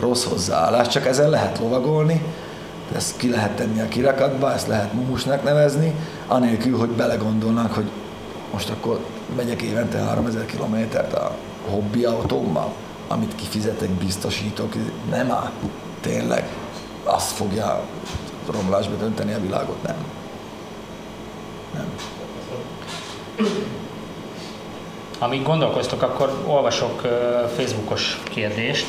[0.00, 2.22] rossz hozzáállás, csak ezen lehet lovagolni,
[2.96, 5.94] ezt ki lehet tenni a kirakatba, ezt lehet mumusnak nevezni,
[6.26, 7.90] anélkül, hogy belegondolnak, hogy
[8.54, 8.98] most akkor
[9.36, 11.36] megyek évente 3000 kilométert a
[11.70, 12.72] hobbi autómmal,
[13.08, 14.74] amit kifizetek, biztosítok,
[15.10, 15.50] nem áll
[16.00, 16.48] tényleg
[17.04, 17.82] azt fogja
[18.50, 19.96] romlásba dönteni a világot, nem.
[21.74, 21.94] Nem.
[25.18, 27.00] Amíg gondolkoztok, akkor olvasok
[27.56, 28.86] Facebookos kérdést.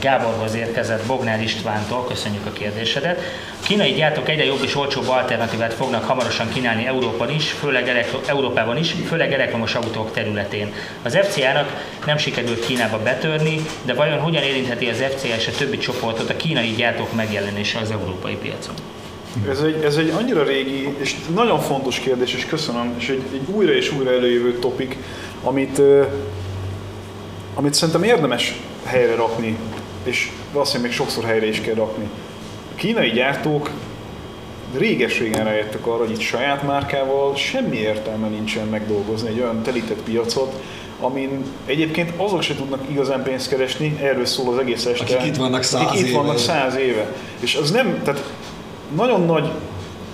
[0.00, 3.20] Gáborhoz érkezett Bognár Istvántól, köszönjük a kérdésedet.
[3.60, 8.28] A kínai gyártók egyre jobb és olcsóbb alternatívát fognak hamarosan kínálni Európában is, főleg elektro-
[8.28, 10.72] Európában is, főleg elektromos autók területén.
[11.02, 11.68] Az FCA-nak
[12.06, 16.36] nem sikerült Kínába betörni, de vajon hogyan érintheti az FCA és a többi csoportot a
[16.36, 18.74] kínai gyártók megjelenése az európai piacon?
[19.48, 23.54] Ez egy, ez egy annyira régi és nagyon fontos kérdés, és köszönöm, és egy, egy
[23.54, 24.96] újra és újra előjövő topik,
[25.42, 25.80] amit,
[27.54, 28.54] amit szerintem érdemes
[28.84, 29.58] helyre rakni
[30.04, 32.08] és valószínűleg még sokszor helyre is kell rakni.
[32.72, 33.70] A kínai gyártók
[34.76, 40.62] réges-régen rájöttek arra, hogy itt saját márkával semmi értelme nincsen megdolgozni egy olyan telített piacot,
[41.00, 45.14] amin egyébként azok se tudnak igazán pénzt keresni, erről szól az egész este.
[45.14, 47.12] Akik itt vannak száz akik itt vannak száz éve.
[47.40, 48.32] És az nem, tehát
[48.96, 49.50] nagyon nagy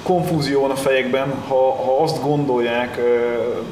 [0.03, 3.01] konfúzió van a fejekben, ha, ha azt gondolják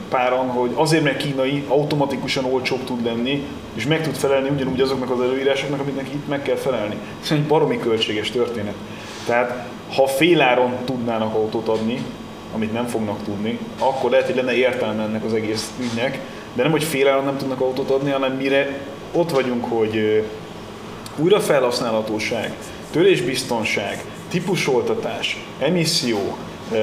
[0.09, 5.11] páran, hogy azért, mert kínai automatikusan olcsóbb tud lenni, és meg tud felelni ugyanúgy azoknak
[5.11, 6.97] az előírásoknak, amiknek itt meg kell felelni.
[7.23, 8.75] Ez egy baromi költséges történet.
[9.27, 12.05] Tehát ha féláron tudnának autót adni,
[12.55, 16.21] amit nem fognak tudni, akkor lehet, hogy lenne értelme ennek az egész ügynek,
[16.55, 18.81] de nem, hogy féláron nem tudnak autót adni, hanem mire
[19.13, 20.25] ott vagyunk, hogy
[21.17, 22.53] újrafelhasználhatóság,
[22.91, 26.37] törésbiztonság, típusoltatás, emisszió,
[26.73, 26.77] ö,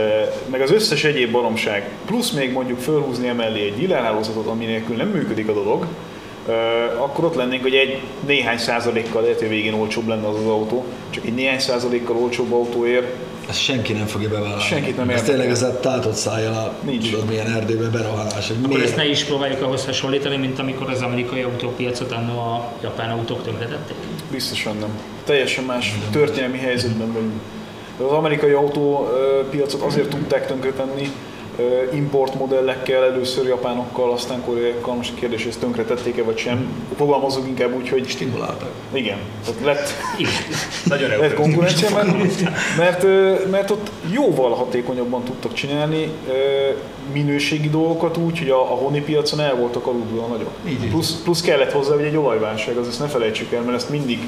[0.52, 5.08] meg az összes egyéb baromság, plusz még mondjuk fölhúzni emellé egy világhálózatot, ami nélkül nem
[5.08, 5.86] működik a dolog,
[6.48, 6.52] ö,
[6.98, 10.86] akkor ott lennénk, hogy egy néhány százalékkal lehet, hogy végén olcsóbb lenne az az autó,
[11.10, 13.16] csak egy néhány százalékkal olcsóbb autóért
[13.50, 14.62] Ezt senki nem fogja bevállalni.
[14.64, 15.36] Senkit nem Ez érdekel.
[15.36, 17.10] tényleg ez a tátott szájjal a, Nincs.
[17.12, 18.50] tudod milyen erdőbe berohanás.
[18.50, 22.72] Akkor miért- ezt ne is próbáljuk ahhoz hasonlítani, mint amikor az amerikai autópiacot annó a
[22.84, 23.96] japán autók tönkretették.
[24.32, 24.90] Biztosan nem.
[25.24, 27.40] Teljesen más történelmi helyzetben vagyunk.
[28.06, 31.12] Az amerikai autópiacot azért tudták tönkretenni
[31.94, 36.86] import modellekkel, először japánokkal, aztán koreaiakkal, most a kérdés, ezt tönkretették-e vagy sem.
[36.96, 38.70] Fogalmazunk inkább úgy, hogy Stimuláltak.
[38.94, 40.32] igen, tehát lett, Igen,
[41.00, 42.42] nagyon lett konkurencia, mert,
[42.78, 43.04] mert,
[43.50, 46.12] mert ott jóval hatékonyabban tudtak csinálni
[47.14, 50.52] minőségi dolgokat úgy, hogy a, a honi piacon el voltak aludva a nagyok.
[50.90, 54.20] Plusz, plusz kellett hozzá, hogy egy olajválság, az ezt ne felejtsük el, mert ezt mindig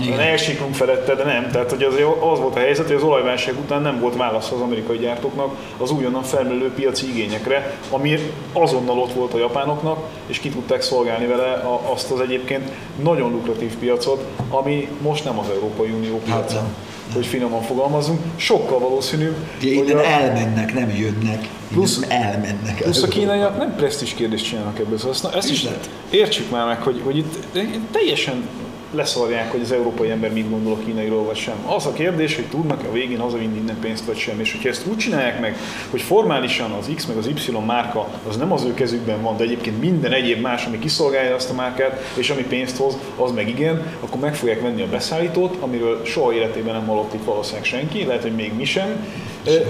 [0.00, 0.20] Igen.
[0.20, 1.50] elsiklunk felette, de nem.
[1.50, 1.94] Tehát hogy az,
[2.32, 5.90] az volt a helyzet, hogy az olajválság után nem volt válasz az amerikai gyártóknak az
[5.90, 8.18] újonnan felmerülő piaci igényekre, ami
[8.52, 12.70] azonnal ott volt a japánoknak, és ki tudták szolgálni vele azt az egyébként
[13.02, 16.54] nagyon lukratív piacot, ami most nem az Európai Unió Hát piaca.
[16.54, 16.74] nem.
[17.14, 21.48] Hogy finoman fogalmazunk, sokkal valószínűbb, Ugye hogy innen a, elmennek, nem jönnek.
[21.72, 22.80] Plusz- Plusz elmennek.
[22.82, 25.66] Plusz a kínaiak nem presztis kérdést csinálnak ebből, szóval ezt, ezt is
[26.10, 27.46] értsük már meg, hogy, hogy itt
[27.90, 28.48] teljesen
[28.94, 31.54] leszarják, hogy az európai ember mit gondol a kínairól vagy sem.
[31.66, 34.40] Az a kérdés, hogy tudnak-e a végén hazavinni innen pénzt vagy sem.
[34.40, 35.56] És hogyha ezt úgy csinálják meg,
[35.90, 39.44] hogy formálisan az X meg az Y márka az nem az ő kezükben van, de
[39.44, 43.48] egyébként minden egyéb más, ami kiszolgálja azt a márkát, és ami pénzt hoz, az meg
[43.48, 48.04] igen, akkor meg fogják venni a beszállítót, amiről soha életében nem hallott itt valószínűleg senki,
[48.04, 49.06] lehet, hogy még mi sem.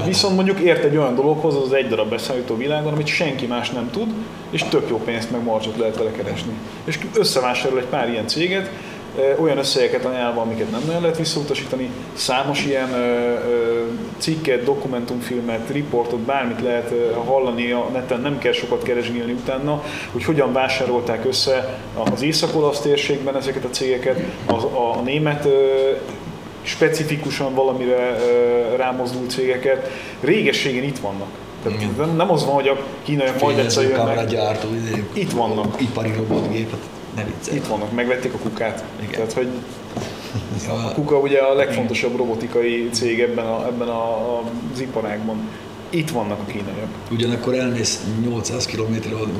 [0.07, 3.91] Viszont mondjuk ért egy olyan dologhoz, az egy darab beszállító világon, amit senki más nem
[3.91, 4.09] tud,
[4.51, 6.53] és tök jó pénzt meg marcsot lehet vele keresni.
[6.85, 8.71] És összevásárol egy pár ilyen céget,
[9.41, 11.91] olyan összegeket ajánlva, amiket nem nagyon lehet visszautasítani.
[12.13, 12.89] Számos ilyen
[14.19, 16.93] cikket, dokumentumfilmet, riportot, bármit lehet
[17.27, 19.83] hallani a neten, nem kell sokat keresgélni utána,
[20.13, 21.79] hogy hogyan vásárolták össze
[22.13, 25.49] az észak-olasz térségben ezeket a cégeket, az, a, a német
[26.63, 28.17] specifikusan valamire
[28.77, 29.91] rámozdult cégeket.
[30.21, 31.29] Régességen itt vannak.
[31.63, 34.33] Tehát nem, nem az van, hogy a kínaiak majd egyszer jönnek.
[34.77, 35.81] izé, Itt vannak.
[35.81, 36.79] ipari robotgépet.
[37.17, 37.57] Ne viccelj.
[37.57, 38.85] Itt vannak, megvették a kukát.
[39.01, 39.11] Igen.
[39.13, 39.49] Tehát, hogy
[40.69, 44.03] a kuka ugye a legfontosabb robotikai cég ebben, a, ebben a,
[44.37, 44.43] a,
[44.73, 45.49] az iparágban.
[45.91, 46.89] Itt vannak a kínaiak.
[47.11, 48.95] Ugyanakkor elmész 800 km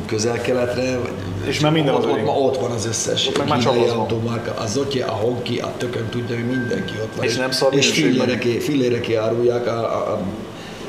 [0.07, 0.99] közel-keletre,
[1.47, 3.99] És már minden ott, ott, ott, van az összes Ott már kínai csapatban.
[3.99, 7.25] automárka, a Zotye, a Honki, a tököm tudja, hogy mindenki ott van.
[7.25, 8.29] És nem szar És minőségben.
[8.29, 10.21] fillére, fillére kiárulják a, a, a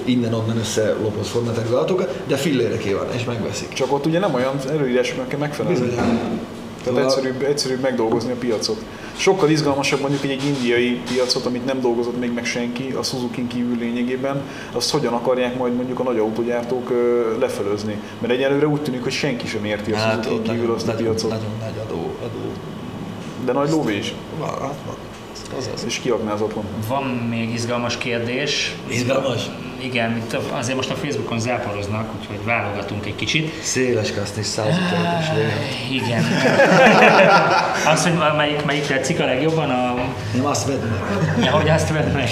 [0.04, 3.74] innen-onnan összelopott formaterű autókat, de fillére ki van, és megveszik.
[3.74, 5.80] Csak ott ugye nem olyan előírásoknak kell megfelelni.
[5.80, 5.96] Bizony.
[6.86, 8.84] Tehát egyszerűbb, egyszerűbb megdolgozni a piacot.
[9.18, 13.78] Sokkal izgalmasabb mondjuk egy, indiai piacot, amit nem dolgozott még meg senki, a suzuki kívül
[13.78, 14.42] lényegében,
[14.72, 16.92] azt hogyan akarják majd mondjuk a nagy autógyártók
[17.40, 17.96] lefelőzni.
[18.20, 20.88] Mert egyelőre úgy tűnik, hogy senki sem érti a Hát, suzuki ott kívül nagyon, azt
[20.88, 21.30] a nagyon, piacot.
[21.30, 22.52] nagyon nagy adó, adó.
[23.46, 24.96] De nagy lóvé is, Van, hát van.
[25.58, 25.84] Az az.
[25.86, 26.64] és kiaknázatlan.
[26.88, 28.76] Van még izgalmas kérdés.
[28.88, 29.50] Izgalmas?
[29.86, 33.64] Igen, mint azért most a Facebookon záporoznak, úgyhogy válogatunk egy kicsit.
[33.64, 36.06] Széles 105-ös vége.
[36.06, 36.24] Igen.
[37.94, 39.94] Azt, hogy melyik, melyik tetszik a legjobban, a,
[40.34, 41.46] Nem azt vedd meg.
[41.46, 42.30] ja, hogy azt vedd meg.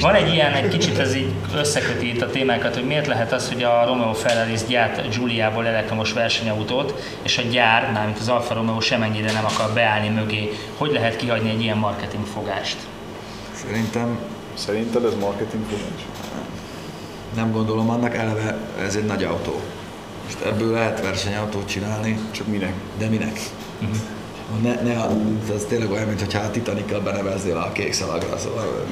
[0.00, 3.48] Van egy ilyen, egy kicsit ez így összeköti itt a témákat, hogy miért lehet az,
[3.48, 8.80] hogy a Romeo Ferrari gyárt Giuliából elektromos versenyautót, és a gyár, mármint az Alfa Romeo
[8.80, 10.52] semennyire nem akar beállni mögé.
[10.76, 12.76] Hogy lehet kihagyni egy ilyen marketing fogást?
[13.66, 14.18] Szerintem
[14.54, 16.21] Szerinted ez marketing fogás?
[17.34, 19.60] Nem gondolom annak, eleve ez egy nagy autó.
[20.24, 22.72] Most ebből lehet versenyautót csinálni, Csak minek?
[22.98, 23.40] de minek?
[24.62, 24.92] Ne, ne,
[25.54, 28.86] ez tényleg olyan, mintha a Titanic-kel beneveznél a kék szalagra, szóval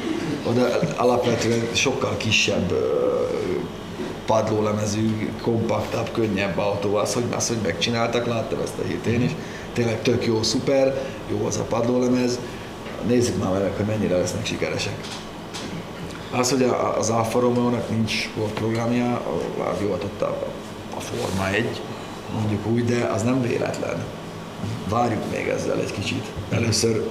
[0.47, 2.73] oda alapvetően sokkal kisebb
[4.27, 9.31] padlólemezű, kompaktabb, könnyebb autó az, hogy, az, hogy megcsináltak, láttam ezt a hét én is.
[9.73, 11.01] Tényleg tök jó, szuper,
[11.31, 12.39] jó az a padlólemez.
[13.07, 14.95] Nézzük már meg, hogy mennyire lesznek sikeresek.
[16.33, 20.47] Az, hogy a- az Alfa Romeo-nak nincs sportprogramja, a- jó, ott a,
[20.97, 21.81] a Forma 1,
[22.39, 24.05] mondjuk úgy, de az nem véletlen.
[24.89, 26.25] Várjuk még ezzel egy kicsit.
[26.51, 27.09] Először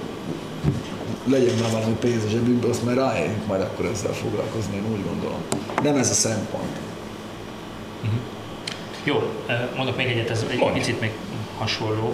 [1.24, 5.04] legyen már valami pénz a zsebünkbe, azt már ráérünk majd akkor ezzel foglalkozni, én úgy
[5.04, 5.40] gondolom.
[5.82, 6.76] Nem ez a szempont.
[9.04, 11.10] Jó, ö, mondok még egyet, ez egy picit még
[11.58, 12.12] hasonló.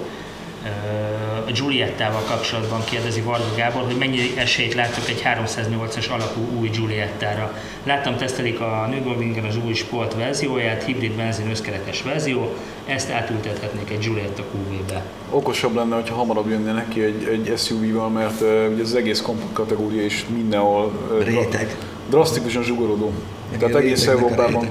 [0.66, 7.54] Ö, Giuliettával kapcsolatban kérdezi Varga Gábor, hogy mennyi esélyt láttok egy 308-as alapú új Giuliettára.
[7.84, 12.54] Láttam, tesztelik a Nürburgringen az új sport verzióját, hibrid benzin összkerekes verzió,
[12.86, 15.02] ezt átültethetnék egy Giulietta QV-be.
[15.30, 19.52] Okosabb lenne, hogyha hamarabb jönne neki egy, egy SUV-val, mert uh, ugye az egész kompakt
[19.52, 21.76] kategória is mindenhol uh, Réteg.
[22.08, 23.12] Drasztikusan zsugorodó.
[23.58, 24.68] Tehát A egész Európában.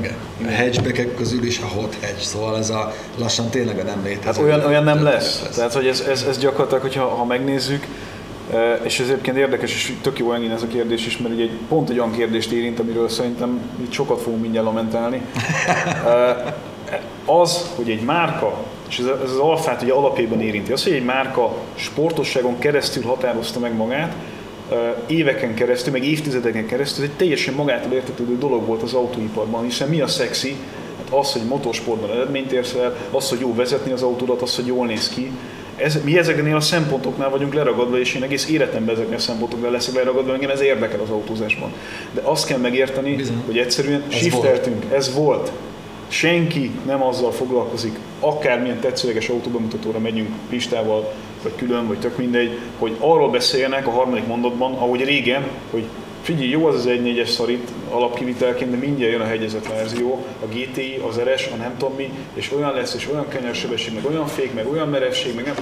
[0.48, 4.26] A hatchbackek közül is a hot hatch, szóval ez a lassan tényleg a nem létező.
[4.26, 5.42] Hát olyan, olyan nem lesz.
[5.44, 5.56] lesz.
[5.56, 7.88] Tehát, hogy ez, ez, ez gyakorlatilag, hogyha ha megnézzük,
[8.54, 11.58] eh, és ez egyébként érdekes, és tök jó ez a kérdés is, mert ugye egy,
[11.68, 15.22] pont egy olyan kérdést érint, amiről szerintem itt sokat fogunk mindjárt lamentálni.
[16.06, 16.54] Eh,
[17.26, 18.54] Az, hogy egy márka,
[18.90, 23.60] és ez, ez az alfát ugye alapjában érinti, az, hogy egy márka sportosságon keresztül határozta
[23.60, 24.14] meg magát,
[25.08, 30.02] éveken keresztül, meg évtizedeken keresztül, egy teljesen magától értetődő dolog volt az autóiparban, hiszen mi
[30.02, 30.56] a szexi?
[30.98, 34.66] Hát az, hogy motorsportban eredményt érsz el, az, hogy jó vezetni az autódat, az, hogy
[34.66, 35.32] jól néz ki.
[35.78, 39.96] Ez, mi ezeknél a szempontoknál vagyunk leragadva, és én egész életemben ezeknél a szempontoknál leszek
[39.96, 41.74] leragadva, engem ez érdekel az autózásban.
[42.14, 43.44] De azt kell megérteni, Bizony.
[43.46, 45.52] hogy egyszerűen Ez shifteltünk, ez volt.
[46.08, 51.14] Senki nem azzal foglalkozik, akármilyen tetszőleges autóbemutatóra megyünk listával,
[51.46, 55.84] vagy külön, vagy tök mindegy, hogy arról beszéljenek a harmadik mondatban, ahogy régen, hogy
[56.22, 61.02] figyelj, jó az az 1.4-es szarít alapkivitelként, de mindjárt jön a hegyezett verzió, a GTI,
[61.08, 64.54] az RS, a nem tudom mi, és olyan lesz, és olyan kenyersebesség, meg olyan fék,
[64.54, 65.56] meg olyan merevség, meg nem.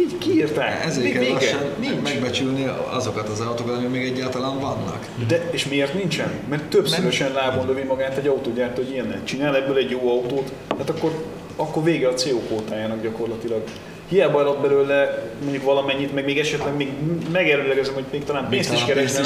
[0.00, 0.84] Így kiírták.
[0.84, 2.02] Ezért kell lassan Nincs.
[2.02, 5.06] megbecsülni azokat az autókat, amik még egyáltalán vannak.
[5.28, 6.30] De és miért nincsen?
[6.48, 10.90] Mert többszörösen lábon lövi magát egy autógyártó, hogy ilyen csinál ebből egy jó autót, hát
[10.90, 11.12] akkor,
[11.56, 13.62] akkor vége a CO kótájának gyakorlatilag.
[14.08, 16.92] Hiába adott belőle mondjuk valamennyit, meg még esetleg még
[17.32, 19.20] megerőlegezem, hogy még talán pénzt is keresne,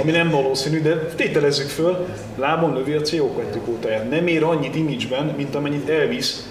[0.00, 2.06] ami nem valószínű, de tételezzük föl,
[2.36, 4.10] lábon lövi a CO2 kótáját.
[4.10, 6.48] Nem ér annyit image-ben, mint amennyit elvisz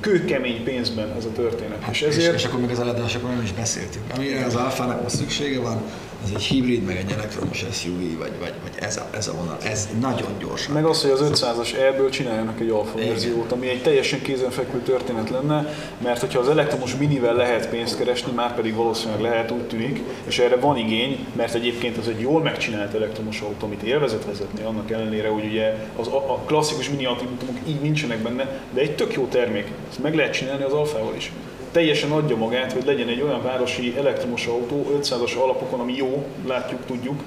[0.00, 1.78] kőkemény pénzben ez a történet.
[1.90, 4.04] És És, ezért és akkor még az eladásokról nem is beszéltünk.
[4.16, 5.82] Amire az Alfának most szüksége van,
[6.24, 9.56] az egy hibrid, meg egy elektromos SUV, vagy, vagy, vagy ez, a, ez a vonal.
[9.62, 10.74] Ez nagyon gyorsan.
[10.74, 15.30] Meg az, hogy az 500-as ebből csináljanak egy alfa verziót, ami egy teljesen kézenfekvő történet
[15.30, 20.00] lenne, mert hogyha az elektromos minivel lehet pénzt keresni, már pedig valószínűleg lehet, úgy tűnik,
[20.26, 24.62] és erre van igény, mert egyébként az egy jól megcsinált elektromos autó, amit élvezet vezetni,
[24.62, 28.94] annak ellenére, hogy ugye az, a, a klasszikus mini attribútumok így nincsenek benne, de egy
[28.94, 29.66] tök jó termék.
[29.90, 31.32] Ezt meg lehet csinálni az alfával is.
[31.72, 36.80] Teljesen adja magát, hogy legyen egy olyan városi elektromos autó 500-as alapokon, ami jó, látjuk,
[36.86, 37.22] tudjuk,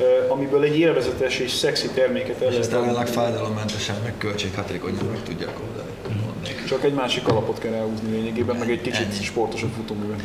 [0.00, 3.06] eh, amiből egy élvezetes és szexi terméket el És ezt adni.
[3.06, 5.88] fájdalommentesen, meg költséghatékonyan meg tudják oldani.
[6.26, 6.64] mondanék.
[6.68, 9.22] Csak egy másik alapot kell elhúzni lényegében, meg egy kicsit Ennyi.
[9.24, 10.20] sportosabb futóművet.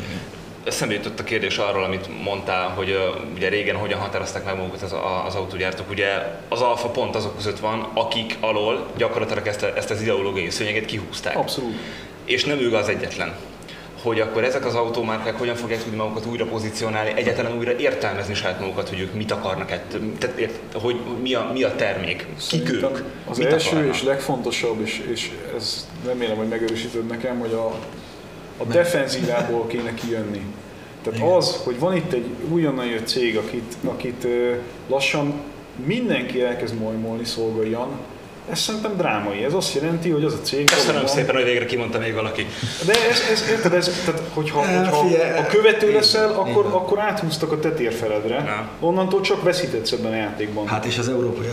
[0.63, 2.99] Eszembe jutott a kérdés arról, amit mondtál, hogy ö,
[3.35, 5.89] ugye régen hogyan határozták meg magukat az, a- az autógyártók.
[5.89, 6.07] Ugye
[6.49, 10.85] az alfa pont azok között van, akik alól gyakorlatilag ezt, a- ezt az ideológiai szőnyeget
[10.85, 11.37] kihúzták.
[11.37, 11.75] Abszolút.
[12.25, 13.33] És nem ő az egyetlen.
[14.01, 18.59] Hogy akkor ezek az autómárkák hogyan fogják tudni magukat újra pozícionálni, egyáltalán újra értelmezni saját
[18.59, 22.71] magukat, hogy ők mit akarnak, ett, tehát ért, hogy mi a, mi a termék, kik
[22.71, 22.97] ők,
[23.29, 23.95] Az mit első akarnak.
[23.95, 27.65] és legfontosabb, és, és ez remélem, hogy megerősíted nekem, hogy a,
[28.57, 30.41] a defenzívából kéne kijönni.
[31.03, 31.31] Tehát Igen.
[31.31, 34.27] az, hogy van itt egy újonnan jött cég, akit, akit
[34.87, 35.33] lassan
[35.85, 37.87] mindenki elkezd majmolni szolgáljan,
[38.51, 39.43] ez szerintem drámai.
[39.43, 40.65] Ez azt jelenti, hogy az a cég...
[40.65, 42.45] Köszönöm valóban- szépen, hogy végre kimondta még valaki.
[42.85, 45.07] De ez, ez, érted, ez, tehát, hogyha, hogyha
[45.37, 46.71] a követő leszel, akkor, van.
[46.71, 48.35] akkor áthúztak a tetérfeledre.
[48.35, 48.69] Ja.
[48.79, 50.67] Onnantól csak veszíthetsz ebben a játékban.
[50.67, 51.47] Hát és az európai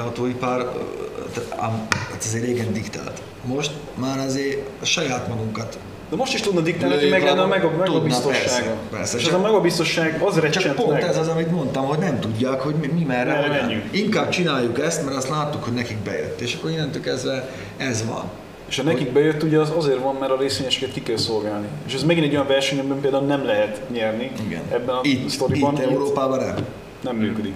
[1.57, 3.23] ám- hát azért régen diktált.
[3.45, 5.79] Most már azért a saját magunkat
[6.11, 7.77] De most is tudna diktálni, hogy meg lenne a meg, abba.
[7.77, 8.75] meg a Tudna, biztossága.
[8.91, 9.17] persze.
[9.17, 11.03] És Csak- az a megabiztosság az Csak recsent pont meg.
[11.03, 13.85] ez az, amit mondtam, hogy nem tudják, hogy mi, mi merre menjünk.
[13.91, 18.25] Inkább csináljuk ezt, mert azt láttuk, hogy nekik bejött, és akkor innentől kezdve ez van.
[18.69, 21.67] És ha nekik bejött, ugye az azért van, mert a részvényeseket ki kell szolgálni.
[21.87, 24.63] És ez megint egy olyan verseny, amiben például nem lehet nyerni Igen.
[24.73, 25.75] ebben a itt, sztoriban.
[25.75, 26.55] itt Európában nem.
[27.01, 27.55] nem működik.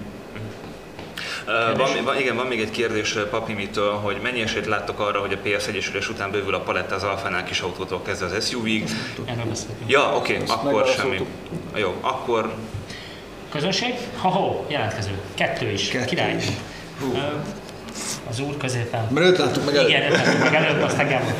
[1.75, 5.37] Van, van, igen, van még egy kérdés Papimitől, hogy mennyi esélyt láttok arra, hogy a
[5.37, 8.89] PS egyesülés után bővül a paletta az Alfánál kis autótól kezdve az SUV-ig?
[9.87, 11.25] Ja, oké, okay, akkor semmi.
[11.75, 12.53] Jó, akkor
[13.51, 13.93] Közönség?
[14.17, 15.11] Ha-ho, jelentkező.
[15.33, 15.87] Kettő is.
[15.87, 16.35] Kettő Király.
[16.35, 16.45] is.
[17.13, 17.17] Ö,
[18.29, 19.07] Az úr középen.
[19.11, 19.89] Mert őt láttuk meg előtt.
[19.89, 21.33] Igen, meg előbb, aztán Gábor.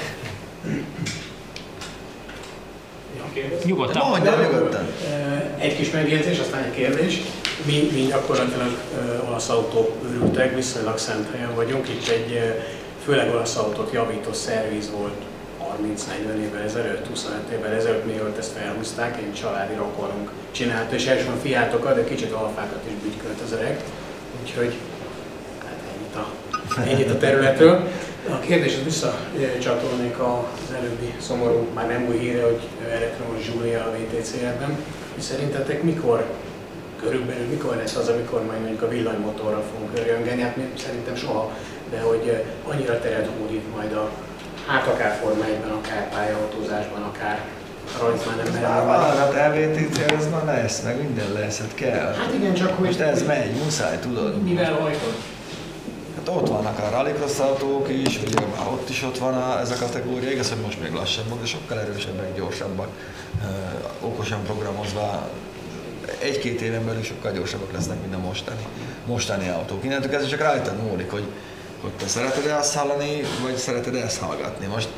[3.63, 4.09] Nyugodtan.
[4.09, 4.87] Mondja nyugodtan.
[5.57, 7.21] Egy kis megjegyzés, aztán egy kérdés.
[7.65, 8.77] Mi, mi gyakorlatilag
[9.27, 11.89] olasz autó őrültek, viszonylag szent helyen vagyunk.
[11.89, 12.55] Itt egy
[13.03, 15.13] főleg olasz autót javító szerviz volt
[15.61, 21.41] 30-40 évvel ezelőtt, 25 évvel ezelőtt, mielőtt ezt felhúzták, egy családi rokonunk csinálta, és elsősorban
[21.41, 23.83] fiátokat, de kicsit alfákat is bütykölt az öreg.
[24.41, 24.73] Úgyhogy
[25.65, 26.27] hát ennyit a,
[26.89, 27.87] ennyit a területről.
[28.29, 32.61] A kérdéshez visszacsatolnék az előbbi szomorú, már nem új híre, hogy
[32.91, 34.77] elektromos Zsúlia a VTC-ben.
[35.19, 36.25] Szerintetek mikor,
[37.01, 40.41] körülbelül mikor lesz az, amikor majd mondjuk a villanymotorra fogunk örjöngeni?
[40.41, 41.51] Hát szerintem soha,
[41.91, 44.09] de hogy annyira teret hódít majd a
[44.67, 47.39] hát akár Forma 1 akár pályaautózásban, akár
[48.43, 52.13] nem Már hát LVTC ez már lesz, meg minden lesz, hát kell.
[52.13, 52.85] Hát igen, csak hogy...
[52.85, 54.43] Most ez megy, muszáj, tudod.
[54.43, 55.13] Mivel hajtod?
[56.25, 59.75] Hát ott vannak a rallycross autók is, ugye már ott is ott van ez a
[59.75, 62.87] kategória, igaz, hogy most még lassabbak, de sokkal erősebbek, gyorsabbak,
[64.01, 65.29] okosan programozva,
[66.19, 68.65] egy-két éven belül sokkal gyorsabbak lesznek, mint a mostani,
[69.05, 69.83] mostani autók.
[69.83, 71.25] Innentől kezdve csak rajtad múlik, hogy,
[71.81, 74.65] hogy te szereted-e azt hallani, vagy szereted-e ezt hallgatni.
[74.65, 74.89] Most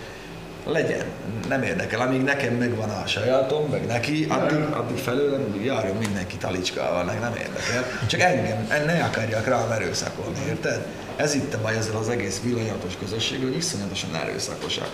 [0.65, 1.05] legyen,
[1.47, 2.01] nem érdekel.
[2.01, 7.35] Amíg nekem megvan a sajátom, meg neki, addig, addig felőlem járjon mindenki talicskával, meg nem
[7.35, 7.85] érdekel.
[8.07, 10.85] Csak engem, ne akarják rám erőszakolni, érted?
[11.15, 14.89] Ez itt a baj ezzel az egész villanyatos közösség, hogy iszonyatosan erőszakosak.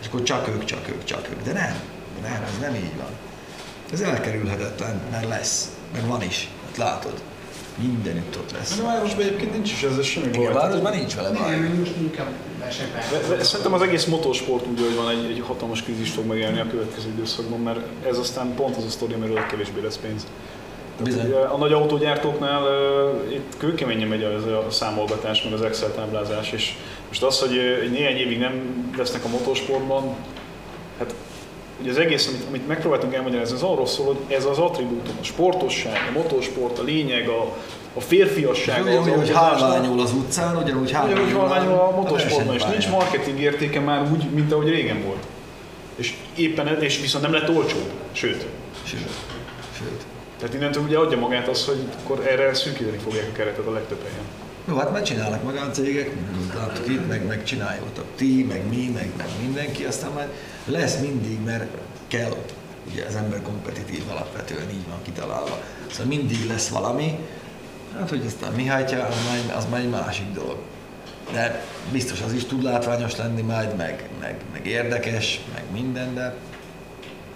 [0.00, 1.42] És akkor csak ők, csak ők, csak ők.
[1.42, 1.74] De nem,
[2.22, 3.10] nem, ez nem így van.
[3.92, 7.22] Ez elkerülhetetlen, mert lesz, meg van is, hát látod.
[7.82, 8.76] Mindenütt ott lesz.
[8.76, 10.46] De a városban egyébként nincs is ezzel semmi baj.
[10.46, 11.50] Tehát, városban nincs vele baj.
[11.50, 12.28] Nem, inkább
[13.40, 17.08] Szerintem az egész motorsport úgy, hogy van egy, egy hatalmas krízis fog megélni a következő
[17.08, 20.26] időszakban, mert ez aztán pont az a sztori, amiről kevésbé lesz pénz.
[21.02, 21.32] Bizony.
[21.32, 26.74] A nagy autógyártóknál uh, itt kőkeményen megy az a számolgatás, meg az Excel táblázás, és
[27.08, 30.14] most az, hogy uh, néhány évig nem lesznek a motorsportban,
[30.98, 31.14] hát
[31.80, 35.24] ugye az egész, amit, amit megpróbáltunk elmagyarázni, az arról szól, hogy ez az attribútum, a
[35.24, 37.56] sportosság, a motorsport, a lényeg, a,
[37.94, 42.64] a férfiasság, az Ugyanúgy, hogy halványul az utcán, ugyanúgy Ugyanúgy halványul halványul a motorsportban, és
[42.64, 45.24] nincs marketing értéke már úgy, mint ahogy régen volt.
[45.96, 48.46] És éppen, és viszont nem lett olcsóbb, sőt.
[48.82, 49.10] Sőt,
[49.78, 50.04] sőt.
[50.38, 54.02] Tehát innentől ugye adja magát az, hogy akkor erre szűkíteni fogják a keretet a legtöbb
[54.02, 54.24] helyen.
[54.68, 56.10] Jó, hát megcsinálnak magáncégek,
[56.54, 57.86] láttuk itt, meg, meg csináljuk
[58.16, 60.28] ti, meg mi, meg, meg mindenki, aztán majd
[60.66, 61.66] lesz mindig, mert
[62.08, 62.36] kell.
[62.92, 65.58] Ugye az ember kompetitív alapvetően így van kitalálva.
[65.90, 67.18] Szóval mindig lesz valami,
[67.98, 70.56] hát hogy aztán mi hajtja, az már, az már egy másik dolog.
[71.32, 76.34] De biztos az is tud látványos lenni majd, meg, meg, meg érdekes, meg minden, de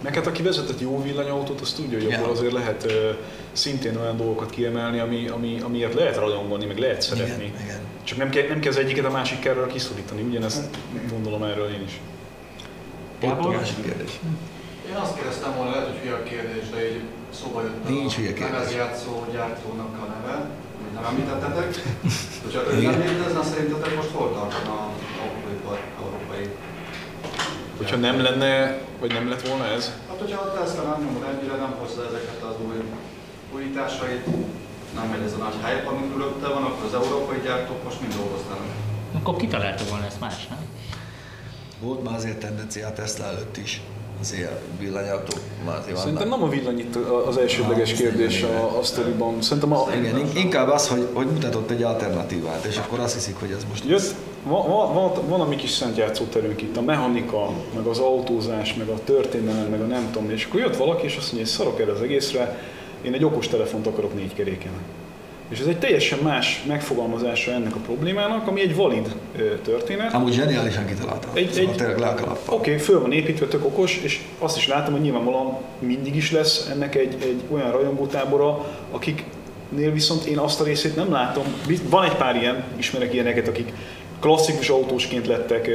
[0.03, 2.19] Meg hát aki vezetett jó villanyautót, az tudja, hogy Ja.
[2.19, 3.11] abból azért lehet ö,
[3.53, 7.45] szintén olyan dolgokat kiemelni, ami, ami, amiért lehet rajongani, meg lehet szeretni.
[7.45, 7.79] igen, igen.
[8.05, 10.77] Csak nem kell, nem kell az egyiket a másik kerről kiszorítani, ugyanezt
[11.11, 12.01] gondolom erről én is.
[13.23, 14.13] A másik kérdés.
[14.91, 17.03] Én azt kérdeztem volna, lehet, hogy hülye a kérdés, de így
[17.39, 18.75] szóba jött Nincs hülye kérdés.
[19.33, 20.35] gyártónak a neve,
[20.79, 21.69] amit nem említettetek.
[22.45, 24.77] Hogyha ő nem létezne, szerintetek most hol tartana
[25.25, 26.45] autóipar európai?
[27.79, 31.55] Hogyha nem lenne, vagy nem lett volna ez, Hát, hogyha a Tesla nem nyomod ennyire,
[31.55, 32.77] nem hozza ezeket az új
[33.55, 34.25] újításait,
[34.95, 38.15] nem megy ez a nagy hype, ami körülötte van, akkor az európai gyártók most mind
[38.15, 38.71] dolgoznának.
[39.19, 40.59] Akkor kitalálta volna ezt más, nem?
[41.81, 43.83] Volt már azért tendencia a Tesla előtt is,
[44.79, 46.03] villanyautó, már azért vannak.
[46.03, 46.97] Szerintem nem a villany itt
[47.27, 49.43] az elsődleges kérdés a, a sztoriban.
[49.43, 53.37] Szerintem a, Igen, in- inkább az, hogy, hogy mutatott egy alternatívát, és akkor azt hiszik,
[53.39, 53.85] hogy ez most...
[53.85, 57.99] Jött, van, van, van, van a mi kis szent játszóterünk itt, a mechanika, meg az
[57.99, 61.51] autózás, meg a történelem, meg a nem tudom, és akkor jött valaki, és azt mondja,
[61.51, 62.59] hogy szarok erre az egészre,
[63.03, 64.73] én egy okos telefont akarok négy keréken.
[65.51, 69.15] És ez egy teljesen más megfogalmazása ennek a problémának, ami egy valid
[69.65, 70.13] történet.
[70.13, 71.31] Amúgy zseniálisan kitaláltam.
[71.35, 74.57] Egy- Szóval egy- tényleg le a Oké, okay, föl van építve, tök okos, és azt
[74.57, 80.39] is látom, hogy nyilvánvalóan mindig is lesz ennek egy, egy olyan rajongótábora, akiknél viszont én
[80.39, 81.45] azt a részét nem látom.
[81.89, 83.73] Van egy pár ilyen, ismerek ilyeneket, akik
[84.21, 85.71] klasszikus autósként lettek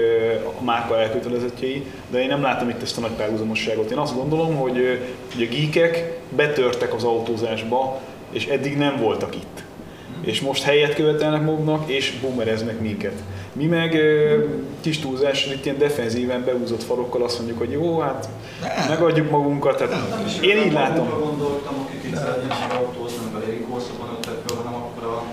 [0.60, 3.92] a márka elkötelezettjei, de én nem látom itt ezt a nagy párhuzamosságot.
[3.92, 5.00] Én azt gondolom, hogy,
[5.34, 8.00] hogy a geekek betörtek az autózásba,
[8.36, 9.64] és eddig nem voltak itt.
[10.22, 13.14] És most helyet követelnek maguknak, és boomereznek minket.
[13.54, 13.98] Mi meg
[14.82, 18.30] kis túlzással itt ilyen defenzíven beúzott farokkal azt mondjuk, hogy jó, hát
[18.90, 19.78] megadjuk magunkat.
[19.78, 19.94] Tehát
[20.42, 21.10] én így látom.
[21.20, 25.24] gondoltam, akik itt szeretnének autózni, meg a régi korszakban föl, hanem akkor a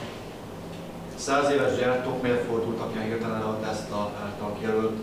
[1.17, 4.97] száz éves gyártók miért fordultak ilyen hirtelen a Tesla által kijelölt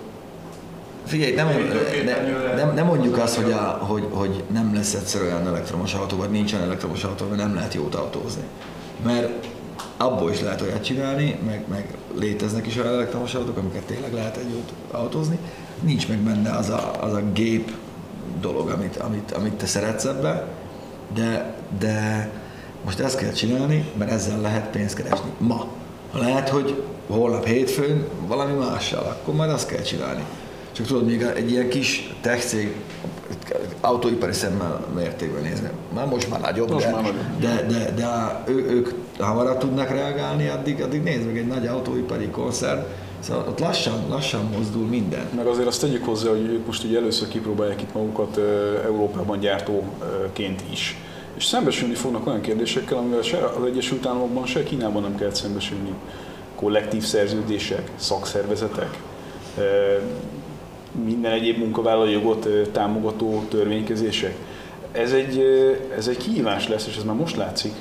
[1.09, 1.47] Figyelj, nem,
[2.05, 6.17] ne, nem, nem mondjuk azt, hogy, a, hogy, hogy nem lesz egyszer olyan elektromos autó,
[6.17, 8.43] vagy nincsen elektromos autó, mert nem lehet jót autózni.
[9.05, 9.47] Mert
[9.97, 14.37] abból is lehet olyat csinálni, meg, meg léteznek is olyan elektromos autók, amiket tényleg lehet
[14.37, 15.37] egy jót autózni.
[15.81, 17.71] Nincs meg benne az a, az a gép
[18.41, 20.47] dolog, amit, amit, amit te szeretsz ebbe,
[21.13, 22.29] de, de
[22.85, 25.29] most ezt kell csinálni, mert ezzel lehet pénzt keresni.
[25.37, 25.67] Ma.
[26.13, 30.23] Lehet, hogy holnap hétfőn valami mással, akkor majd azt kell csinálni.
[30.71, 32.75] Csak tudod, még egy ilyen kis tech cég,
[33.81, 37.39] autóipari szemmel mértékben nézni, már most már nagyobb, Most de, már nagyobb.
[37.39, 38.89] de, de, de ő, ők
[39.19, 42.79] hamarabb tudnak reagálni, addig, addig nézd meg egy nagy autóipari koncern,
[43.19, 45.25] Szóval ott lassan, lassan mozdul minden.
[45.35, 48.37] Meg azért azt tegyük hozzá, hogy ők most ugye először kipróbálják itt magukat
[48.85, 50.97] Európában gyártóként is.
[51.37, 55.93] És szembesülni fognak olyan kérdésekkel, amivel se az Egyesült Államokban, se Kínában nem kell szembesülni.
[56.55, 58.97] Kollektív szerződések, szakszervezetek,
[61.05, 64.35] minden egyéb munkavállalói jogot támogató törvénykezések.
[64.91, 65.43] Ez egy,
[65.97, 67.73] ez egy kihívás lesz, és ez már most látszik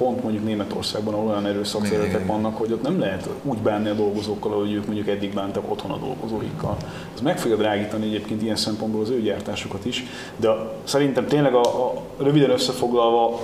[0.00, 3.94] pont mondjuk Németországban, ahol olyan erős szakszervezetek vannak, hogy ott nem lehet úgy bánni a
[3.94, 6.76] dolgozókkal, ahogy ők mondjuk eddig bántak otthon a dolgozóikkal.
[7.14, 10.04] Ez meg fogja drágítani egyébként ilyen szempontból az ő gyártásukat is,
[10.36, 10.48] de
[10.84, 13.40] szerintem tényleg a, a röviden összefoglalva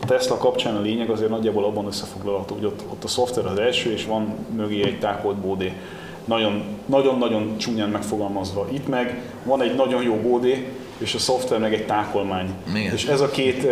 [0.00, 3.58] a Tesla kapcsán a lényeg azért nagyjából abban összefoglalható, hogy ott, ott a szoftver az
[3.58, 5.72] első, és van mögé egy tákolt bódé.
[6.24, 8.68] Nagyon, nagyon-nagyon csúnyán megfogalmazva.
[8.72, 10.68] Itt meg van egy nagyon jó bódé,
[10.98, 12.50] és a szoftver meg egy tákolmány.
[12.74, 12.92] Igen.
[12.92, 13.66] És ez a, két,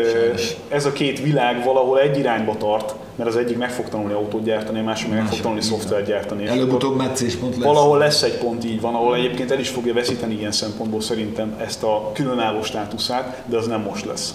[0.69, 4.45] ez a két világ valahol egy irányba tart, mert az egyik meg fog tanulni autót
[4.45, 6.47] gyártani, a másik meg, meg fog tanulni szoftvert gyártani.
[6.47, 7.65] Előbb-utóbb meccéspont lesz.
[7.65, 11.57] Valahol lesz egy pont így van, ahol egyébként el is fogja veszíteni ilyen szempontból szerintem
[11.61, 14.35] ezt a különálló státuszát, de az nem most lesz.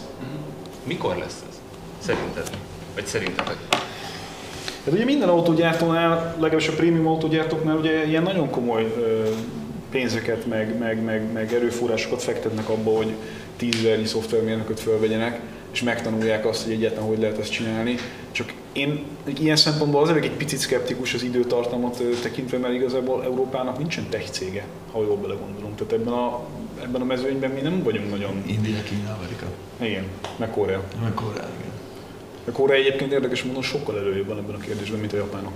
[0.83, 1.59] Mikor lesz ez?
[2.05, 2.49] Szerinted?
[2.95, 3.57] Vagy szerintetek?
[4.85, 8.93] Hát ugye minden autógyártónál, legalábbis a prémium autógyártóknál ugye ilyen nagyon komoly
[9.89, 13.13] pénzeket, meg, meg, meg, meg erőforrásokat fektetnek abba, hogy
[13.57, 15.39] tízvernyi szoftvermérnököt fölvegyenek,
[15.71, 17.95] és megtanulják azt, hogy egyáltalán hogy lehet ezt csinálni.
[18.31, 19.03] Csak én
[19.39, 24.65] ilyen szempontból azért egy picit szkeptikus az időtartamot tekintve, mert igazából Európának nincsen tech cége,
[24.91, 25.75] ha jól belegondolunk.
[25.75, 26.39] Tehát ebben a,
[26.83, 28.43] ebben a mezőnyben mi nem vagyunk nagyon...
[28.45, 29.45] India, Kína, Amerika.
[29.81, 30.03] Igen,
[30.37, 30.83] meg Korea.
[31.01, 31.74] Meg Korea, igen.
[32.47, 35.51] A Korea egyébként érdekes módon sokkal előrébb van ebben a kérdésben, mint a japánok.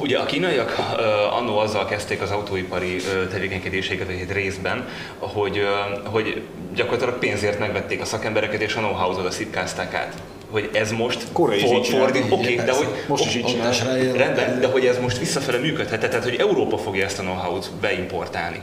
[0.00, 6.10] Ugye a kínaiak uh, annó azzal kezdték az autóipari uh, tevékenykedéseiket egy részben, hogy, uh,
[6.12, 6.42] hogy
[6.74, 10.14] gyakorlatilag pénzért megvették a szakembereket és a know-how-ot a szipkázták át.
[10.50, 11.82] Hogy ez most is csinálja.
[11.82, 13.58] fordít, oké, de hogy Most is így.
[13.64, 17.70] Esrályel- rendben, de hogy ez most visszafele működhet, tehát hogy Európa fogja ezt a know-how-t
[17.80, 18.60] beimportálni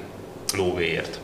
[0.58, 1.20] lóvéért.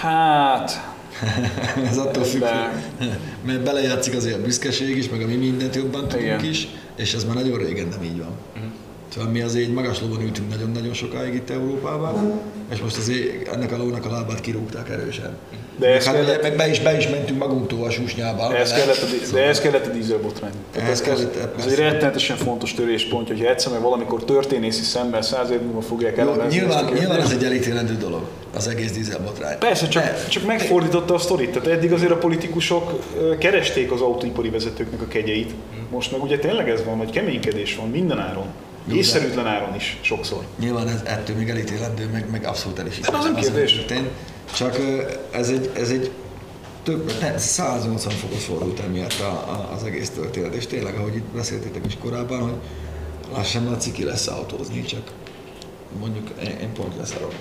[0.00, 0.80] Hát,
[1.90, 6.08] Ez attól függ, De- mert belejátszik azért a büszkeség is, meg a mi mindent jobban
[6.08, 6.44] tudunk Igen.
[6.44, 8.32] is, és ez már nagyon régen nem így van.
[9.14, 12.40] Szóval mi azért magas lovon ültünk nagyon-nagyon sokáig itt Európában,
[12.72, 15.36] és most azért ennek a lónak a lábát kirúgták erősen.
[15.78, 18.56] De ez hát, kellett- meg be, is, be is mentünk magunktól a susnyába.
[18.56, 20.50] Ez kellett a, di- de ez kellett a dízelbotrány.
[20.76, 21.70] Ez, ez, kellett, ez persze.
[21.70, 26.58] egy rettenetesen fontos töréspontja, hogyha egyszer meg valamikor történészi szemmel száz év múlva fogják elemezni.
[26.58, 28.22] nyilván, nyilván ez egy elítélendő dolog,
[28.54, 29.58] az egész dízelbotrány.
[29.58, 31.50] Persze, csak, De- csak megfordította a sztorit.
[31.50, 33.00] Tehát eddig azért a politikusok
[33.38, 35.50] keresték az autóipari vezetőknek a kegyeit.
[35.90, 38.44] Most meg ugye tényleg ez van, hogy keménykedés van minden áron.
[38.44, 40.44] Jó, Észszerűtlen áron is sokszor.
[40.58, 43.72] Nyilván ez ettől még elítélendő, meg, meg abszolút el is Hát az nem kérdés.
[43.72, 44.08] történt.
[44.54, 44.76] Csak
[45.30, 46.10] ez egy, ez egy
[46.82, 51.24] több, ne, 180 fokos fordult emiatt a, a, az egész történet, és tényleg, ahogy itt
[51.34, 52.54] beszéltétek is korábban, hogy
[53.34, 55.02] lassan már ciki lesz autózni, csak
[55.98, 57.32] mondjuk én, én pont leszarok.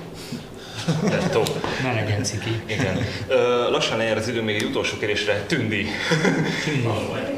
[1.03, 1.43] Lettó.
[1.83, 2.61] Ne legyen ciki.
[2.65, 2.97] Igen.
[3.27, 5.43] Ö, lassan lejár az idő még egy utolsó kérdésre.
[5.47, 5.85] Tündi.
[6.65, 7.28] Nekem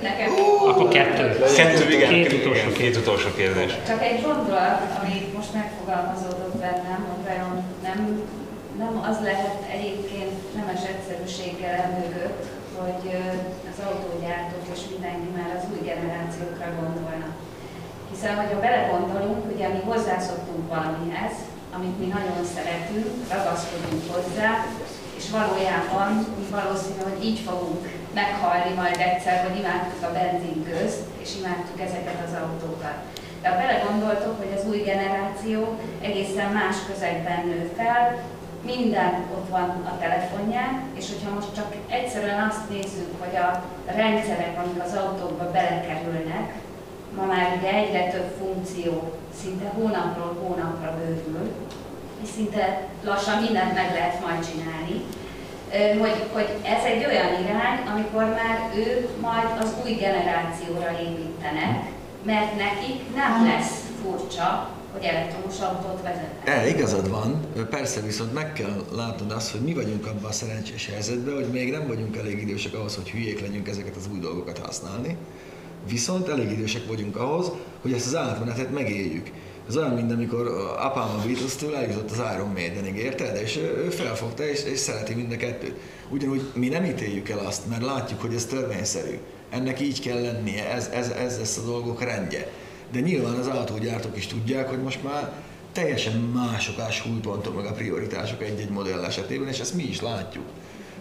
[0.81, 1.27] Akkor kettő.
[1.59, 3.71] Kettő, igen, Két igen, utolsó két utolsó kérdés.
[3.91, 7.53] csak egy gondolat, ami most megfogalmazódott bennem, hogy vajon
[7.87, 7.99] nem,
[8.83, 12.43] nem az lehet egyébként nemes egyszerűséggel emögött,
[12.79, 13.03] hogy
[13.71, 17.33] az autógyártók és mindenki már az új generációkra gondolnak.
[18.11, 21.35] Hiszen, hogyha belegondolunk, ugye mi hozzászoktunk valamihez,
[21.77, 24.51] amit mi nagyon szeretünk, ragaszkodunk hozzá,
[25.19, 26.09] és valójában
[26.39, 32.19] mi valószínű, hogy így fogunk meghalni majd egyszer, hogy imádtuk a benzinközt, és imádtuk ezeket
[32.25, 32.97] az autókat.
[33.41, 35.59] De ha belegondoltok, hogy az új generáció
[36.01, 38.23] egészen más közegben nő fel,
[38.65, 44.57] minden ott van a telefonján, és hogyha most csak egyszerűen azt nézzük, hogy a rendszerek,
[44.57, 46.53] amik az autókba belekerülnek,
[47.15, 51.51] ma már ugye egyre több funkció szinte hónapról hónapra bővül,
[52.23, 55.05] és szinte lassan mindent meg lehet majd csinálni,
[55.99, 61.91] hogy, hogy ez egy olyan irány, amikor már ők majd az új generációra építenek,
[62.23, 66.49] mert nekik nem lesz furcsa, hogy elektromos autót vezetnek.
[66.49, 70.89] E, igazad van, persze viszont meg kell látnod azt, hogy mi vagyunk abban a szerencsés
[70.91, 74.57] helyzetben, hogy még nem vagyunk elég idősek ahhoz, hogy hülyék legyünk ezeket az új dolgokat
[74.57, 75.17] használni,
[75.89, 79.31] viszont elég idősek vagyunk ahhoz, hogy ezt az átmenetet megéljük.
[79.71, 80.47] Ez olyan, mint amikor
[80.79, 83.35] apám a Beatles-től eljutott az Iron Maidenig, érted?
[83.35, 85.79] És ő felfogta, és, és szereti mind a kettőt.
[86.09, 89.19] Ugyanúgy mi nem ítéljük el azt, mert látjuk, hogy ez törvényszerű.
[89.49, 92.51] Ennek így kell lennie, ez, ez, ez lesz a dolgok rendje.
[92.91, 95.31] De nyilván az autógyártók is tudják, hogy most már
[95.71, 100.45] teljesen mások a súlypontok, meg a prioritások egy-egy modell esetében, és ezt mi is látjuk.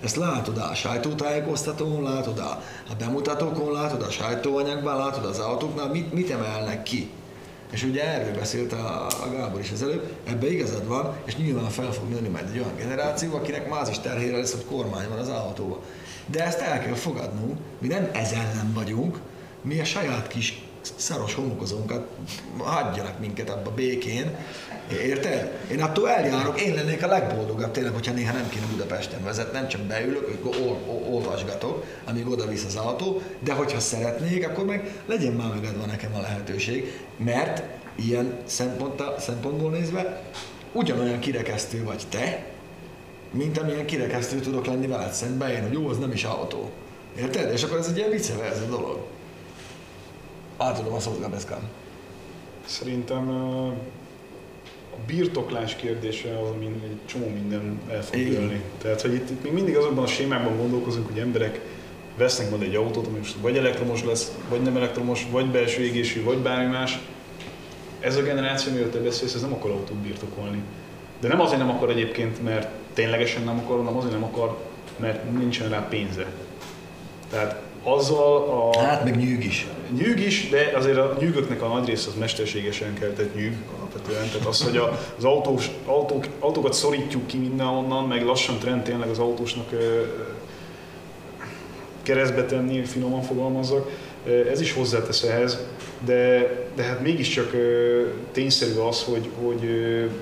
[0.02, 2.62] Ezt látod a sajtótájékoztatón, látod a
[2.98, 7.10] bemutatókon, látod a sajtóanyagban, látod az autóknál, mit, mit emelnek ki.
[7.70, 11.70] És ugye erről beszélt a, a Gábor is az előbb, ebbe igazad van, és nyilván
[11.70, 15.18] fel fog nőni majd egy olyan generáció, akinek más is terhére lesz, hogy kormány van
[15.18, 15.78] az autóban.
[16.26, 19.18] De ezt el kell fogadnunk, mi nem ez ellen vagyunk,
[19.62, 20.62] mi a saját kis
[20.97, 22.07] szaros homokozónkat
[22.59, 24.36] hagyjanak minket abba békén,
[24.93, 25.59] érted?
[25.70, 29.69] Én attól eljárok, én lennék a legboldogabb tényleg, hogyha néha nem kéne Budapesten vezetni, nem
[29.69, 35.02] csak beülök, ol, ol, olvasgatok, amíg oda visz az autó, de hogyha szeretnék, akkor meg
[35.07, 37.62] legyen már megadva nekem a lehetőség, mert
[37.94, 38.39] ilyen
[39.19, 40.23] szempontból nézve
[40.73, 42.47] ugyanolyan kirekesztő vagy te,
[43.31, 46.70] mint amilyen kirekesztő tudok lenni veled szemben én, hogy jó, az nem is autó.
[47.19, 47.52] Érted?
[47.52, 49.07] És akkor ez egy ilyen versa dolog.
[50.62, 51.60] Átadom a szót Gabeszkán.
[52.64, 53.30] Szerintem
[54.92, 58.62] a birtoklás kérdése az, amin egy csomó minden el fog dőlni.
[58.78, 61.60] Tehát, hogy itt, itt még mindig azokban a sémákban gondolkozunk, hogy emberek
[62.16, 66.22] vesznek majd egy autót, ami most vagy elektromos lesz, vagy nem elektromos, vagy belső égésű,
[66.22, 66.98] vagy bármi más.
[68.00, 70.62] Ez a generáció, amiről te beszélsz, ez nem akar autót birtokolni.
[71.20, 74.58] De nem azért nem akar egyébként, mert ténylegesen nem akar, hanem azért nem akar,
[74.96, 76.26] mert nincsen rá pénze.
[77.30, 78.78] Tehát azzal a...
[78.78, 79.66] Hát meg nyűg is.
[79.97, 84.28] Nyűg is, de azért a nyűgöknek a nagy része az mesterségesen keltett nyűg alapvetően.
[84.32, 84.77] Tehát az, hogy
[85.19, 89.69] az autós, autók, autókat szorítjuk ki mindenhonnan, meg lassan trend tényleg az autósnak
[92.02, 93.90] keresztbe tenni, finoman fogalmazzak,
[94.51, 95.59] ez is hozzátesz ehhez,
[96.05, 97.51] de, de hát mégiscsak
[98.32, 99.61] tényszerű az, hogy, hogy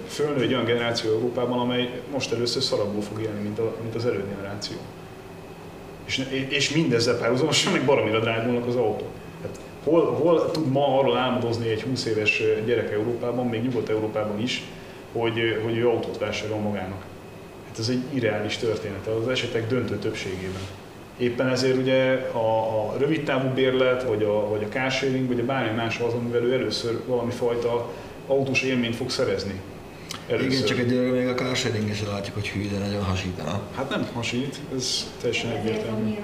[0.06, 4.06] fölnő egy olyan generáció Európában, amely most először szarabból fog élni, mint, a, mint az
[4.06, 4.76] előgeneráció.
[6.08, 9.10] És, és mindezzel párhuzamosan meg baromira drágulnak az autók.
[9.42, 14.62] Hát hol, hol tud ma arról álmodozni egy 20 éves gyerek Európában, még Nyugat-Európában is,
[15.12, 17.04] hogy, hogy ő autót vásárol magának?
[17.66, 20.62] Hát ez egy irreális történet az esetek döntő többségében.
[21.18, 25.44] Éppen ezért ugye a, a rövid távú bérlet, vagy a, vagy a carsharing, vagy a
[25.44, 27.90] bármi más az, amivel ő először valami fajta
[28.26, 29.60] autós élményt fog szerezni.
[30.28, 30.50] Először.
[30.50, 33.60] Igen, csak egy még a carsharing is látjuk, hogy hű, de nagyon hasítana.
[33.76, 36.14] Hát nem hasít, ez teljesen egyértelmű.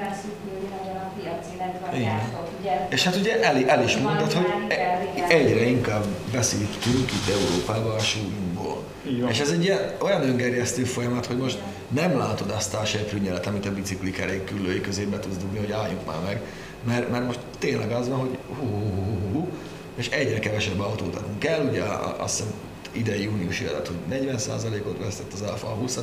[2.89, 7.99] És hát ugye el, el is mondod, hogy e- egyre inkább veszítünk itt Európába a
[7.99, 8.83] súlyunkból.
[9.29, 11.59] És ez egy ilyen, olyan öngerjesztő folyamat, hogy most
[11.89, 15.73] nem látod azt a seprűnyelet, amit a bicikli kerék küllői közé be tudsz dugni, hogy
[15.73, 16.41] álljunk már meg.
[16.87, 19.49] Mert, mert most tényleg az van, hogy hú, hú, hú, hú
[19.95, 21.83] és egyre kevesebb autót adunk el, ugye
[22.19, 22.53] azt hiszem
[22.95, 25.99] idei júniusi adat, hogy 40%-ot vesztett az Alfa a 20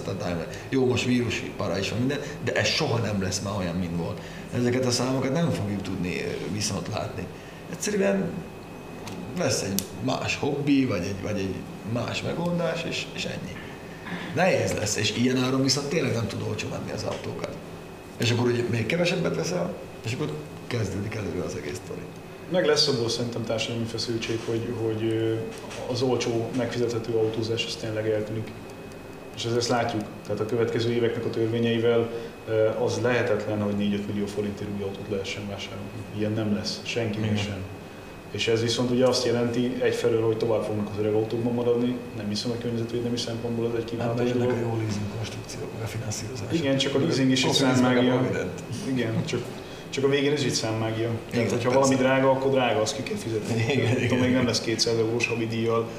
[0.70, 3.98] jó, most vírus para is van minden, de ez soha nem lesz már olyan, mint
[3.98, 4.22] volt.
[4.54, 7.26] Ezeket a számokat nem fogjuk tudni viszont látni.
[7.72, 8.30] Egyszerűen
[9.38, 11.56] lesz egy más hobbi, vagy egy, vagy egy
[11.94, 13.56] más megoldás, és, és ennyi.
[14.36, 17.56] Nehéz lesz, és ilyen áron viszont tényleg nem tud olcsó menni az autókat.
[18.18, 19.74] És akkor ugye még kevesebbet veszel,
[20.06, 20.34] és akkor
[20.68, 22.02] kezdődik előre az egész sztori.
[22.52, 25.34] Meg lesz abból szerintem társadalmi feszültség, hogy, hogy
[25.92, 28.52] az olcsó, megfizethető autózás az tényleg eltűnik.
[29.36, 30.02] És ezt látjuk.
[30.26, 32.10] Tehát a következő éveknek a törvényeivel
[32.84, 35.90] az lehetetlen, hogy 4-5 millió forintért új autót lehessen vásárolni.
[36.18, 37.64] Ilyen nem lesz, senkinek sem.
[38.32, 42.28] És ez viszont ugye azt jelenti egyfelől, hogy tovább fognak az öreg autókban maradni, nem
[42.28, 44.52] hiszem a környezetvédelmi szempontból ez egy kívánatos hát, dolog.
[44.52, 46.48] a jó leasing konstrukciók, a finanszírozás.
[46.52, 48.30] Igen, csak a leasing is egy számmágia.
[48.88, 49.42] Igen, csak
[49.92, 51.10] csak a végén ez így számmágia.
[51.32, 51.80] Tehát, hogyha persze.
[51.80, 53.66] valami drága, akkor drága, azt ki kell fizetni.
[53.74, 55.90] Igen, igen, még nem lesz 200 eurós havidíjal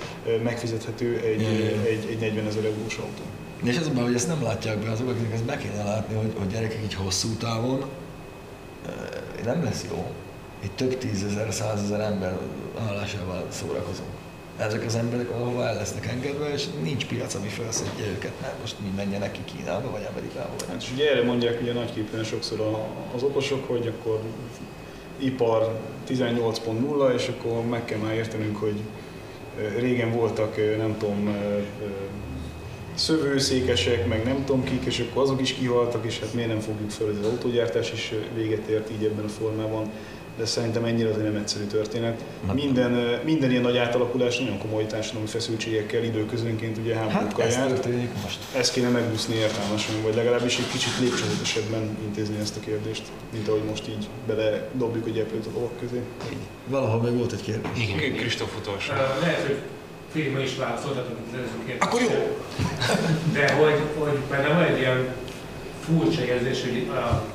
[0.42, 1.80] megfizethető egy, igen.
[1.84, 3.22] egy, egy 40 ezer eurós autó.
[3.62, 6.48] És ez hogy ezt nem látják be azok, akiknek ezt be kéne látni, hogy, hogy
[6.48, 7.84] gyerekek így hosszú távon
[9.44, 10.06] nem lesz jó.
[10.64, 12.38] Itt több tízezer, százezer ember
[12.88, 14.21] állásával szórakozunk
[14.62, 18.76] ezek az emberek ahova el lesznek engedve, és nincs piac, ami felszedje őket, mert most
[18.80, 20.54] mi menjenek ki Kínába, vagy Amerikába.
[20.58, 24.20] Vagy hát, és ugye erre mondják ugye nagyképpen sokszor az okosok, hogy akkor
[25.18, 28.80] ipar 18.0, és akkor meg kell már értenünk, hogy
[29.78, 31.36] régen voltak, nem tudom,
[32.94, 36.90] szövőszékesek, meg nem tudom kik, és akkor azok is kihaltak, és hát miért nem fogjuk
[36.90, 39.90] fel, hogy az autógyártás is véget ért így ebben a formában
[40.36, 42.24] de szerintem ennyire azért nem egyszerű történet.
[42.52, 47.86] Minden, minden ilyen nagy átalakulás nagyon komoly társadalmi feszültségekkel időközönként ugye háborúkkal hát, járt.
[48.22, 48.38] most.
[48.56, 53.02] Ezt kéne megúszni értelmesen, vagy legalábbis egy kicsit lépcsőzetesebben intézni ezt a kérdést,
[53.32, 56.00] mint ahogy most így bele dobjuk a gyeplőt a dolgok közé.
[56.66, 57.70] Valahol még volt egy kérdés.
[57.74, 58.92] Igen, Kristóf utolsó.
[59.20, 59.58] Lehet, hogy
[60.12, 61.82] Filma is válaszoltatok az előző kérdést.
[61.82, 62.36] Akkor jó!
[63.32, 65.14] De hogy, hogy benne van egy ilyen
[65.84, 67.31] furcsa érzés, hogy a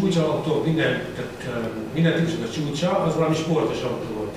[0.00, 4.34] csúcsautó, minden, tehát, minden típusnak a csúcsa, az valami sportos autó volt.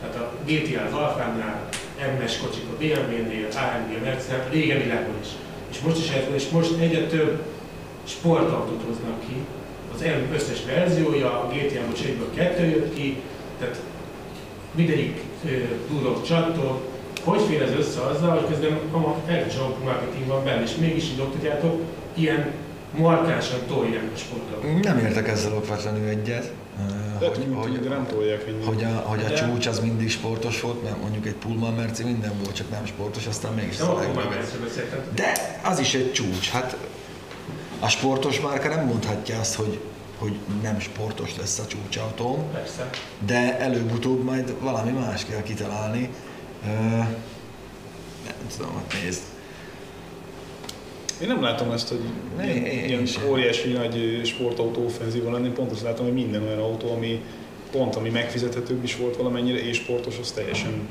[0.00, 1.68] Tehát a GTI az Alfánál,
[2.20, 5.28] MS kocsik a BMW-nél, AMG, a Mercedes, régen világon is.
[5.70, 7.42] És most is ez és most egyre több
[8.04, 9.36] sportautót hoznak ki.
[9.94, 10.04] Az
[10.34, 13.20] összes verziója, a GTI most egyből kettő jött ki,
[13.58, 13.80] tehát
[14.74, 15.20] mindegyik
[15.90, 16.80] durok, csattok,
[17.24, 21.20] hogy fér ez össze azzal, hogy közben a sok marketing van benne, és mégis így
[21.20, 21.80] oktatjátok,
[22.14, 22.52] ilyen
[22.96, 24.82] markánsan tolják a sportot.
[24.82, 26.52] Nem értek ezzel okvetlenül egyet.
[27.18, 30.82] De hogy, hogy, nem tolják hogy, a, hogy a De- csúcs az mindig sportos volt,
[30.82, 33.94] mert mondjuk egy Pullman Merci minden volt, csak nem sportos, aztán mégis Nem a
[34.62, 35.00] beszéltem.
[35.14, 36.50] De az is egy csúcs.
[36.50, 36.76] Hát
[37.80, 39.80] a sportos márka nem mondhatja azt, hogy,
[40.18, 42.90] hogy nem sportos lesz a csúcsautóm, Persze.
[43.26, 46.10] de előbb-utóbb majd valami más kell kitalálni.
[46.64, 46.68] Ö,
[48.24, 49.20] nem tudom, hát nézd.
[51.22, 52.00] Én nem látom ezt, hogy
[52.40, 57.20] ilyen, ilyen óriási nagy sportautó offenzíva lenni, pont azt látom, hogy minden olyan autó, ami
[57.70, 60.88] pont ami megfizethetőbb is volt valamennyire, és sportos, az teljesen,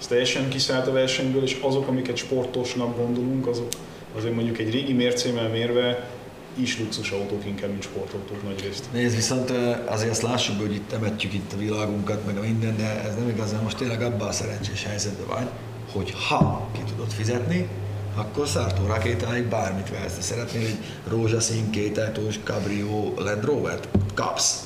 [0.00, 3.68] az teljesen kiszállt a versenyből, és azok, amiket sportosnak gondolunk, azok
[4.16, 6.10] azért mondjuk egy régi mércémmel mérve
[6.54, 8.84] is luxusautók inkább, mint sportautók nagy részt.
[8.92, 9.50] Nézd, viszont
[9.84, 13.28] azért azt lássuk, hogy itt temetjük itt a világunkat, meg a minden, de ez nem
[13.28, 15.48] igazán most tényleg abban a szerencsés helyzetben vagy,
[15.92, 17.68] hogy ha ki tudod fizetni,
[18.14, 20.20] akkor szártó rakétáig bármit vehetsz.
[20.20, 20.78] Szeretnél egy
[21.08, 23.88] rózsaszín kétájtós Cabrio Land Rover-t?
[24.14, 24.64] Kapsz.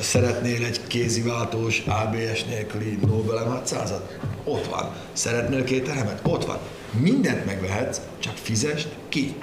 [0.00, 4.00] Szeretnél egy kéziváltós ABS nélküli Nobel M600-at?
[4.44, 4.94] Ott van.
[5.12, 6.20] Szeretnél két elemet?
[6.22, 6.58] Ott van.
[6.90, 9.34] Mindent megvehetsz, csak fizest ki.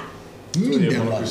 [0.59, 1.23] Minden van.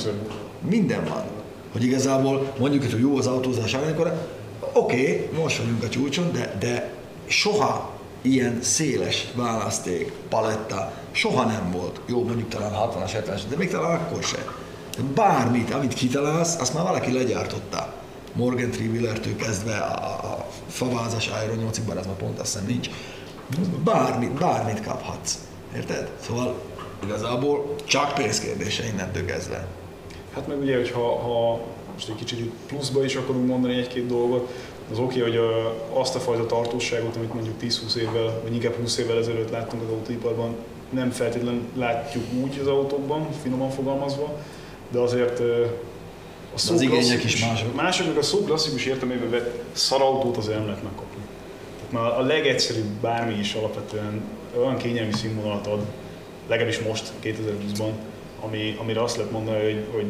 [0.69, 1.25] Minden van.
[1.73, 4.27] Hogy igazából mondjuk, hogy jó az autózás amikor
[4.73, 6.93] oké, okay, most vagyunk a csúcson, de, de
[7.27, 12.01] soha ilyen széles választék, paletta, soha nem volt.
[12.07, 14.45] Jó, mondjuk talán 60-as, 70-es, de még talán akkor se.
[15.15, 17.95] Bármit, amit kitalálsz, azt már valaki legyártotta.
[18.33, 22.91] Morgan Trivillertől kezdve a, a, favázas Iron 8-ig, bár az már pont azt hiszem nincs.
[23.85, 25.39] Bármit, bármit kaphatsz.
[25.77, 26.11] Érted?
[26.21, 26.61] Szóval
[27.05, 29.67] igazából csak pénzkérdése innentől kezdve.
[30.35, 31.61] Hát meg ugye, hogy ha, ha
[31.93, 34.51] most egy kicsit pluszba is akarunk mondani egy-két dolgot,
[34.91, 38.99] az oké, hogy a, azt a fajta tartóságot, amit mondjuk 10-20 évvel, vagy inkább 20
[38.99, 40.55] évvel ezelőtt láttunk az autóiparban,
[40.91, 44.39] nem feltétlenül látjuk úgy az autókban, finoman fogalmazva,
[44.91, 45.41] de azért
[46.55, 47.75] a szó az igények is mások.
[47.75, 51.23] Mások meg a szó klasszikus értelmében vett szarautót az nem lehet megkapni.
[51.77, 54.23] Tehát már a legegyszerűbb bármi is alapvetően
[54.57, 55.81] olyan kényelmi színvonalat ad,
[56.49, 57.91] legalábbis most, 2020-ban,
[58.41, 60.07] ami, amire azt lehet mondani, hogy, hogy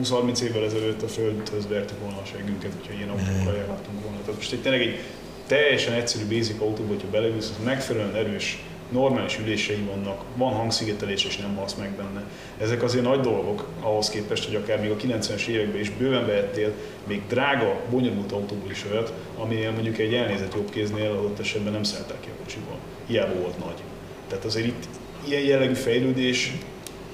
[0.00, 4.18] 20-30 évvel ezelőtt a földhöz vertük volna a seggünket, hogyha ilyen autókkal járhattunk volna.
[4.20, 4.98] Tehát most egy tényleg egy
[5.46, 8.62] teljesen egyszerű basic autóba, hogyha beleülsz, az megfelelően erős,
[8.92, 12.24] normális ülései vannak, van hangszigetelés és nem halsz meg benne.
[12.58, 16.72] Ezek azért nagy dolgok ahhoz képest, hogy akár még a 90-es években is bőven vehettél
[17.06, 21.82] még drága, bonyolult autóból is olyat, ami mondjuk egy elnézett jobb kéznél adott esetben nem
[21.82, 22.76] szállták ki a kocsiból.
[23.06, 23.82] Hiába volt nagy.
[24.28, 24.84] Tehát azért itt
[25.28, 26.52] ilyen jellegű fejlődés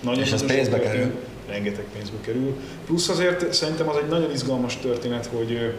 [0.02, 1.12] nagyon És ez pénzbe kerül.
[1.48, 2.56] Rengeteg pénzbe kerül.
[2.86, 5.74] Plusz azért szerintem az egy nagyon izgalmas történet, hogy,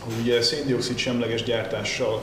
[0.00, 2.22] hogy ugye széndiokszid semleges gyártással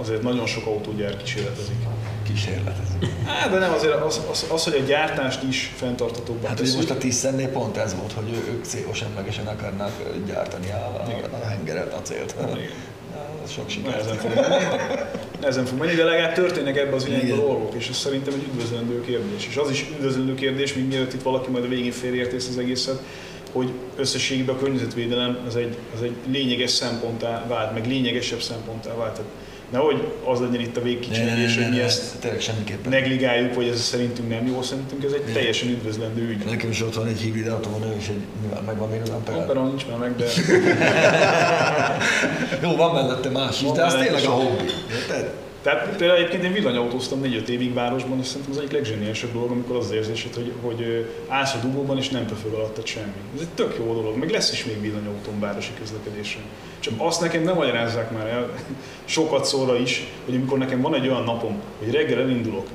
[0.00, 1.76] azért nagyon sok autógyár kísérletezik.
[2.22, 2.76] Kísérlet.
[3.26, 6.76] Hát, de nem azért az, az, az, hogy a gyártást is fenntartatóbbá Hát teszik.
[6.76, 9.92] most a Tiszennél pont ez volt, hogy ők CO semlegesen akarnak
[10.26, 12.34] gyártani a, a, a hengeret, a célt.
[13.46, 14.20] Ez sok Nehezen sikert.
[14.20, 14.64] fog menni.
[15.40, 19.00] Nehezen fog menni, de legalább történnek ebbe az irányba dolgok, és ez szerintem egy üdvözlendő
[19.00, 19.46] kérdés.
[19.48, 23.02] És az is üdvözlendő kérdés, még mielőtt itt valaki majd a végén félreértész az egészet,
[23.52, 29.12] hogy összességében a környezetvédelem az egy, az egy lényeges szemponttá vált, meg lényegesebb szemponttá vált.
[29.12, 29.30] Tehát
[29.70, 32.90] nehogy az legyen itt a végkicsengés, hogy mi ezt tényleg semmiképpen.
[32.90, 36.44] negligáljuk, vagy ez szerintünk nem jó, szerintünk ez egy teljesen üdvözlendő ügy.
[36.44, 39.36] Nekem is ott van egy hibrid autóban, és egy, mivel megvan még az Ampere.
[39.38, 40.26] Aperon nincs már meg, de
[42.62, 44.64] Jó, van mellette más is, Van de az tényleg a hobbi.
[44.92, 45.32] Érted?
[45.66, 49.76] Tehát például egyébként én villanyautóztam 4-5 évig városban, és szerintem az egyik legzseniálisabb dolog, amikor
[49.76, 53.12] az érzésed, hogy, hogy állsz a dugóban és nem pöfög alattad semmi.
[53.34, 56.40] Ez egy tök jó dolog, meg lesz is még villanyautón városi közlekedésre.
[56.78, 58.50] Csak azt nekem nem magyarázzák már el
[59.04, 62.66] sokat szóra is, hogy amikor nekem van egy olyan napom, hogy reggel elindulok,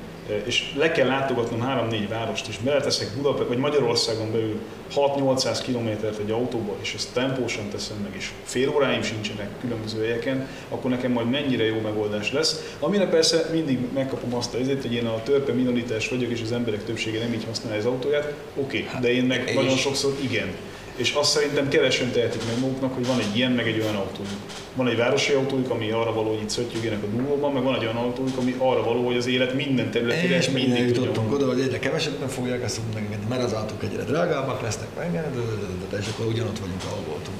[0.44, 4.60] és le kell látogatnom 3-4 várost, és beleteszek Budapest, vagy Magyarországon belül
[4.94, 10.48] 6-800 kilométert egy autóba, és ezt tempósan teszem meg, és fél óráim sincsenek különböző helyeken,
[10.68, 12.74] akkor nekem majd mennyire jó megoldás lesz.
[12.78, 16.52] Amire persze mindig megkapom azt a ezért, hogy én a törpe minoritás vagyok, és az
[16.52, 20.54] emberek többsége nem így használja az autóját, oké, okay, de én meg nagyon sokszor igen.
[20.96, 24.40] És azt szerintem kevesen tehetik meg maguknak, hogy van egy ilyen, meg egy olyan autójuk.
[24.74, 27.82] Van egy városi autójuk, ami arra való, hogy itt szöttyögjenek a dugóban, meg van egy
[27.82, 31.60] olyan autójuk, ami arra való, hogy az élet minden területére És mindig jutottunk oda, hogy
[31.60, 35.86] egyre kevesebben fogják ezt megvenni, mert az autók egyre drágábbak lesznek meg, de- de- de-
[35.90, 37.36] de- és akkor ugyanott vagyunk, ahol voltunk.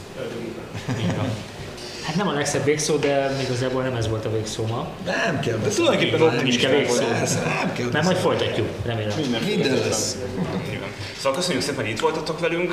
[2.03, 4.89] Hát nem a legszebb végszó, de még igazából nem ez volt a végszó ma.
[5.05, 7.03] Nem kell De tulajdonképpen nem is kell végszó.
[7.45, 9.19] Nem kell Mert majd folytatjuk, remélem.
[9.47, 10.17] Minden lesz.
[10.71, 10.89] Így van.
[11.17, 12.73] Szóval köszönjük szépen, hogy itt voltatok velünk,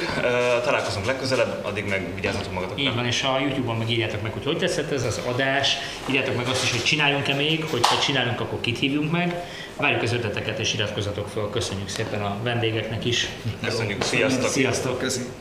[0.64, 2.84] találkozunk legközelebb, addig meg vigyázzatok magatokra.
[2.84, 5.77] Így van, és a YouTube-on meg írjátok meg, hogy hogy tetszett ez az adás,
[6.10, 9.43] írjátok meg azt is, hogy csináljunk-e még, hogyha csinálunk, akkor kit hívjunk meg.
[9.77, 11.49] Várjuk az ötleteket és iratkozzatok fel.
[11.51, 13.30] Köszönjük szépen a vendégeknek is.
[13.64, 14.49] Köszönjük, sziasztok!
[14.49, 14.99] Sziasztok!
[14.99, 15.31] Köszönjük.